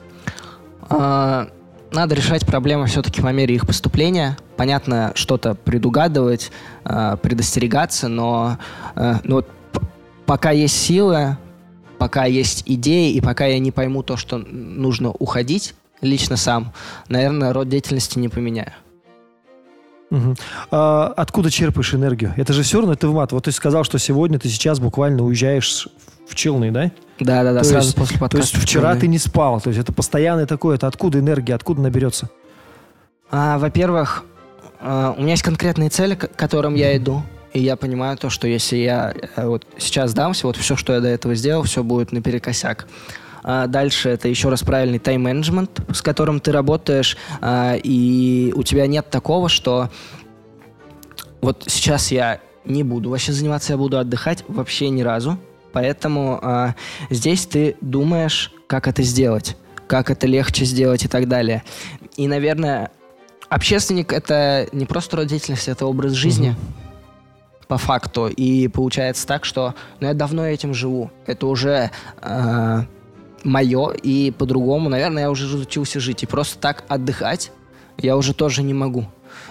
А, 0.90 1.50
Надо 1.92 2.14
решать 2.16 2.46
проблемы 2.46 2.86
все-таки 2.86 3.22
по 3.22 3.32
мере 3.32 3.56
их 3.56 3.66
поступления. 3.66 4.38
Понятно, 4.58 5.12
что-то 5.16 5.56
предугадывать, 5.56 6.52
а, 6.84 7.16
предостерегаться, 7.18 8.08
но, 8.08 8.58
э, 8.96 9.16
ну 9.24 9.38
вот 9.38 9.48
пока 10.26 10.52
есть 10.52 10.76
силы, 10.76 11.38
пока 11.98 12.26
есть 12.26 12.64
идеи, 12.66 13.14
и 13.14 13.22
пока 13.22 13.46
я 13.46 13.58
не 13.58 13.72
пойму 13.72 14.04
то, 14.04 14.18
что 14.18 14.38
нужно 14.38 15.10
уходить 15.12 15.74
лично 16.02 16.38
сам, 16.38 16.74
наверное, 17.08 17.54
род 17.54 17.70
деятельности 17.70 18.20
не 18.20 18.30
поменяю. 18.30 18.72
Мгм. 20.10 20.36
А 20.72 21.14
откуда 21.16 21.52
черпаешь 21.52 21.94
энергию? 21.94 22.34
Это 22.38 22.54
же 22.54 22.64
все 22.64 22.78
равно 22.80 22.94
это 22.94 23.08
в 23.08 23.14
мат. 23.14 23.32
Вот 23.32 23.46
ты 23.46 23.52
сказал, 23.52 23.84
что 23.84 24.00
сегодня 24.00 24.40
ты 24.40 24.50
сейчас 24.50 24.80
буквально 24.80 25.24
уезжаешь 25.24 25.88
в 26.28 26.36
Челны, 26.36 26.72
да? 26.72 26.92
Да-да-да, 27.20 27.60
То 27.60 27.66
сразу 27.66 27.88
есть- 27.88 27.98
после 27.98 28.16
То 28.16 28.20
подкаста. 28.22 28.56
есть 28.58 28.66
вчера 28.66 28.96
ты 28.96 29.08
не 29.08 29.18
спал. 29.20 29.60
То 29.62 29.70
есть 29.70 29.80
это 29.80 29.94
постоянное 29.94 30.46
такое. 30.46 30.76
Это 30.76 30.88
откуда 30.88 31.20
энергия, 31.20 31.54
откуда 31.56 31.82
наберется? 31.82 32.30
А, 33.32 33.58
во-первых, 33.60 34.24
а, 34.82 35.14
у 35.18 35.22
меня 35.22 35.32
есть 35.32 35.44
конкретные 35.44 35.90
цели, 35.90 36.16
к 36.16 36.36
которым 36.36 36.76
я 36.76 36.96
иду. 36.98 37.22
И 37.54 37.60
я 37.60 37.76
понимаю 37.76 38.16
то, 38.18 38.30
что 38.30 38.48
если 38.48 38.78
я 38.78 39.14
э, 39.36 39.48
вот 39.48 39.66
сейчас 39.80 40.12
сдамся, 40.12 40.46
вот 40.46 40.56
все, 40.56 40.76
что 40.76 40.94
я 40.94 41.00
до 41.02 41.08
этого 41.08 41.34
сделал, 41.34 41.64
все 41.64 41.84
будет 41.84 42.12
наперекосяк. 42.12 42.88
А 43.44 43.68
дальше 43.68 44.10
это 44.10 44.28
еще 44.28 44.50
раз 44.50 44.64
правильный 44.64 45.00
тайм-менеджмент, 45.00 45.82
с 45.94 46.02
которым 46.02 46.40
ты 46.40 46.52
работаешь, 46.52 47.18
а, 47.42 47.76
и 47.76 48.54
у 48.56 48.64
тебя 48.64 48.88
нет 48.88 49.10
такого, 49.10 49.50
что 49.50 49.90
вот 51.42 51.64
сейчас 51.68 52.12
я 52.12 52.42
не 52.66 52.84
буду 52.84 53.10
вообще 53.10 53.32
заниматься, 53.32 53.74
я 53.74 53.78
буду 53.78 53.98
отдыхать 53.98 54.44
вообще 54.48 54.90
ни 54.90 55.02
разу. 55.02 55.38
Поэтому 55.72 56.40
а, 56.42 56.76
здесь 57.10 57.46
ты 57.46 57.78
думаешь, 57.82 58.52
как 58.68 58.88
это 58.88 59.04
сделать, 59.04 59.56
как 59.88 60.10
это 60.10 60.28
легче 60.28 60.66
сделать 60.66 61.06
и 61.06 61.08
так 61.08 61.28
далее. 61.28 61.64
И, 62.18 62.28
наверное, 62.28 62.92
общественник 63.50 64.14
это 64.14 64.68
не 64.72 64.86
просто 64.86 65.18
род 65.18 65.28
деятельности, 65.28 65.70
это 65.70 65.86
образ 65.86 66.14
жизни. 66.14 66.56
По 67.68 67.78
факту. 67.78 68.28
И 68.28 68.68
получается 68.68 69.28
так, 69.28 69.46
что 69.46 69.76
ну, 70.00 70.08
я 70.08 70.16
давно 70.16 70.44
этим 70.44 70.74
живу. 70.74 71.12
Это 71.28 71.46
уже 71.46 71.92
мое, 73.44 73.92
и 73.92 74.32
по-другому, 74.32 74.90
наверное, 74.90 75.24
я 75.24 75.32
уже 75.32 75.46
разучился 75.46 76.00
жить. 76.00 76.24
И 76.24 76.26
просто 76.26 76.60
так 76.60 76.84
отдыхать 76.88 77.52
я 77.98 78.16
уже 78.18 78.34
тоже 78.34 78.64
не 78.64 78.74
могу. 78.74 79.06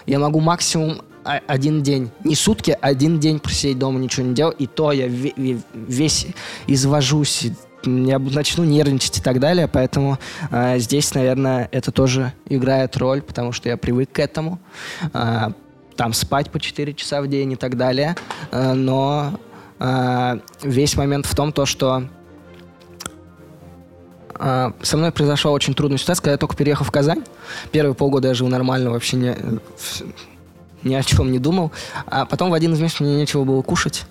Я 0.07 0.19
могу 0.19 0.41
максимум 0.41 1.03
один 1.25 1.83
день, 1.83 2.11
не 2.25 2.35
сутки, 2.35 2.71
а 2.81 2.87
один 2.87 3.21
день 3.21 3.39
просидеть 3.39 3.79
дома, 3.79 3.99
ничего 3.99 4.27
не 4.27 4.35
делать, 4.35 4.57
и 4.59 4.67
то 4.67 4.93
я 4.93 5.07
ве- 5.09 5.35
ве- 5.37 5.61
весь 5.75 6.27
извожусь, 6.67 7.49
я 7.85 8.19
начну 8.19 8.65
нервничать 8.65 9.19
и 9.19 9.23
так 9.23 9.39
далее, 9.39 9.69
поэтому 9.69 10.19
а, 10.51 10.79
здесь, 10.79 11.13
наверное, 11.15 11.69
это 11.71 11.93
тоже 11.93 12.33
играет 12.49 12.97
роль, 12.97 13.21
потому 13.21 13.53
что 13.53 13.69
я 13.69 13.77
привык 13.77 14.11
к 14.13 14.19
этому. 14.19 14.59
А, 15.13 15.53
там 15.97 16.13
спать 16.15 16.51
по 16.51 16.59
4 16.61 16.95
часа 16.95 17.21
в 17.21 17.29
день 17.29 17.53
и 17.53 17.57
так 17.57 17.77
далее, 17.77 18.17
А, 18.51 18.73
но 18.75 19.39
а, 19.79 20.39
весь 20.63 20.97
момент 20.97 21.27
в 21.27 21.35
том, 21.35 21.53
то, 21.53 21.67
что 21.67 22.05
со 24.39 24.97
мной 24.97 25.11
произошла 25.13 25.51
очень 25.51 25.75
трудная 25.75 25.99
ситуация, 25.99 26.23
когда 26.23 26.33
я 26.33 26.39
только 26.39 26.57
переехал 26.57 26.85
в 26.85 26.91
Казань. 26.91 27.25
Первые 27.73 27.95
полгода 27.95 28.29
я 28.29 28.35
жил 28.35 28.49
нормально, 28.49 28.91
вообще 28.91 29.17
не, 29.17 29.37
ни 30.83 30.95
о 30.95 31.03
чем 31.03 31.33
не 31.33 31.39
думал. 31.39 31.73
А 32.07 32.25
потом 32.25 32.51
в 32.51 32.55
один 32.55 32.73
из 32.75 32.81
месяцев 32.81 33.01
мне 33.01 33.17
нечего 33.17 33.45
было 33.45 33.63
кушать. 33.63 34.05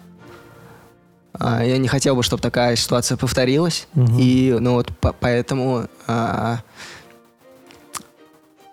А, 1.40 1.64
я 1.64 1.78
не 1.78 1.88
хотел 1.88 2.16
бы, 2.16 2.24
чтобы 2.24 2.42
такая 2.42 2.76
ситуация 2.76 3.16
повторилась. 3.16 3.88
Мгм. 3.94 4.18
И, 4.20 4.58
ну 4.60 4.74
вот, 4.74 4.88
по- 4.98 5.14
поэтому, 5.14 5.88
а, 6.08 6.58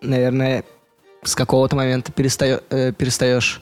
наверное, 0.00 0.64
с 1.22 1.34
какого-то 1.34 1.76
момента 1.76 2.12
перестаё- 2.12 2.62
э, 2.70 2.92
перестаешь 2.92 3.60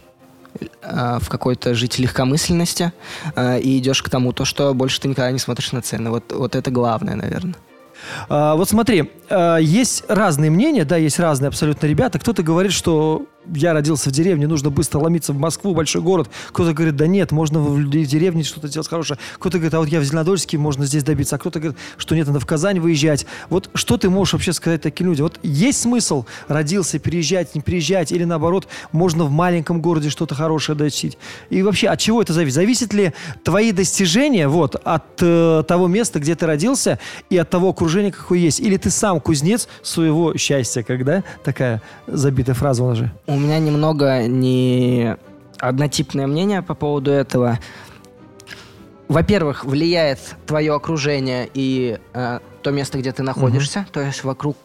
а, 0.83 1.19
в 1.19 1.29
какой-то 1.29 1.75
жить 1.75 1.99
легкомысленности 1.99 2.93
а, 3.35 3.57
и 3.57 3.79
идешь 3.79 4.03
к 4.03 4.11
тому, 4.11 4.33
то, 4.33 4.45
что 4.45 4.75
больше 4.75 5.01
ты 5.01 5.09
никогда 5.09 5.31
не 5.31 5.39
смотришь 5.39 5.73
на 5.73 5.81
цены. 5.83 6.11
Вот, 6.11 6.31
вот 6.33 6.55
это 6.55 6.71
главное, 6.71 7.15
наверное. 7.17 7.55
А, 8.29 8.55
вот 8.57 8.69
смотри, 8.69 9.11
а, 9.29 9.57
есть 9.59 10.05
разные 10.09 10.51
мнения, 10.51 10.85
да, 10.85 10.97
есть 10.97 11.19
разные 11.19 11.49
абсолютно 11.49 11.87
ребята. 11.87 12.19
Кто-то 12.19 12.43
говорит, 12.43 12.73
что 12.73 13.27
я 13.55 13.73
родился 13.73 14.11
в 14.11 14.13
деревне, 14.13 14.47
нужно 14.47 14.71
быстро 14.71 15.01
ломиться 15.01 15.33
в 15.33 15.39
Москву, 15.39 15.75
большой 15.75 16.03
город. 16.03 16.29
Кто-то 16.49 16.73
говорит, 16.73 16.97
да 16.97 17.07
нет, 17.07 17.33
можно 17.33 17.61
в 17.61 17.91
деревне 17.91 18.43
что-то 18.43 18.69
делать 18.69 18.89
хорошее. 18.89 19.19
Кто-то 19.35 19.59
говорит, 19.59 19.75
а 19.75 19.81
вот 19.81 19.89
я 19.89 20.01
в 20.01 20.05
Зеленодольске, 20.05 20.59
можно 20.59 20.87
здесь 20.87 21.03
добиться. 21.03 21.37
А 21.37 21.39
кто-то 21.39 21.61
говорит, 21.61 21.79
что 21.97 22.15
нет, 22.15 22.27
надо 22.27 22.41
в 22.41 22.47
Казань 22.47 22.81
выезжать. 22.81 23.27
Вот 23.49 23.71
что 23.75 23.97
ты 23.97 24.11
можешь 24.11 24.35
вообще 24.35 24.53
сказать 24.53 24.83
таким 24.83 25.09
людям? 25.09 25.25
Вот 25.25 25.41
есть 25.43 25.81
смысл 25.81 26.25
родился, 26.49 26.99
переезжать, 26.99 27.55
не 27.55 27.61
переезжать, 27.61 28.13
или 28.13 28.25
наоборот, 28.25 28.69
можно 28.93 29.25
в 29.25 29.31
маленьком 29.31 29.81
городе 29.81 30.11
что-то 30.11 30.35
хорошее 30.35 30.77
достичь? 30.77 31.15
И 31.51 31.63
вообще, 31.63 31.89
от 31.89 31.99
чего 31.99 32.23
это 32.23 32.33
зависит? 32.33 32.55
Зависит 32.55 32.93
ли 32.93 33.13
твои 33.45 33.73
достижения 33.73 34.49
вот, 34.49 34.77
от 34.85 35.05
э, 35.21 35.65
того 35.67 35.89
места, 35.89 36.21
где 36.21 36.35
ты 36.35 36.47
родился, 36.47 36.99
и 37.31 37.37
от 37.37 37.51
того 37.51 37.71
окружения, 37.71 38.13
какое 38.13 38.39
есть? 38.39 38.61
Или 38.61 38.77
ты 38.77 38.91
сам 38.91 39.21
кузнец 39.21 39.69
своего 39.83 40.37
счастья, 40.37 40.83
когда 40.83 41.25
такая 41.45 41.83
забитая 42.07 42.55
фраза 42.55 42.85
у 42.85 42.89
нас 42.89 42.99
же? 42.99 43.13
У 43.33 43.39
меня 43.39 43.59
немного 43.59 44.27
не 44.27 45.17
однотипное 45.59 46.27
мнение 46.27 46.61
по 46.61 46.75
поводу 46.75 47.11
этого. 47.11 47.59
Во-первых, 49.09 49.65
влияет 49.65 50.19
твое 50.47 50.75
окружение 50.75 51.49
и 51.55 51.99
э, 52.13 52.41
то 52.63 52.71
место, 52.71 52.99
где 52.99 53.11
ты 53.11 53.23
находишься, 53.23 53.87
то 53.91 54.01
есть 54.01 54.23
вокруг 54.23 54.59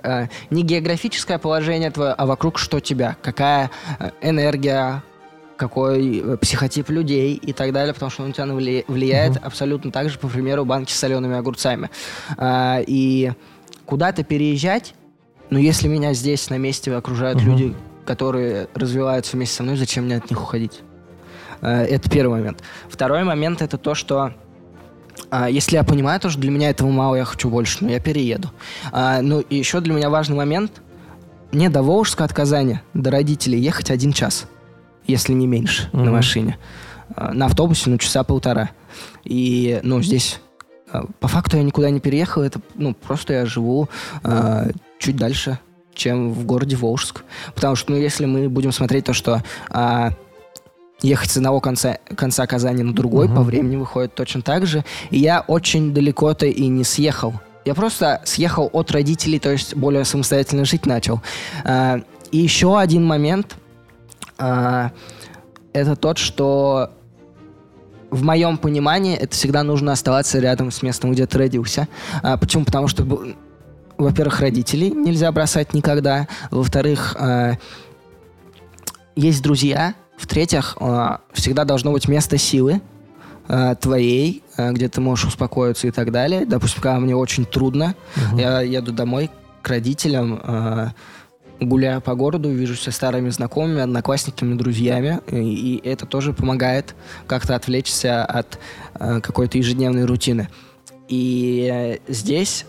э, 0.00 0.28
не 0.50 0.62
географическое 0.62 1.38
положение 1.38 1.90
твое, 1.90 2.12
а 2.12 2.24
вокруг 2.26 2.58
что 2.58 2.78
тебя, 2.78 3.16
какая 3.20 3.72
э, 3.98 4.10
энергия, 4.22 5.02
какой 5.56 6.18
э, 6.18 6.36
психотип 6.36 6.90
людей 6.90 7.34
и 7.34 7.52
так 7.52 7.72
далее, 7.72 7.94
потому 7.94 8.12
что 8.12 8.22
он 8.22 8.28
на 8.28 8.34
тебя 8.34 8.44
влияет 8.86 9.44
абсолютно 9.44 9.90
так 9.90 10.08
же, 10.08 10.20
по 10.20 10.28
примеру, 10.28 10.64
банки 10.64 10.92
с 10.92 10.96
солеными 10.96 11.36
огурцами. 11.36 11.90
И 12.40 13.32
куда-то 13.86 14.22
переезжать, 14.22 14.94
но 15.50 15.58
если 15.58 15.88
меня 15.88 16.14
здесь 16.14 16.48
на 16.48 16.58
месте 16.58 16.94
окружают 16.94 17.40
Мгм. 17.40 17.50
люди, 17.50 17.74
которые 18.04 18.68
развиваются 18.74 19.36
вместе 19.36 19.56
со 19.56 19.62
мной, 19.62 19.76
зачем 19.76 20.04
мне 20.04 20.16
от 20.16 20.30
них 20.30 20.40
уходить? 20.42 20.80
Э, 21.60 21.82
Это 21.84 22.10
первый 22.10 22.38
момент. 22.38 22.62
Второй 22.88 23.24
момент 23.24 23.62
это 23.62 23.78
то, 23.78 23.94
что 23.94 24.32
а, 25.30 25.48
если 25.48 25.76
я 25.76 25.84
понимаю, 25.84 26.18
то, 26.20 26.28
что 26.28 26.40
для 26.40 26.50
меня 26.50 26.70
этого 26.70 26.90
мало, 26.90 27.14
я 27.16 27.24
хочу 27.24 27.48
больше, 27.48 27.78
но 27.84 27.90
я 27.90 28.00
перееду. 28.00 28.50
А, 28.92 29.20
ну 29.22 29.40
и 29.40 29.56
еще 29.56 29.80
для 29.80 29.92
меня 29.94 30.10
важный 30.10 30.36
момент. 30.36 30.82
мне 31.52 31.70
до 31.70 31.82
Волжска 31.82 32.24
от 32.24 32.32
Казани, 32.32 32.80
до 32.94 33.10
родителей 33.12 33.60
ехать 33.60 33.90
один 33.92 34.12
час, 34.12 34.46
если 35.06 35.32
не 35.32 35.46
меньше, 35.46 35.88
на 35.92 36.02
Мгм. 36.04 36.12
машине. 36.12 36.58
А, 37.14 37.32
На 37.32 37.46
автобусе, 37.46 37.90
ну, 37.90 37.98
часа 37.98 38.24
полтора. 38.24 38.70
И, 39.22 39.78
ну, 39.84 40.02
здесь 40.02 40.40
по 41.20 41.28
факту 41.28 41.56
я 41.56 41.62
никуда 41.62 41.90
не 41.90 42.00
переехал, 42.00 42.42
это, 42.42 42.60
ну, 42.74 42.92
просто 42.94 43.32
я 43.34 43.46
живу 43.46 43.88
а, 44.24 44.66
чуть 44.98 45.16
дальше, 45.16 45.58
чем 45.94 46.32
в 46.32 46.44
городе 46.44 46.76
Волжск. 46.76 47.22
Потому 47.54 47.76
что, 47.76 47.92
ну, 47.92 47.98
если 47.98 48.26
мы 48.26 48.48
будем 48.48 48.72
смотреть 48.72 49.04
то, 49.04 49.12
что 49.12 49.42
а, 49.70 50.10
ехать 51.02 51.30
с 51.30 51.36
одного 51.36 51.60
конца, 51.60 51.98
конца 52.16 52.46
Казани 52.46 52.82
на 52.82 52.94
другой 52.94 53.26
Мгм. 53.26 53.36
по 53.36 53.42
времени 53.42 53.76
выходит 53.76 54.14
точно 54.14 54.42
так 54.42 54.66
же. 54.66 54.84
И 55.10 55.18
я 55.18 55.40
очень 55.46 55.92
далеко-то 55.94 56.46
и 56.46 56.66
не 56.68 56.84
съехал. 56.84 57.34
Я 57.64 57.74
просто 57.74 58.20
съехал 58.24 58.68
от 58.72 58.90
родителей, 58.90 59.38
то 59.38 59.50
есть 59.50 59.74
более 59.74 60.04
самостоятельно 60.04 60.64
жить 60.64 60.86
начал. 60.86 61.22
А, 61.64 62.00
и 62.30 62.38
еще 62.38 62.78
один 62.78 63.04
момент. 63.06 63.56
а, 64.38 64.90
это 65.72 65.96
тот, 65.96 66.18
что 66.18 66.90
в 68.10 68.22
моем 68.22 68.58
понимании 68.58 69.16
это 69.16 69.34
всегда 69.34 69.62
нужно 69.64 69.90
оставаться 69.92 70.38
рядом 70.38 70.70
с 70.70 70.82
местом, 70.82 71.10
где 71.12 71.26
ты 71.26 71.38
родился. 71.38 71.88
А, 72.22 72.36
почему? 72.36 72.64
Потому 72.64 72.86
что, 72.86 73.04
во-первых, 74.04 74.40
родителей 74.40 74.90
нельзя 74.90 75.30
бросать 75.32 75.74
никогда. 75.74 76.28
Во-вторых, 76.50 77.16
а, 77.18 77.54
есть 79.16 79.42
друзья. 79.42 79.94
В-третьих, 80.16 80.76
а, 80.80 81.20
всегда 81.32 81.64
должно 81.64 81.92
быть 81.92 82.08
место 82.08 82.38
силы 82.38 82.80
а, 83.48 83.74
твоей, 83.74 84.42
а, 84.56 84.72
где 84.72 84.88
ты 84.88 85.00
можешь 85.00 85.26
успокоиться 85.26 85.88
и 85.88 85.90
так 85.90 86.12
далее. 86.12 86.46
Допустим, 86.46 86.82
когда 86.82 87.00
мне 87.00 87.16
очень 87.16 87.44
трудно, 87.44 87.94
я 88.36 88.60
еду 88.60 88.92
домой 88.92 89.30
к 89.62 89.68
родителям, 89.68 90.40
а, 90.42 90.92
гуляю 91.60 92.00
по 92.00 92.14
городу, 92.14 92.50
вижусь 92.50 92.80
со 92.80 92.90
старыми 92.90 93.30
знакомыми, 93.30 93.80
одноклассниками, 93.80 94.54
друзьями, 94.54 95.20
и, 95.28 95.78
и 95.82 95.88
это 95.88 96.06
тоже 96.06 96.32
помогает 96.32 96.94
как-то 97.26 97.54
отвлечься 97.54 98.24
от 98.24 98.58
а, 98.94 99.20
какой-то 99.20 99.58
ежедневной 99.58 100.04
рутины. 100.04 100.48
И 101.08 101.68
э, 101.72 101.98
здесь, 102.08 102.66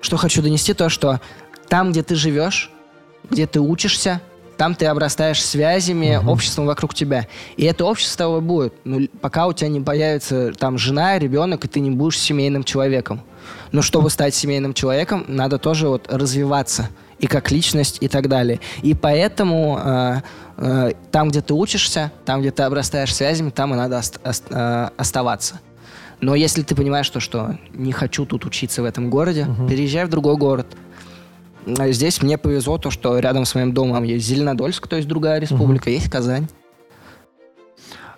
что 0.00 0.16
хочу 0.16 0.42
донести, 0.42 0.74
то, 0.74 0.88
что 0.88 1.20
там, 1.68 1.90
где 1.92 2.02
ты 2.02 2.14
живешь, 2.14 2.70
где 3.30 3.46
ты 3.46 3.60
учишься, 3.60 4.20
там 4.56 4.74
ты 4.74 4.86
обрастаешь 4.86 5.44
связями, 5.44 6.16
Мгм. 6.16 6.28
обществом 6.28 6.66
вокруг 6.66 6.94
тебя. 6.94 7.26
И 7.56 7.64
это 7.64 7.84
общество 7.84 8.12
с 8.12 8.16
тобой 8.16 8.40
будет. 8.40 8.72
Ну, 8.84 9.06
пока 9.20 9.46
у 9.46 9.52
тебя 9.52 9.68
не 9.68 9.80
появится 9.80 10.52
там 10.52 10.78
жена, 10.78 11.18
ребенок, 11.18 11.64
и 11.64 11.68
ты 11.68 11.80
не 11.80 11.90
будешь 11.90 12.18
семейным 12.18 12.64
человеком. 12.64 13.20
Но 13.72 13.82
чтобы 13.82 14.08
стать 14.10 14.34
семейным 14.34 14.72
человеком, 14.72 15.24
надо 15.28 15.58
тоже 15.58 15.88
вот 15.88 16.10
развиваться 16.10 16.88
и 17.18 17.26
как 17.26 17.50
личность 17.50 17.98
и 18.00 18.08
так 18.08 18.28
далее. 18.28 18.60
И 18.82 18.94
поэтому 18.94 19.78
э, 19.84 20.20
э, 20.56 20.92
там, 21.10 21.28
где 21.28 21.42
ты 21.42 21.52
учишься, 21.52 22.10
там, 22.24 22.40
где 22.40 22.50
ты 22.50 22.62
обрастаешь 22.62 23.14
связями, 23.14 23.50
там 23.50 23.74
и 23.74 23.76
надо 23.76 23.98
ост- 23.98 24.20
ост- 24.24 24.90
оставаться. 24.96 25.60
Но 26.26 26.34
если 26.34 26.62
ты 26.62 26.74
понимаешь, 26.74 27.08
то, 27.08 27.20
что 27.20 27.56
не 27.72 27.92
хочу 27.92 28.26
тут 28.26 28.44
учиться 28.46 28.82
в 28.82 28.84
этом 28.84 29.10
городе, 29.10 29.44
Мгм. 29.44 29.68
переезжай 29.68 30.04
в 30.06 30.08
другой 30.08 30.36
город. 30.36 30.66
А 31.78 31.88
Здесь 31.92 32.20
мне 32.20 32.36
повезло 32.36 32.78
то, 32.78 32.90
что 32.90 33.16
рядом 33.20 33.44
с 33.44 33.54
моим 33.54 33.72
домом 33.72 34.02
есть 34.02 34.26
Зеленодольск, 34.26 34.88
то 34.88 34.96
есть 34.96 35.06
другая 35.06 35.38
республика, 35.38 35.88
есть 35.88 36.10
Казань. 36.10 36.48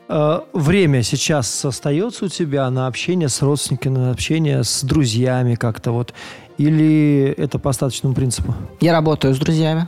Э, 0.09 0.41
Время 0.55 1.03
сейчас 1.03 1.63
остается 1.67 2.25
у 2.25 2.29
тебя 2.29 2.71
на 2.71 2.87
общение 2.87 3.29
с 3.29 3.43
родственниками, 3.43 3.99
на 3.99 4.11
общение 4.11 4.65
с 4.65 4.83
друзьями 4.85 5.55
как-то 5.55 5.93
вот? 5.93 6.15
Или 6.57 7.35
это 7.37 7.59
по 7.59 7.69
остаточному 7.69 8.15
принципу? 8.15 8.55
Я 8.81 8.93
работаю 8.95 9.35
с 9.35 9.39
друзьями. 9.39 9.87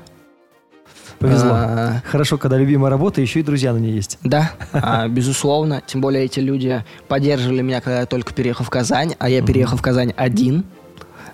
Повезло. 1.21 1.51
А, 1.53 2.03
Хорошо, 2.07 2.39
когда 2.39 2.57
любимая 2.57 2.91
работа, 2.91 3.21
еще 3.21 3.41
и 3.41 3.43
друзья 3.43 3.73
на 3.75 3.79
ней 3.79 3.93
есть. 3.93 4.19
Да, 4.25 4.53
а, 4.73 5.07
безусловно. 5.07 5.83
Тем 5.87 6.01
более 6.01 6.25
эти 6.25 6.41
люди 6.41 6.83
поддерживали 7.09 7.61
меня, 7.61 7.81
когда 7.83 8.01
я 8.01 8.07
только 8.07 8.33
переехал 8.33 8.65
в 8.65 8.71
Казань, 8.71 9.15
а 9.19 9.29
я 9.29 9.43
переехал 9.43 9.77
в 9.77 9.83
Казань 9.83 10.15
один. 10.17 10.65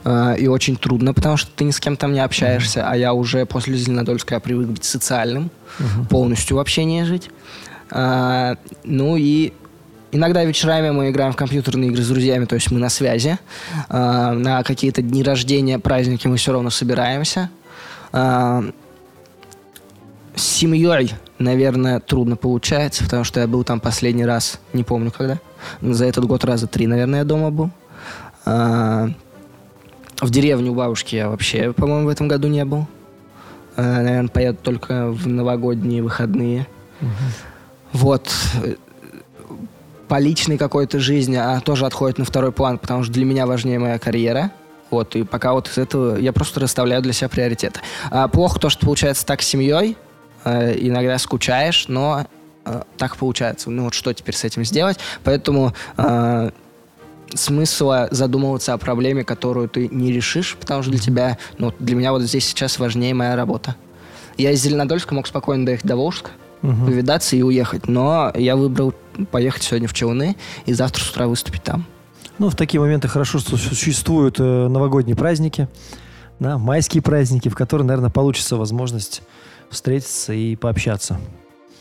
А, 0.05 0.35
И 0.35 0.49
очень 0.49 0.77
трудно, 0.77 1.15
потому 1.15 1.37
что 1.37 1.51
ты 1.55 1.63
ни 1.65 1.71
с 1.71 1.79
кем 1.79 1.97
там 1.97 2.13
не 2.13 2.19
общаешься, 2.21 2.85
а 2.91 2.97
я 2.97 3.13
уже 3.15 3.47
после 3.47 3.77
Зеленодольска 3.77 4.35
я 4.35 4.41
привык 4.41 4.67
быть 4.69 4.85
социальным, 4.85 5.51
полностью 6.11 6.57
в 6.57 6.61
общении 6.61 7.05
жить. 7.05 7.31
А, 7.93 8.57
Ну 8.83 9.17
и 9.17 9.53
иногда 10.11 10.43
вечерами 10.45 10.91
мы 10.91 11.11
играем 11.11 11.33
в 11.33 11.37
компьютерные 11.37 11.91
игры 11.91 12.03
с 12.03 12.09
друзьями, 12.09 12.47
то 12.47 12.57
есть 12.57 12.73
мы 12.73 12.81
на 12.81 12.89
связи. 12.89 13.39
А, 13.89 14.33
На 14.33 14.65
какие-то 14.65 15.01
дни 15.01 15.23
рождения, 15.23 15.79
праздники 15.79 16.27
мы 16.27 16.39
все 16.39 16.51
равно 16.53 16.71
собираемся. 16.71 17.51
А, 18.13 18.65
С 20.37 20.43
семьей, 20.43 21.15
наверное, 21.39 21.99
трудно 21.99 22.37
получается, 22.37 23.05
потому 23.05 23.25
что 23.25 23.41
я 23.41 23.47
был 23.47 23.65
там 23.65 23.81
последний 23.81 24.27
раз, 24.27 24.61
не 24.75 24.85
помню 24.85 25.11
когда. 25.11 25.39
За 25.81 26.05
этот 26.05 26.27
год 26.27 26.45
раза 26.45 26.67
три, 26.67 26.87
наверное, 26.87 27.21
я 27.21 27.25
дома 27.25 27.51
был. 27.51 27.71
А, 28.45 29.09
В 30.21 30.31
деревню 30.31 30.73
у 30.73 30.75
бабушки 30.75 31.17
я 31.17 31.31
вообще, 31.31 31.73
по-моему, 31.73 32.07
в 32.07 32.11
этом 32.11 32.29
году 32.29 32.49
не 32.49 32.65
был. 32.67 32.87
Наверное, 33.77 34.29
поеду 34.29 34.59
только 34.63 35.09
в 35.11 35.27
новогодние 35.27 36.03
выходные. 36.03 36.67
Вот. 37.93 38.31
Э, 38.63 38.75
По 40.09 40.19
личной 40.19 40.59
какой-то 40.59 41.01
жизни 41.01 41.37
она 41.37 41.61
тоже 41.61 41.87
отходит 41.87 42.19
на 42.19 42.25
второй 42.25 42.53
план, 42.53 42.79
потому 42.79 43.05
что 43.05 43.13
для 43.13 43.25
меня 43.25 43.47
важнее 43.47 43.79
моя 43.79 43.99
карьера. 43.99 44.51
Вот, 44.91 45.17
и 45.17 45.25
пока 45.25 45.53
вот 45.53 45.69
из 45.69 45.79
этого 45.79 46.17
я 46.17 46.33
просто 46.33 46.61
расставляю 46.61 47.03
для 47.03 47.13
себя 47.13 47.29
приоритеты. 47.29 47.81
А 48.11 48.29
плохо 48.29 48.61
то, 48.61 48.69
что 48.71 48.85
получается 48.87 49.27
так 49.27 49.43
с 49.43 49.47
семьей. 49.47 49.97
Э, 50.47 50.77
иногда 50.79 51.19
скучаешь, 51.19 51.89
но 51.89 52.27
э, 52.65 52.83
так 52.97 53.17
получается. 53.17 53.69
Ну 53.69 53.85
вот 53.85 53.95
что 53.95 54.13
теперь 54.15 54.37
с 54.37 54.45
этим 54.45 54.65
сделать? 54.65 54.99
Поэтому 55.25 55.75
э, 55.97 56.51
смысла 57.35 58.07
задумываться 58.13 58.73
о 58.73 58.79
проблеме, 58.79 59.25
которую 59.25 59.69
ты 59.69 59.89
не 59.89 60.13
решишь, 60.13 60.57
потому 60.59 60.83
что 60.83 60.93
для 60.93 61.01
тебя, 61.01 61.39
ну, 61.59 61.75
для 61.81 61.97
меня 61.97 62.13
вот 62.13 62.23
здесь 62.23 62.47
сейчас 62.47 62.79
важнее 62.79 63.13
моя 63.13 63.35
работа. 63.35 63.75
Я 64.39 64.53
из 64.53 64.63
Зеленодольска 64.63 65.15
мог 65.15 65.27
спокойно 65.27 65.67
доехать 65.67 65.87
до 65.87 65.97
Волжска, 65.97 66.31
Мгм. 66.63 66.87
повидаться 66.87 67.35
и 67.37 67.43
уехать, 67.43 67.89
но 67.89 68.33
я 68.35 68.55
выбрал 68.57 68.95
поехать 69.31 69.63
сегодня 69.65 69.89
в 69.89 69.95
Челны 69.95 70.37
и 70.65 70.73
завтра 70.73 71.03
с 71.03 71.11
утра 71.11 71.27
выступить 71.27 71.63
там. 71.65 71.85
Ну, 72.39 72.51
в 72.51 72.55
такие 72.57 72.81
моменты 72.81 73.09
хорошо, 73.09 73.39
что 73.41 73.57
существуют 73.57 74.39
э, 74.39 74.69
новогодние 74.69 75.17
праздники, 75.17 75.69
да, 76.39 76.57
майские 76.57 77.03
праздники, 77.03 77.49
в 77.49 77.55
которые, 77.55 77.87
наверное, 77.87 78.11
получится 78.11 78.57
возможность 78.57 79.23
встретиться 79.71 80.33
и 80.33 80.57
пообщаться. 80.57 81.19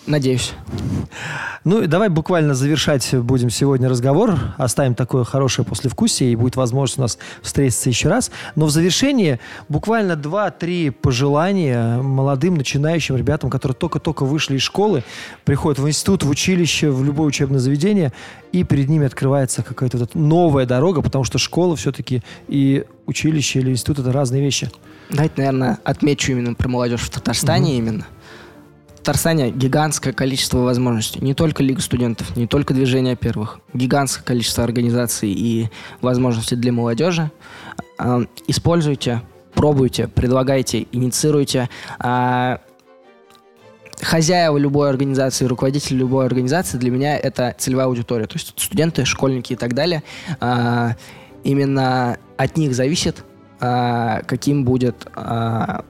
Надеюсь. 0.08 0.54
Ну, 1.64 1.82
и 1.82 1.88
давай 1.88 2.10
буквально 2.10 2.54
завершать 2.54 3.16
будем 3.16 3.50
сегодня 3.50 3.90
разговор. 3.90 4.38
Оставим 4.58 4.94
такое 4.94 5.24
хорошее 5.24 5.66
послевкусие, 5.66 6.32
и 6.32 6.36
будет 6.36 6.56
возможность 6.56 7.00
у 7.00 7.02
нас 7.02 7.18
встретиться 7.42 7.90
еще 7.90 8.10
раз. 8.10 8.30
Но 8.54 8.68
в 8.68 8.70
завершении 8.70 9.40
буквально 9.68 10.16
два-три 10.16 10.92
пожелания 10.92 11.98
молодым 12.04 12.54
начинающим 12.54 13.16
ребятам, 13.16 13.50
которые 13.50 13.76
только-только 13.76 14.26
вышли 14.26 14.58
из 14.58 14.62
школы, 14.62 15.04
приходят 15.44 15.80
в 15.80 15.88
институт, 15.88 16.22
в 16.22 16.30
училище, 16.30 16.92
в 16.92 17.04
любое 17.04 17.28
учебное 17.28 17.60
заведение, 17.60 18.14
и 18.52 18.64
перед 18.64 18.90
ними 18.90 19.08
открывается 19.08 19.64
какая-то 19.64 19.98
вот 19.98 20.14
новая 20.14 20.68
дорога, 20.68 21.02
потому 21.02 21.24
что 21.24 21.40
школа 21.40 21.76
все-таки 21.76 22.22
и 22.48 22.86
училище 23.08 23.60
или 23.60 23.72
институт— 23.72 23.98
это 24.00 24.12
разные 24.12 24.44
вещи. 24.44 24.70
Давайте, 25.10 25.36
наверное, 25.38 25.80
отмечу 25.84 26.32
именно 26.32 26.54
про 26.54 26.68
молодежь 26.68 27.02
в 27.02 27.10
Татарстане 27.10 27.78
именно. 27.78 28.06
В 28.96 28.98
Татарстане 29.00 29.52
гигантское 29.52 30.14
количество 30.14 30.60
возможностей. 30.60 31.20
Не 31.22 31.34
только 31.36 31.62
Лига 31.62 31.82
студентов, 31.82 32.36
не 32.36 32.48
только 32.48 32.74
движение 32.74 33.16
первых. 33.16 33.60
Гигантское 33.74 34.26
количество 34.26 34.64
организаций 34.64 35.32
и 35.32 35.70
возможностей 36.02 36.56
для 36.56 36.72
молодежи. 36.72 37.30
А, 38.00 38.22
Используйте, 38.48 39.22
пробуйте, 39.54 40.08
предлагайте, 40.08 40.88
инициируйте. 40.92 41.70
А, 42.00 42.62
Хозяева 44.02 44.58
любой 44.58 44.90
организации, 44.90 45.46
руководители 45.46 45.96
любой 45.98 46.26
организации 46.26 46.78
для 46.78 46.92
меня 46.92 47.18
это 47.18 47.56
целевая 47.58 47.86
аудитория. 47.86 48.26
То 48.26 48.36
есть 48.36 48.54
студенты, 48.58 49.06
школьники 49.06 49.54
и 49.54 49.56
так 49.56 49.74
далее. 49.74 50.04
А, 50.40 50.96
Именно 51.44 52.18
от 52.38 52.58
них 52.58 52.74
зависит, 52.74 53.24
а, 53.60 54.22
каким 54.24 54.64
будет 54.64 55.08
а, 55.16 55.84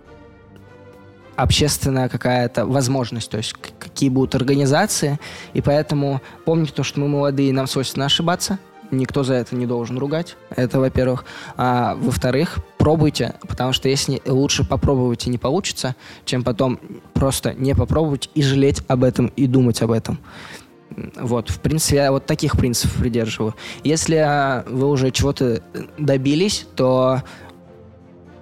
общественная 1.36 2.10
какая-то 2.10 2.66
возможность, 2.66 3.30
то 3.30 3.38
есть 3.38 3.54
какие 3.80 4.10
будут 4.10 4.36
организации. 4.36 5.20
И 5.54 5.62
поэтому 5.62 6.22
помните 6.46 6.74
то, 6.74 6.84
что 6.84 7.00
мы 7.00 7.08
молодые, 7.08 7.54
нам 7.54 7.68
свойственно 7.68 8.06
ошибаться. 8.06 8.60
Никто 8.92 9.24
за 9.24 9.34
это 9.34 9.56
не 9.56 9.66
должен 9.66 9.98
ругать. 9.98 10.38
Это, 10.56 10.80
во-первых. 10.80 11.26
А, 11.58 11.96
во-вторых, 11.96 12.58
пробуйте, 12.78 13.36
потому 13.42 13.74
что 13.74 13.90
если 13.90 14.22
лучше 14.26 14.64
попробовать 14.64 15.26
и 15.26 15.30
не 15.30 15.38
получится, 15.38 15.96
чем 16.24 16.44
потом 16.44 16.80
просто 17.14 17.54
не 17.54 17.74
попробовать 17.74 18.30
и 18.36 18.44
жалеть 18.44 18.84
об 18.88 19.04
этом 19.04 19.28
и 19.28 19.48
думать 19.48 19.82
об 19.82 19.92
этом. 19.92 20.20
Вот, 21.16 21.50
в 21.50 21.60
принципе, 21.60 21.98
я 21.98 22.12
вот 22.12 22.26
таких 22.26 22.58
принципов 22.58 22.96
придерживаю. 22.98 23.56
Если 23.84 24.16
а, 24.16 24.64
вы 24.68 24.88
уже 24.88 25.12
чего-то 25.12 25.62
добились, 25.98 26.68
то 26.76 27.24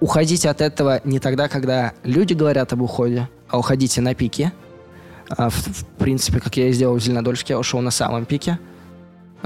уходить 0.00 0.46
от 0.46 0.60
этого 0.60 1.00
не 1.04 1.18
тогда, 1.18 1.48
когда 1.48 1.92
люди 2.02 2.34
говорят 2.34 2.72
об 2.72 2.82
уходе, 2.82 3.28
а 3.48 3.58
уходите 3.58 4.00
на 4.00 4.14
пике. 4.14 4.52
А, 5.28 5.48
в, 5.48 5.54
в 5.54 5.84
принципе, 5.98 6.40
как 6.40 6.56
я 6.56 6.68
и 6.68 6.72
сделал 6.72 6.96
в 6.96 7.02
Зеленодольске, 7.02 7.54
я 7.54 7.58
ушел 7.58 7.80
на 7.80 7.90
самом 7.90 8.24
пике. 8.24 8.58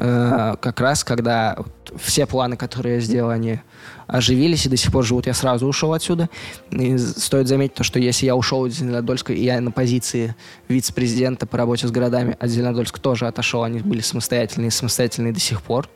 Э, 0.01 0.55
как 0.61 0.81
раз, 0.81 1.03
когда 1.03 1.57
все 1.97 2.25
планы, 2.27 2.57
которые 2.57 2.97
я 2.97 3.01
сделал, 3.01 3.31
они 3.31 3.61
оживились 4.07 4.65
и 4.65 4.69
до 4.69 4.77
сих 4.77 4.93
пор 4.93 5.05
живут, 5.05 5.27
я 5.27 5.35
сразу 5.35 5.67
ушел 5.67 5.93
отсюда. 5.93 6.29
И 6.71 6.97
стоит 6.99 7.49
заметить 7.49 7.75
то, 7.75 7.83
что 7.83 7.99
если 7.99 8.27
я 8.27 8.37
ушел 8.37 8.67
из 8.67 8.75
Зеленодольска, 8.75 9.33
и 9.33 9.43
я 9.43 9.61
на 9.61 9.73
позиции 9.73 10.37
вице-президента 10.69 11.47
по 11.47 11.59
работе 11.59 11.89
с 11.89 11.91
городами 11.91 12.37
от 12.39 12.49
Зеленодольска 12.49 13.01
тоже 13.01 13.27
отошел, 13.27 13.65
они 13.65 13.81
были 13.81 14.01
самостоятельные, 14.01 14.71
самостоятельные 14.71 15.33
до 15.33 15.41
сих 15.41 15.63
пор. 15.63 15.89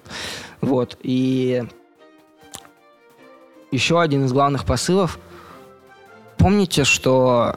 Вот. 0.61 0.99
И 1.03 1.63
еще 3.73 4.01
один 4.01 4.27
из 4.27 4.33
главных 4.33 4.65
посылов. 4.65 5.19
Помните, 6.37 6.85
что 6.85 7.57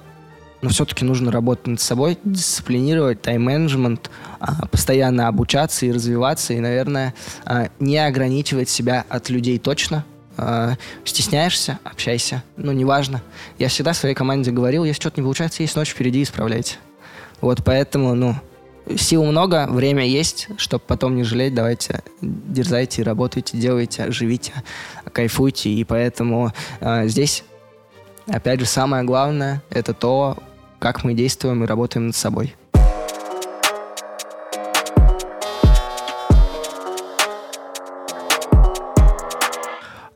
ну, 0.61 0.69
все-таки 0.69 1.05
нужно 1.05 1.31
работать 1.31 1.67
над 1.67 1.79
собой, 1.79 2.17
дисциплинировать 2.23 3.21
тайм-менеджмент, 3.21 4.09
а, 4.39 4.65
постоянно 4.67 5.27
обучаться 5.27 5.85
и 5.85 5.91
развиваться, 5.91 6.53
и, 6.53 6.59
наверное, 6.59 7.13
а, 7.45 7.67
не 7.79 7.99
ограничивать 7.99 8.67
себя 8.69 9.05
от 9.09 9.29
людей 9.29 9.59
точно. 9.59 10.05
А, 10.37 10.73
Стесняешься, 11.03 11.79
общайся. 11.83 12.43
Ну, 12.57 12.71
неважно. 12.71 13.21
Я 13.59 13.67
всегда 13.67 13.93
своей 13.93 14.15
команде 14.15 14.49
говорил, 14.49 14.83
если 14.85 14.99
что-то 14.99 15.21
не 15.21 15.23
получается, 15.23 15.61
есть 15.61 15.75
ночь 15.75 15.89
впереди, 15.89 16.23
исправляйте. 16.23 16.77
Вот 17.41 17.63
поэтому, 17.63 18.15
ну, 18.15 18.35
сил 18.97 19.23
много, 19.25 19.67
время 19.69 20.05
есть, 20.05 20.47
чтобы 20.57 20.83
потом 20.85 21.15
не 21.15 21.23
жалеть, 21.23 21.53
давайте 21.53 22.03
дерзайте, 22.21 23.03
работайте, 23.03 23.57
делайте, 23.57 24.11
живите, 24.11 24.53
кайфуйте. 25.11 25.69
И 25.69 25.83
поэтому 25.83 26.51
э, 26.79 27.07
здесь, 27.07 27.43
опять 28.27 28.59
же, 28.59 28.65
самое 28.65 29.03
главное— 29.03 29.63
это 29.69 29.93
то, 29.93 30.37
как 30.79 31.03
мы 31.03 31.13
действуем 31.13 31.63
и 31.63 31.67
работаем 31.67 32.07
над 32.07 32.15
собой. 32.15 32.55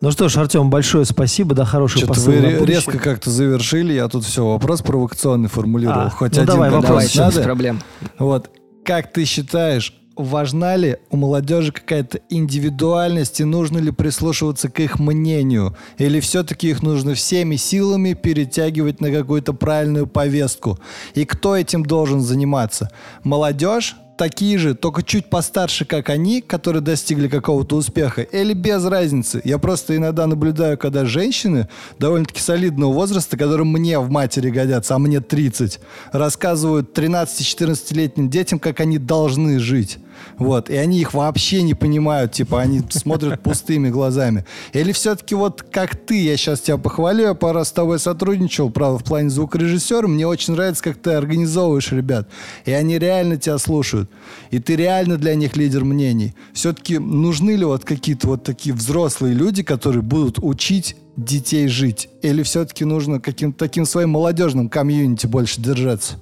Ну 0.02 0.12
что 0.12 0.30
ж, 0.30 0.38
Артем, 0.38 0.70
большое 0.70 1.04
спасибо, 1.04 1.54
да, 1.54 1.66
хороший 1.66 2.08
посыл 2.08 2.32
вы 2.32 2.66
резко 2.66 2.98
как-то 2.98 3.30
завершили, 3.30 3.92
я 3.92 4.08
тут 4.08 4.24
все, 4.24 4.48
вопрос 4.48 4.82
провокационный 4.82 5.50
формулировал. 5.50 6.04
А, 6.04 6.10
Хоть 6.10 6.38
ну 6.38 6.44
один 6.44 6.46
давай, 6.46 6.70
вопрос 6.70 6.90
вопрос. 6.90 7.14
Давайте, 7.14 7.18
без 7.18 7.36
надо? 7.36 7.44
проблем. 7.46 7.82
Вот, 8.18 8.50
как 8.90 9.14
ты 9.14 9.24
считаешь, 9.24 9.94
важна 10.16 10.76
ли 10.76 10.98
у 11.12 11.18
молодежи 11.18 11.72
какая-то 11.72 12.22
индивидуальность 12.28 13.40
и 13.40 13.44
нужно 13.44 13.78
ли 13.78 13.92
прислушиваться 13.92 14.68
к 14.68 14.80
их 14.80 14.98
мнению? 14.98 15.78
Или 16.00 16.20
все-таки 16.20 16.72
их 16.72 16.82
нужно 16.82 17.14
всеми 17.14 17.56
силами 17.56 18.16
перетягивать 18.16 19.00
на 19.00 19.12
какую-то 19.12 19.54
правильную 19.54 20.08
повестку? 20.08 20.80
И 21.14 21.24
кто 21.26 21.56
этим 21.56 21.86
должен 21.86 22.22
заниматься? 22.22 22.90
Молодежь? 23.24 23.96
Такие 24.20 24.58
же, 24.58 24.76
только 24.76 25.02
чуть 25.02 25.28
постарше, 25.28 25.86
как 25.86 26.10
они, 26.10 26.42
которые 26.42 26.82
достигли 26.82 27.30
какого-то 27.30 27.78
успеха, 27.78 28.22
или 28.22 28.52
без 28.52 28.84
разницы. 28.84 29.40
Я 29.46 29.60
просто 29.60 29.96
иногда 29.96 30.28
наблюдаю, 30.28 30.78
когда 30.78 31.06
женщины 31.06 31.70
довольно-таки 32.00 32.42
солидного 32.42 32.92
возраста, 32.92 33.38
которым 33.38 33.70
мне 33.70 33.98
в 33.98 34.10
матери 34.10 34.50
годятся, 34.50 34.96
а 34.96 35.00
мне 35.00 35.22
30, 35.22 35.80
рассказывают 36.12 36.98
13-14-летним 36.98 38.30
детям, 38.30 38.60
как 38.60 38.82
они 38.82 38.98
должны 38.98 39.58
жить. 39.58 40.00
Вот. 40.38 40.70
И 40.70 40.76
они 40.76 41.00
их 41.00 41.14
вообще 41.14 41.62
не 41.62 41.74
понимают, 41.74 42.32
типа, 42.32 42.62
они 42.62 42.82
смотрят 42.90 43.42
пустыми 43.44 43.90
глазами. 43.90 44.46
Или 44.74 44.92
все-таки 44.92 45.36
вот 45.36 45.64
как 45.64 45.96
ты, 45.96 46.22
я 46.24 46.38
сейчас 46.38 46.62
тебя 46.62 46.78
похвалю, 46.78 47.24
я 47.24 47.34
пару 47.34 47.60
раз 47.60 47.70
с 47.70 47.72
тобой 47.72 48.00
сотрудничал, 48.00 48.70
правда, 48.70 49.00
в 49.00 49.04
плане 49.04 49.30
звукорежиссера, 49.30 50.08
мне 50.08 50.28
очень 50.28 50.54
нравится, 50.54 50.84
как 50.84 50.98
ты 50.98 51.12
организовываешь 51.12 51.92
ребят. 51.92 52.30
И 52.66 52.72
они 52.72 52.98
реально 52.98 53.38
тебя 53.38 53.58
слушают. 53.58 54.10
И 54.52 54.60
ты 54.60 54.76
реально 54.76 55.18
для 55.18 55.36
них 55.36 55.56
лидер 55.56 55.84
мнений. 55.84 56.34
Все-таки 56.54 56.98
нужны 56.98 57.52
ли 57.52 57.66
вот 57.66 57.86
какие-то 57.86 58.28
вот 58.28 58.44
такие 58.44 58.74
взрослые 58.76 59.34
люди, 59.34 59.64
которые 59.64 60.02
будут 60.02 60.40
учить 60.42 60.96
детей 61.16 61.68
жить? 61.68 62.10
Или 62.22 62.44
все-таки 62.44 62.86
нужно 62.86 63.20
каким-то 63.20 63.58
таким 63.60 63.86
своим 63.86 64.12
молодежным 64.12 64.70
комьюнити 64.70 65.28
больше 65.28 65.62
держаться? 65.62 66.16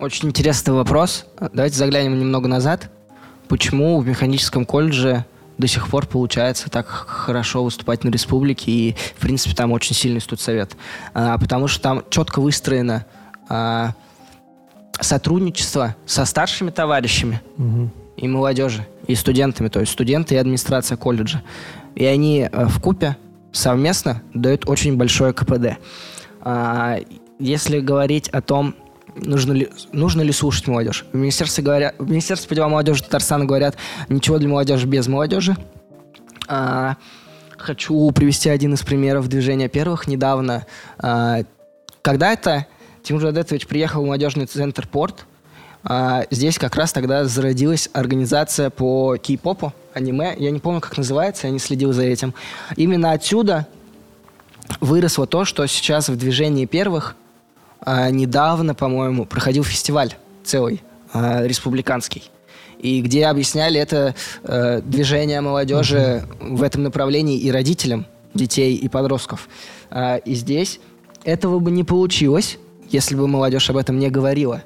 Очень 0.00 0.28
интересный 0.28 0.74
вопрос. 0.74 1.26
Давайте 1.52 1.76
заглянем 1.76 2.18
немного 2.18 2.48
назад. 2.48 2.90
Почему 3.48 3.98
в 4.00 4.06
механическом 4.06 4.64
колледже 4.64 5.24
до 5.56 5.66
сих 5.66 5.88
пор 5.88 6.06
получается 6.06 6.70
так 6.70 6.86
хорошо 6.86 7.64
выступать 7.64 8.04
на 8.04 8.10
республике, 8.10 8.70
и, 8.70 8.96
в 9.16 9.20
принципе, 9.20 9.54
там 9.54 9.72
очень 9.72 9.94
сильный 9.94 10.20
студсовет? 10.20 10.76
А, 11.14 11.38
потому 11.38 11.68
что 11.68 11.82
там 11.82 12.04
четко 12.10 12.40
выстроено 12.40 13.06
а, 13.48 13.94
сотрудничество 15.00 15.96
со 16.06 16.24
старшими 16.24 16.70
товарищами 16.70 17.40
и 18.16 18.28
молодежи, 18.28 18.86
и 19.06 19.14
студентами, 19.14 19.68
то 19.68 19.80
есть 19.80 19.92
студенты 19.92 20.34
и 20.34 20.38
администрация 20.38 20.96
колледжа. 20.96 21.42
И 21.94 22.04
они 22.04 22.48
э, 22.50 22.66
в 22.66 22.80
купе 22.80 23.16
совместно 23.52 24.22
дают 24.34 24.68
очень 24.68 24.96
большое 24.96 25.32
КПД. 25.32 25.78
А, 26.40 26.98
если 27.38 27.80
говорить 27.80 28.28
о 28.28 28.40
том, 28.42 28.74
нужно 29.22 29.52
ли, 29.52 29.68
нужно 29.92 30.22
ли 30.22 30.32
слушать 30.32 30.66
молодежь. 30.66 31.04
В 31.12 31.16
Министерстве, 31.16 31.64
говорят, 31.64 31.94
в 31.98 32.08
Министерстве 32.08 32.48
по 32.48 32.54
делам 32.54 32.72
молодежи 32.72 33.02
Татарстана 33.02 33.44
говорят, 33.44 33.76
ничего 34.08 34.38
для 34.38 34.48
молодежи 34.48 34.86
без 34.86 35.06
молодежи. 35.06 35.56
А, 36.48 36.96
хочу 37.56 38.10
привести 38.12 38.48
один 38.48 38.74
из 38.74 38.82
примеров 38.82 39.28
движения 39.28 39.68
первых. 39.68 40.06
Недавно, 40.06 40.66
а, 40.98 41.42
когда 42.02 42.32
это 42.32 42.66
Тимур 43.02 43.22
Жадетович 43.22 43.66
приехал 43.66 44.02
в 44.02 44.06
молодежный 44.06 44.46
центр 44.46 44.86
«Порт», 44.86 45.26
а, 45.84 46.24
здесь 46.30 46.58
как 46.58 46.76
раз 46.76 46.92
тогда 46.92 47.24
зародилась 47.24 47.88
организация 47.92 48.70
по 48.70 49.16
кей-попу, 49.16 49.72
аниме. 49.94 50.34
Я 50.38 50.50
не 50.50 50.58
помню, 50.58 50.80
как 50.80 50.96
называется, 50.96 51.46
я 51.46 51.52
не 51.52 51.58
следил 51.58 51.92
за 51.92 52.02
этим. 52.02 52.34
Именно 52.76 53.12
отсюда 53.12 53.66
выросло 54.80 55.26
то, 55.26 55.44
что 55.44 55.66
сейчас 55.66 56.08
в 56.08 56.16
движении 56.16 56.66
первых 56.66 57.16
а, 57.90 58.10
недавно, 58.10 58.74
по-моему, 58.74 59.24
проходил 59.24 59.64
фестиваль 59.64 60.14
целый, 60.44 60.82
а, 61.14 61.42
республиканский. 61.46 62.30
И 62.78 63.00
где 63.00 63.26
объясняли 63.26 63.80
это 63.80 64.14
э, 64.44 64.82
движение 64.82 65.40
молодежи 65.40 66.22
в 66.38 66.62
этом 66.62 66.84
направлении 66.84 67.36
и 67.36 67.50
родителям 67.50 68.06
детей 68.34 68.76
и 68.76 68.88
подростков. 68.88 69.48
А, 69.90 70.16
и 70.16 70.34
здесь 70.34 70.80
этого 71.24 71.60
бы 71.60 71.70
не 71.70 71.82
получилось, 71.82 72.58
если 72.90 73.16
бы 73.16 73.26
молодежь 73.26 73.70
об 73.70 73.78
этом 73.78 73.98
не 73.98 74.10
говорила. 74.10 74.62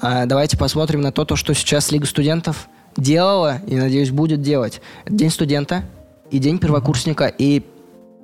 А, 0.00 0.24
давайте 0.24 0.56
посмотрим 0.56 1.02
на 1.02 1.12
то, 1.12 1.26
то, 1.26 1.36
что 1.36 1.52
сейчас 1.52 1.92
Лига 1.92 2.06
студентов 2.06 2.68
делала 2.96 3.58
и, 3.66 3.76
надеюсь, 3.76 4.10
будет 4.10 4.40
делать. 4.40 4.80
День 5.06 5.30
студента 5.30 5.84
и 6.30 6.38
День 6.38 6.58
первокурсника, 6.58 7.26
и 7.26 7.62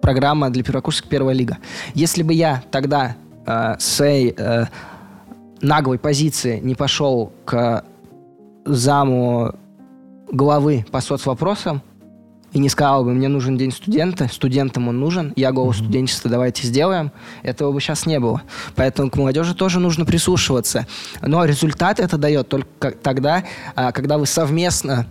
программа 0.00 0.48
для 0.48 0.64
первокурсников 0.64 1.10
«Первая 1.10 1.34
лига». 1.34 1.58
Если 1.94 2.22
бы 2.22 2.32
я 2.32 2.64
тогда 2.70 3.16
э, 3.50 3.78
с 3.78 3.84
своей 3.84 4.34
э, 4.36 4.66
наглой 5.60 5.98
позиции 5.98 6.60
не 6.60 6.74
пошел 6.74 7.32
к 7.44 7.84
заму 8.64 9.52
главы 10.30 10.86
по 10.90 11.00
соцвопросам 11.00 11.82
и 12.52 12.58
не 12.58 12.68
сказал 12.68 13.04
бы, 13.04 13.12
мне 13.12 13.28
нужен 13.28 13.56
день 13.56 13.70
студента, 13.70 14.28
студентам 14.28 14.88
он 14.88 14.98
нужен, 14.98 15.32
я 15.36 15.52
голос 15.52 15.76
студенчества, 15.76 16.30
давайте 16.30 16.66
сделаем, 16.66 17.12
этого 17.42 17.72
бы 17.72 17.80
сейчас 17.80 18.06
не 18.06 18.18
было. 18.18 18.42
Поэтому 18.74 19.10
к 19.10 19.16
молодежи 19.16 19.54
тоже 19.54 19.78
нужно 19.78 20.04
прислушиваться. 20.04 20.86
Но 21.22 21.44
результат 21.44 22.00
это 22.00 22.18
дает 22.18 22.48
только 22.48 22.90
тогда, 22.90 23.44
а, 23.76 23.92
когда 23.92 24.18
вы 24.18 24.26
совместно 24.26 25.06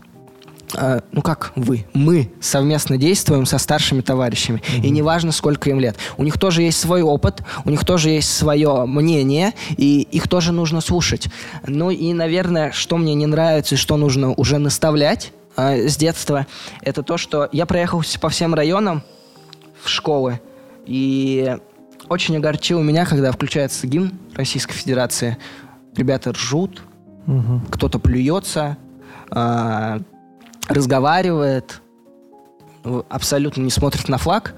а, 0.76 1.02
ну 1.12 1.22
как 1.22 1.52
вы, 1.56 1.86
мы 1.94 2.32
совместно 2.40 2.98
действуем 2.98 3.46
со 3.46 3.58
старшими 3.58 4.02
товарищами. 4.02 4.62
И 4.84 4.90
неважно, 4.90 5.32
сколько 5.32 5.70
им 5.70 5.80
лет. 5.80 5.98
У 6.18 6.24
них 6.24 6.38
тоже 6.38 6.62
есть 6.62 6.80
свой 6.80 7.02
опыт, 7.02 7.42
у 7.66 7.70
них 7.70 7.86
тоже 7.86 8.10
есть 8.10 8.32
свое 8.32 8.86
мнение, 8.86 9.54
и 9.78 10.02
их 10.02 10.28
тоже 10.28 10.52
нужно 10.52 10.82
слушать. 10.82 11.28
Ну 11.66 11.90
и, 11.90 12.14
наверное, 12.14 12.72
что 12.72 12.98
мне 12.98 13.16
не 13.16 13.26
нравится 13.26 13.76
и 13.76 13.78
что 13.78 13.98
нужно 13.98 14.34
уже 14.34 14.58
наставлять 14.58 15.34
а, 15.56 15.76
с 15.76 15.98
детства, 15.98 16.46
это 16.82 17.04
то, 17.04 17.18
что 17.18 17.50
я 17.52 17.66
проехал 17.66 18.04
по 18.22 18.30
всем 18.30 18.54
районам 18.54 19.04
в 19.84 19.90
школы, 19.90 20.40
и 20.86 21.58
очень 22.08 22.38
огорчило 22.38 22.82
меня, 22.82 23.06
когда 23.06 23.32
включается 23.32 23.88
гимн 23.88 24.12
Российской 24.36 24.74
Федерации. 24.74 25.38
Ребята 25.96 26.32
ржут, 26.32 26.82
кто-то 27.72 28.00
плюется, 28.00 28.78
а, 29.30 30.00
разговаривает, 30.70 31.82
в- 32.84 33.06
абсолютно 33.10 33.62
не 33.62 33.72
смотрит 33.72 34.08
на 34.08 34.18
флаг. 34.18 34.54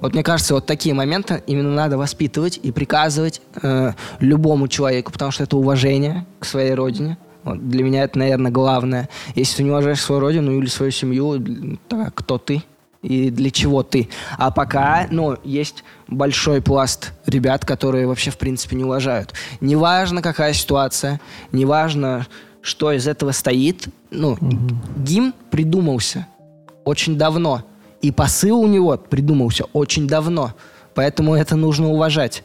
Вот 0.00 0.12
мне 0.14 0.22
кажется, 0.22 0.54
вот 0.54 0.66
такие 0.66 0.94
моменты 0.94 1.42
именно 1.46 1.70
надо 1.70 1.98
воспитывать 1.98 2.58
и 2.62 2.72
приказывать 2.72 3.40
э, 3.62 3.92
любому 4.20 4.68
человеку, 4.68 5.12
потому 5.12 5.30
что 5.30 5.44
это 5.44 5.56
уважение 5.56 6.26
к 6.38 6.44
своей 6.44 6.74
родине. 6.74 7.18
Вот 7.44 7.68
для 7.68 7.84
меня 7.84 8.04
это, 8.04 8.18
наверное, 8.18 8.50
главное. 8.50 9.08
Если 9.34 9.58
ты 9.58 9.62
не 9.62 9.70
уважаешь 9.70 10.00
свою 10.00 10.20
родину 10.20 10.58
или 10.58 10.66
свою 10.66 10.90
семью, 10.90 11.78
так 11.88 12.14
кто 12.14 12.38
ты? 12.38 12.62
и 13.02 13.30
для 13.30 13.50
чего 13.50 13.84
ты. 13.84 14.08
А 14.36 14.50
пока, 14.50 15.06
ну, 15.10 15.36
есть 15.44 15.84
большой 16.08 16.60
пласт 16.60 17.12
ребят, 17.26 17.64
которые 17.64 18.06
вообще, 18.08 18.32
в 18.32 18.38
принципе, 18.38 18.74
не 18.74 18.82
уважают. 18.82 19.32
Неважно, 19.60 20.22
какая 20.22 20.52
ситуация, 20.52 21.20
неважно, 21.52 22.26
что 22.66 22.90
из 22.90 23.06
этого 23.06 23.30
стоит. 23.30 23.86
Ну, 24.10 24.36
гимн 24.96 25.32
придумался 25.50 26.26
очень 26.84 27.16
давно. 27.16 27.62
И 28.02 28.10
посыл 28.10 28.58
у 28.60 28.66
него 28.66 28.96
придумался 28.96 29.64
очень 29.72 30.08
давно. 30.08 30.52
Поэтому 30.94 31.34
это 31.34 31.54
нужно 31.54 31.90
уважать. 31.90 32.42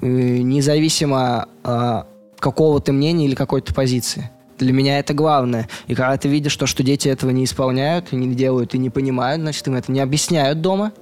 Э, 0.00 0.06
Независимо 0.06 1.48
а, 1.64 2.06
какого 2.38 2.80
ты 2.80 2.92
мнения 2.92 3.26
или 3.26 3.34
какой-то 3.34 3.74
позиции. 3.74 4.30
Для 4.58 4.72
меня 4.72 5.00
это 5.00 5.14
главное. 5.14 5.68
И 5.88 5.96
когда 5.96 6.16
ты 6.16 6.28
видишь 6.28 6.56
то, 6.56 6.66
что 6.66 6.84
дети 6.84 7.08
этого 7.08 7.30
не 7.30 7.44
исполняют, 7.44 8.12
и 8.12 8.16
не 8.16 8.34
делают, 8.36 8.74
и 8.74 8.78
не 8.78 8.90
понимают, 8.90 9.42
значит, 9.42 9.66
им 9.66 9.74
это 9.74 9.90
не 9.90 10.00
объясняют 10.00 10.60
дома. 10.60 10.92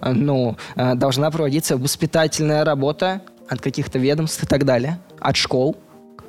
А, 0.00 0.12
Ну, 0.12 0.56
а, 0.74 0.94
должна 0.94 1.30
проводиться 1.30 1.76
воспитательная 1.76 2.64
работа 2.64 3.20
от 3.46 3.60
каких-то 3.60 3.98
ведомств 3.98 4.42
и 4.42 4.46
так 4.46 4.64
далее, 4.64 5.00
от 5.20 5.36
школ. 5.36 5.76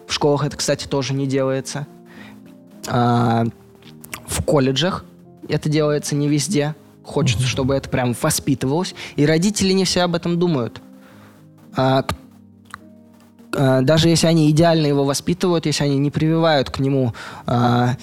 В 0.08 0.14
школах 0.14 0.46
это, 0.46 0.58
кстати, 0.58 0.88
тоже 0.88 1.14
не 1.14 1.28
делается. 1.28 1.88
А, 2.88 3.46
в 4.28 4.44
колледжах 4.44 5.06
это 5.50 5.70
делается 5.70 6.16
не 6.16 6.28
везде. 6.28 6.76
Хочется, 7.04 7.46
чтобы 7.46 7.76
это 7.76 7.90
прям 7.90 8.16
воспитывалось. 8.20 8.96
И 9.16 9.26
родители 9.26 9.74
не 9.74 9.86
все 9.86 10.02
об 10.02 10.16
этом 10.16 10.40
думают. 10.40 10.82
А, 11.76 12.06
а, 13.56 13.82
даже 13.82 14.10
если 14.10 14.28
они 14.28 14.50
идеально 14.50 14.88
его 14.88 15.04
воспитывают, 15.04 15.66
если 15.66 15.84
они 15.86 15.98
не 15.98 16.12
прививают 16.12 16.70
к 16.70 16.80
нему 16.80 17.14
а, 17.46 17.96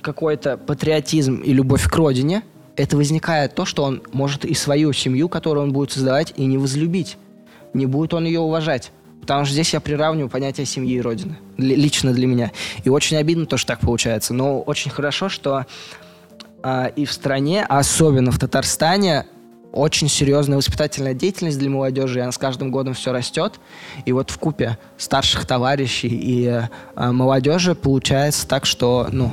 какой-то 0.00 0.56
патриотизм 0.56 1.36
и 1.36 1.52
любовь 1.52 1.88
к 1.88 1.94
родине, 1.94 2.42
это 2.76 2.96
возникает 2.96 3.54
то, 3.54 3.64
что 3.64 3.82
он 3.82 4.02
может 4.12 4.44
и 4.44 4.54
свою 4.54 4.92
семью, 4.92 5.28
которую 5.28 5.64
он 5.64 5.72
будет 5.72 5.90
создавать, 5.90 6.32
и 6.36 6.46
не 6.46 6.58
возлюбить. 6.58 7.18
Не 7.74 7.86
будет 7.86 8.14
он 8.14 8.24
ее 8.24 8.40
уважать. 8.40 8.92
Потому 9.28 9.44
что 9.44 9.52
здесь 9.52 9.74
я 9.74 9.80
приравниваю 9.80 10.30
понятие 10.30 10.64
семьи 10.64 10.94
и 10.94 11.02
родины. 11.02 11.36
Ли- 11.58 11.76
лично 11.76 12.14
для 12.14 12.26
меня. 12.26 12.50
И 12.82 12.88
очень 12.88 13.18
обидно 13.18 13.44
то, 13.44 13.58
что 13.58 13.66
так 13.74 13.80
получается. 13.80 14.32
Но 14.32 14.62
очень 14.62 14.90
хорошо, 14.90 15.28
что 15.28 15.66
а, 16.62 16.86
и 16.86 17.04
в 17.04 17.12
стране, 17.12 17.66
а 17.68 17.80
особенно 17.80 18.32
в 18.32 18.38
Татарстане, 18.38 19.26
очень 19.70 20.08
серьезная 20.08 20.56
воспитательная 20.56 21.12
деятельность 21.12 21.58
для 21.58 21.68
молодежи, 21.68 22.20
и 22.20 22.22
она 22.22 22.32
с 22.32 22.38
каждым 22.38 22.70
годом 22.70 22.94
все 22.94 23.12
растет. 23.12 23.60
И 24.06 24.12
вот 24.12 24.30
в 24.30 24.38
купе 24.38 24.78
старших 24.96 25.44
товарищей 25.44 26.08
и 26.08 26.46
а, 26.46 27.12
молодежи 27.12 27.74
получается 27.74 28.48
так, 28.48 28.64
что, 28.64 29.08
ну, 29.12 29.30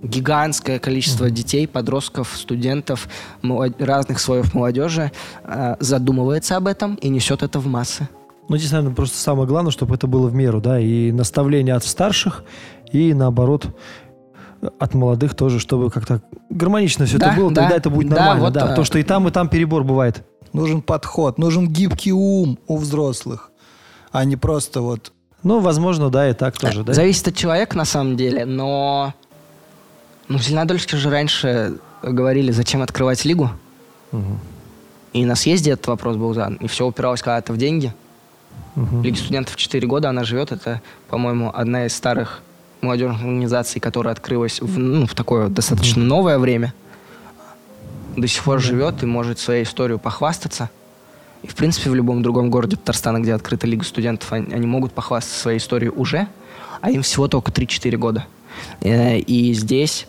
гигантское 0.00 0.78
количество 0.78 1.28
детей, 1.28 1.66
подростков, 1.66 2.36
студентов, 2.36 3.08
молод- 3.42 3.82
разных 3.82 4.20
слоев 4.20 4.54
молодежи 4.54 5.10
а, 5.42 5.76
задумывается 5.80 6.56
об 6.56 6.68
этом 6.68 6.94
и 6.94 7.08
несет 7.08 7.42
это 7.42 7.58
в 7.58 7.66
массы. 7.66 8.08
Ну, 8.48 8.56
здесь, 8.56 8.70
наверное, 8.70 8.94
просто 8.94 9.18
самое 9.18 9.48
главное, 9.48 9.72
чтобы 9.72 9.94
это 9.94 10.06
было 10.06 10.28
в 10.28 10.34
меру, 10.34 10.60
да, 10.60 10.78
и 10.78 11.10
наставление 11.12 11.74
от 11.74 11.84
старших, 11.84 12.44
и 12.92 13.12
наоборот 13.12 13.66
от 14.78 14.94
молодых 14.94 15.34
тоже, 15.34 15.58
чтобы 15.58 15.90
как-то 15.90 16.22
гармонично 16.48 17.06
все 17.06 17.18
Да, 17.18 17.32
это 17.32 17.36
было, 17.36 17.50
да, 17.50 17.62
тогда 17.62 17.76
это 17.76 17.90
будет 17.90 18.08
да, 18.08 18.16
нормально, 18.16 18.44
вот, 18.44 18.52
да, 18.52 18.64
а- 18.64 18.66
потому 18.68 18.84
что 18.84 18.98
и 18.98 19.02
там, 19.02 19.28
и 19.28 19.30
там 19.30 19.48
перебор 19.48 19.84
бывает. 19.84 20.24
Нужен 20.52 20.80
подход, 20.80 21.38
нужен 21.38 21.68
гибкий 21.68 22.12
ум 22.12 22.58
у 22.66 22.76
взрослых, 22.76 23.50
а 24.12 24.24
не 24.24 24.36
просто 24.36 24.80
вот 24.80 25.12
Ну, 25.42 25.60
возможно, 25.60 26.08
да, 26.08 26.28
и 26.30 26.32
так 26.32 26.56
тоже, 26.56 26.82
да. 26.82 26.94
Зависит 26.94 27.28
от 27.28 27.34
человека 27.34 27.76
на 27.76 27.84
самом 27.84 28.16
деле, 28.16 28.46
но 28.46 29.12
ну, 30.28 30.38
в 30.38 30.42
Зеленодольске 30.42 30.96
же 30.96 31.10
раньше 31.10 31.78
говорили, 32.02 32.50
зачем 32.52 32.82
открывать 32.82 33.24
лигу. 33.24 33.50
И 35.12 35.24
на 35.24 35.34
съезде 35.34 35.72
этот 35.72 35.86
вопрос 35.86 36.16
был 36.16 36.34
задан. 36.34 36.56
И 36.56 36.66
все 36.66 36.86
упиралось 36.86 37.22
когда-то 37.22 37.52
в 37.52 37.56
деньги. 37.56 37.92
Мгм. 38.76 39.02
Лига 39.02 39.16
студентов 39.16 39.56
4 39.56 39.86
года, 39.88 40.10
она 40.10 40.24
живет. 40.24 40.52
Это, 40.52 40.80
по-моему, 41.08 41.50
одна 41.52 41.86
из 41.86 41.94
старых 41.94 42.42
молодежных 42.82 43.20
организаций, 43.20 43.80
которая 43.80 44.12
открылась 44.12 44.60
в, 44.60 44.78
ну, 44.78 45.06
в 45.06 45.14
такое 45.14 45.48
достаточно 45.48 46.02
новое 46.04 46.38
время. 46.38 46.72
До 48.16 48.26
сих 48.28 48.44
пор 48.44 48.60
живет 48.60 49.02
и 49.02 49.06
может 49.06 49.38
своей 49.38 49.64
историей 49.64 49.98
похвастаться. 49.98 50.70
И, 51.42 51.48
в 51.48 51.54
принципе, 51.54 51.90
в 51.90 51.94
любом 51.94 52.22
другом 52.22 52.50
городе 52.50 52.76
Татарстана, 52.76 53.20
где 53.20 53.34
открыта 53.34 53.66
Лига 53.66 53.84
студентов, 53.84 54.32
они, 54.32 54.52
они 54.52 54.66
могут 54.66 54.92
похвастаться 54.92 55.38
своей 55.40 55.58
историей 55.58 55.90
уже, 55.90 56.28
а 56.80 56.90
им 56.90 57.02
всего 57.02 57.28
только 57.28 57.52
3-4 57.52 57.96
года. 57.96 58.26
Э, 58.80 59.18
И 59.18 59.52
здесь, 59.54 60.06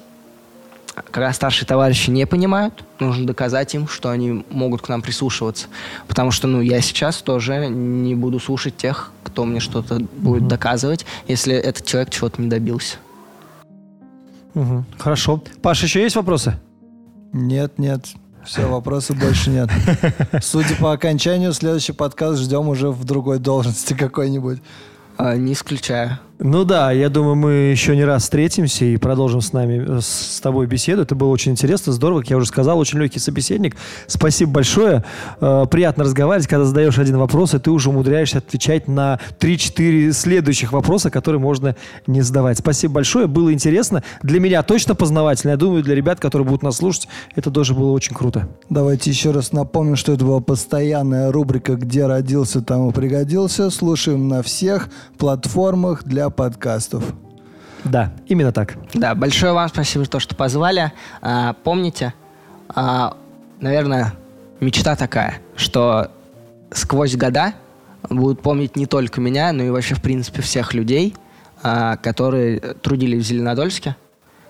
когда 1.12 1.32
старшие 1.34 1.68
товарищи 1.68 2.10
не 2.10 2.26
понимают, 2.26 2.84
нужно 3.00 3.28
доказать 3.28 3.74
им, 3.76 3.88
что 3.88 4.10
они 4.10 4.46
могут 4.50 4.82
к 4.82 4.90
нам 4.90 5.02
прислушиваться. 5.02 5.68
Потому 6.08 6.32
что, 6.32 6.48
ну, 6.48 6.62
я 6.62 6.82
сейчас 6.82 7.22
тоже 7.22 7.68
не 7.68 8.16
буду 8.16 8.40
слушать 8.40 8.78
тех, 8.78 9.12
кто 9.24 9.46
мне 9.46 9.60
что-то 9.60 10.00
будет 10.18 10.48
доказывать, 10.48 11.06
если 11.28 11.56
этот 11.56 11.86
человек 11.86 12.10
чего-то 12.10 12.42
не 12.42 12.48
добился. 12.48 12.98
Мгм. 14.54 14.86
Хорошо. 14.98 15.44
Паша, 15.62 15.86
еще 15.86 16.02
есть 16.02 16.16
вопросы? 16.16 16.60
Нет, 17.32 17.78
нет. 17.78 18.06
Все, 18.44 18.66
вопросов 18.68 19.20
больше 19.20 19.50
нет. 19.50 19.70
Судя 20.42 20.76
по 20.78 20.94
окончанию, 20.94 21.54
следующий 21.54 21.92
подкаст 21.92 22.40
ждем 22.40 22.70
уже 22.70 22.90
в 22.90 23.04
другой 23.04 23.40
должности 23.40 23.94
какой-нибудь. 23.94 24.62
А, 25.18 25.36
не 25.36 25.54
исключаю. 25.54 26.18
Ну 26.40 26.66
да, 26.66 26.92
я 26.92 27.10
думаю, 27.10 27.36
мы 27.36 27.52
еще 27.52 27.96
не 27.96 28.06
раз 28.06 28.24
встретимся 28.24 28.86
и 28.86 28.98
продолжим 28.98 29.42
с 29.42 29.54
нами, 29.54 29.98
э, 29.98 30.02
с 30.02 30.40
тобой 30.40 30.68
беседу. 30.68 31.02
Это 31.02 31.16
было 31.16 31.30
очень 31.30 31.54
интересно, 31.54 31.92
здорово, 31.94 32.20
как 32.20 32.30
я 32.30 32.38
уже 32.38 32.46
сказал, 32.46 32.78
очень 32.78 33.00
легкий 33.00 33.18
собеседник. 33.18 33.76
Спасибо 34.06 34.52
большое. 34.52 35.04
Э, 35.42 35.66
Приятно 35.70 36.04
разговаривать, 36.04 36.48
когда 36.48 36.66
задаешь 36.66 37.00
один 37.00 37.18
вопрос, 37.18 37.56
и 37.56 37.60
ты 37.60 37.72
уже 37.72 37.90
умудряешься 37.90 38.38
отвечать 38.38 38.88
на 38.88 39.20
3-4 39.40 40.12
следующих 40.12 40.74
вопроса, 40.74 41.10
которые 41.10 41.42
можно 41.42 41.76
не 42.06 42.22
задавать. 42.22 42.60
Спасибо 42.60 42.96
большое, 42.96 43.26
было 43.26 43.52
интересно. 43.52 44.04
Для 44.22 44.40
меня 44.40 44.62
точно 44.62 44.94
познавательно. 44.94 45.52
Я 45.52 45.58
думаю, 45.58 45.82
для 45.82 45.96
ребят, 45.96 46.20
которые 46.20 46.46
будут 46.46 46.62
нас 46.62 46.78
слушать, 46.78 47.08
это 47.36 47.50
тоже 47.50 47.74
было 47.74 47.92
очень 47.92 48.16
круто. 48.16 48.48
Давайте 48.70 49.10
еще 49.10 49.32
раз 49.32 49.54
напомним, 49.54 49.96
что 49.96 50.14
это 50.14 50.24
была 50.24 50.40
постоянная 50.40 51.32
рубрика 51.32 51.74
«Где 51.74 52.06
родился, 52.06 52.62
там 52.62 52.90
и 52.90 52.94
пригодился». 52.94 53.72
Слушаем 53.72 54.28
на 54.28 54.44
всех 54.44 54.90
платформах 55.18 56.04
для 56.04 56.27
подкастов. 56.30 57.04
Да, 57.84 58.14
именно 58.28 58.52
так. 58.52 58.76
Да, 58.94 59.16
большое 59.16 59.54
вам 59.54 59.70
спасибо 59.70 60.04
за 60.06 60.12
то, 60.12 60.20
что 60.20 60.36
позвали. 60.36 60.92
А, 61.22 61.54
помните, 61.64 62.14
а, 62.70 63.16
наверное, 63.60 64.14
мечта 64.60 64.96
такая, 64.96 65.40
что 65.56 66.12
сквозь 66.72 67.16
года 67.16 67.54
будут 68.10 68.42
помнить 68.42 68.76
не 68.76 68.86
только 68.86 69.22
меня, 69.22 69.52
но 69.52 69.64
и 69.64 69.70
вообще, 69.70 69.96
в 69.96 70.02
принципе, 70.02 70.42
всех 70.42 70.74
людей, 70.74 71.16
а, 71.64 71.98
которые 71.98 72.60
трудились 72.60 73.24
в 73.24 73.28
Зеленодольске 73.28 73.96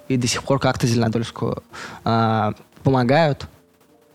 и 0.08 0.18
до 0.18 0.28
сих 0.28 0.44
пор 0.44 0.60
как-то 0.60 0.88
Зеленодольску 0.88 1.64
а, 2.04 2.54
помогают. 2.84 3.48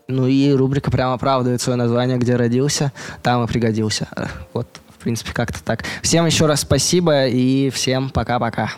Ну 0.07 0.27
и 0.27 0.51
рубрика 0.51 0.91
прямо 0.91 1.13
оправдывает 1.13 1.61
свое 1.61 1.77
название, 1.77 2.17
где 2.17 2.35
родился, 2.35 2.91
там 3.21 3.43
и 3.43 3.47
пригодился. 3.47 4.07
Вот, 4.53 4.67
принципе, 5.03 5.31
как-то 5.33 5.63
так. 5.63 5.83
Всем 6.01 6.25
еще 6.25 6.45
раз 6.45 6.61
спасибо 6.61 7.27
и 7.27 7.69
всем 7.69 8.09
пока-пока. 8.09 8.71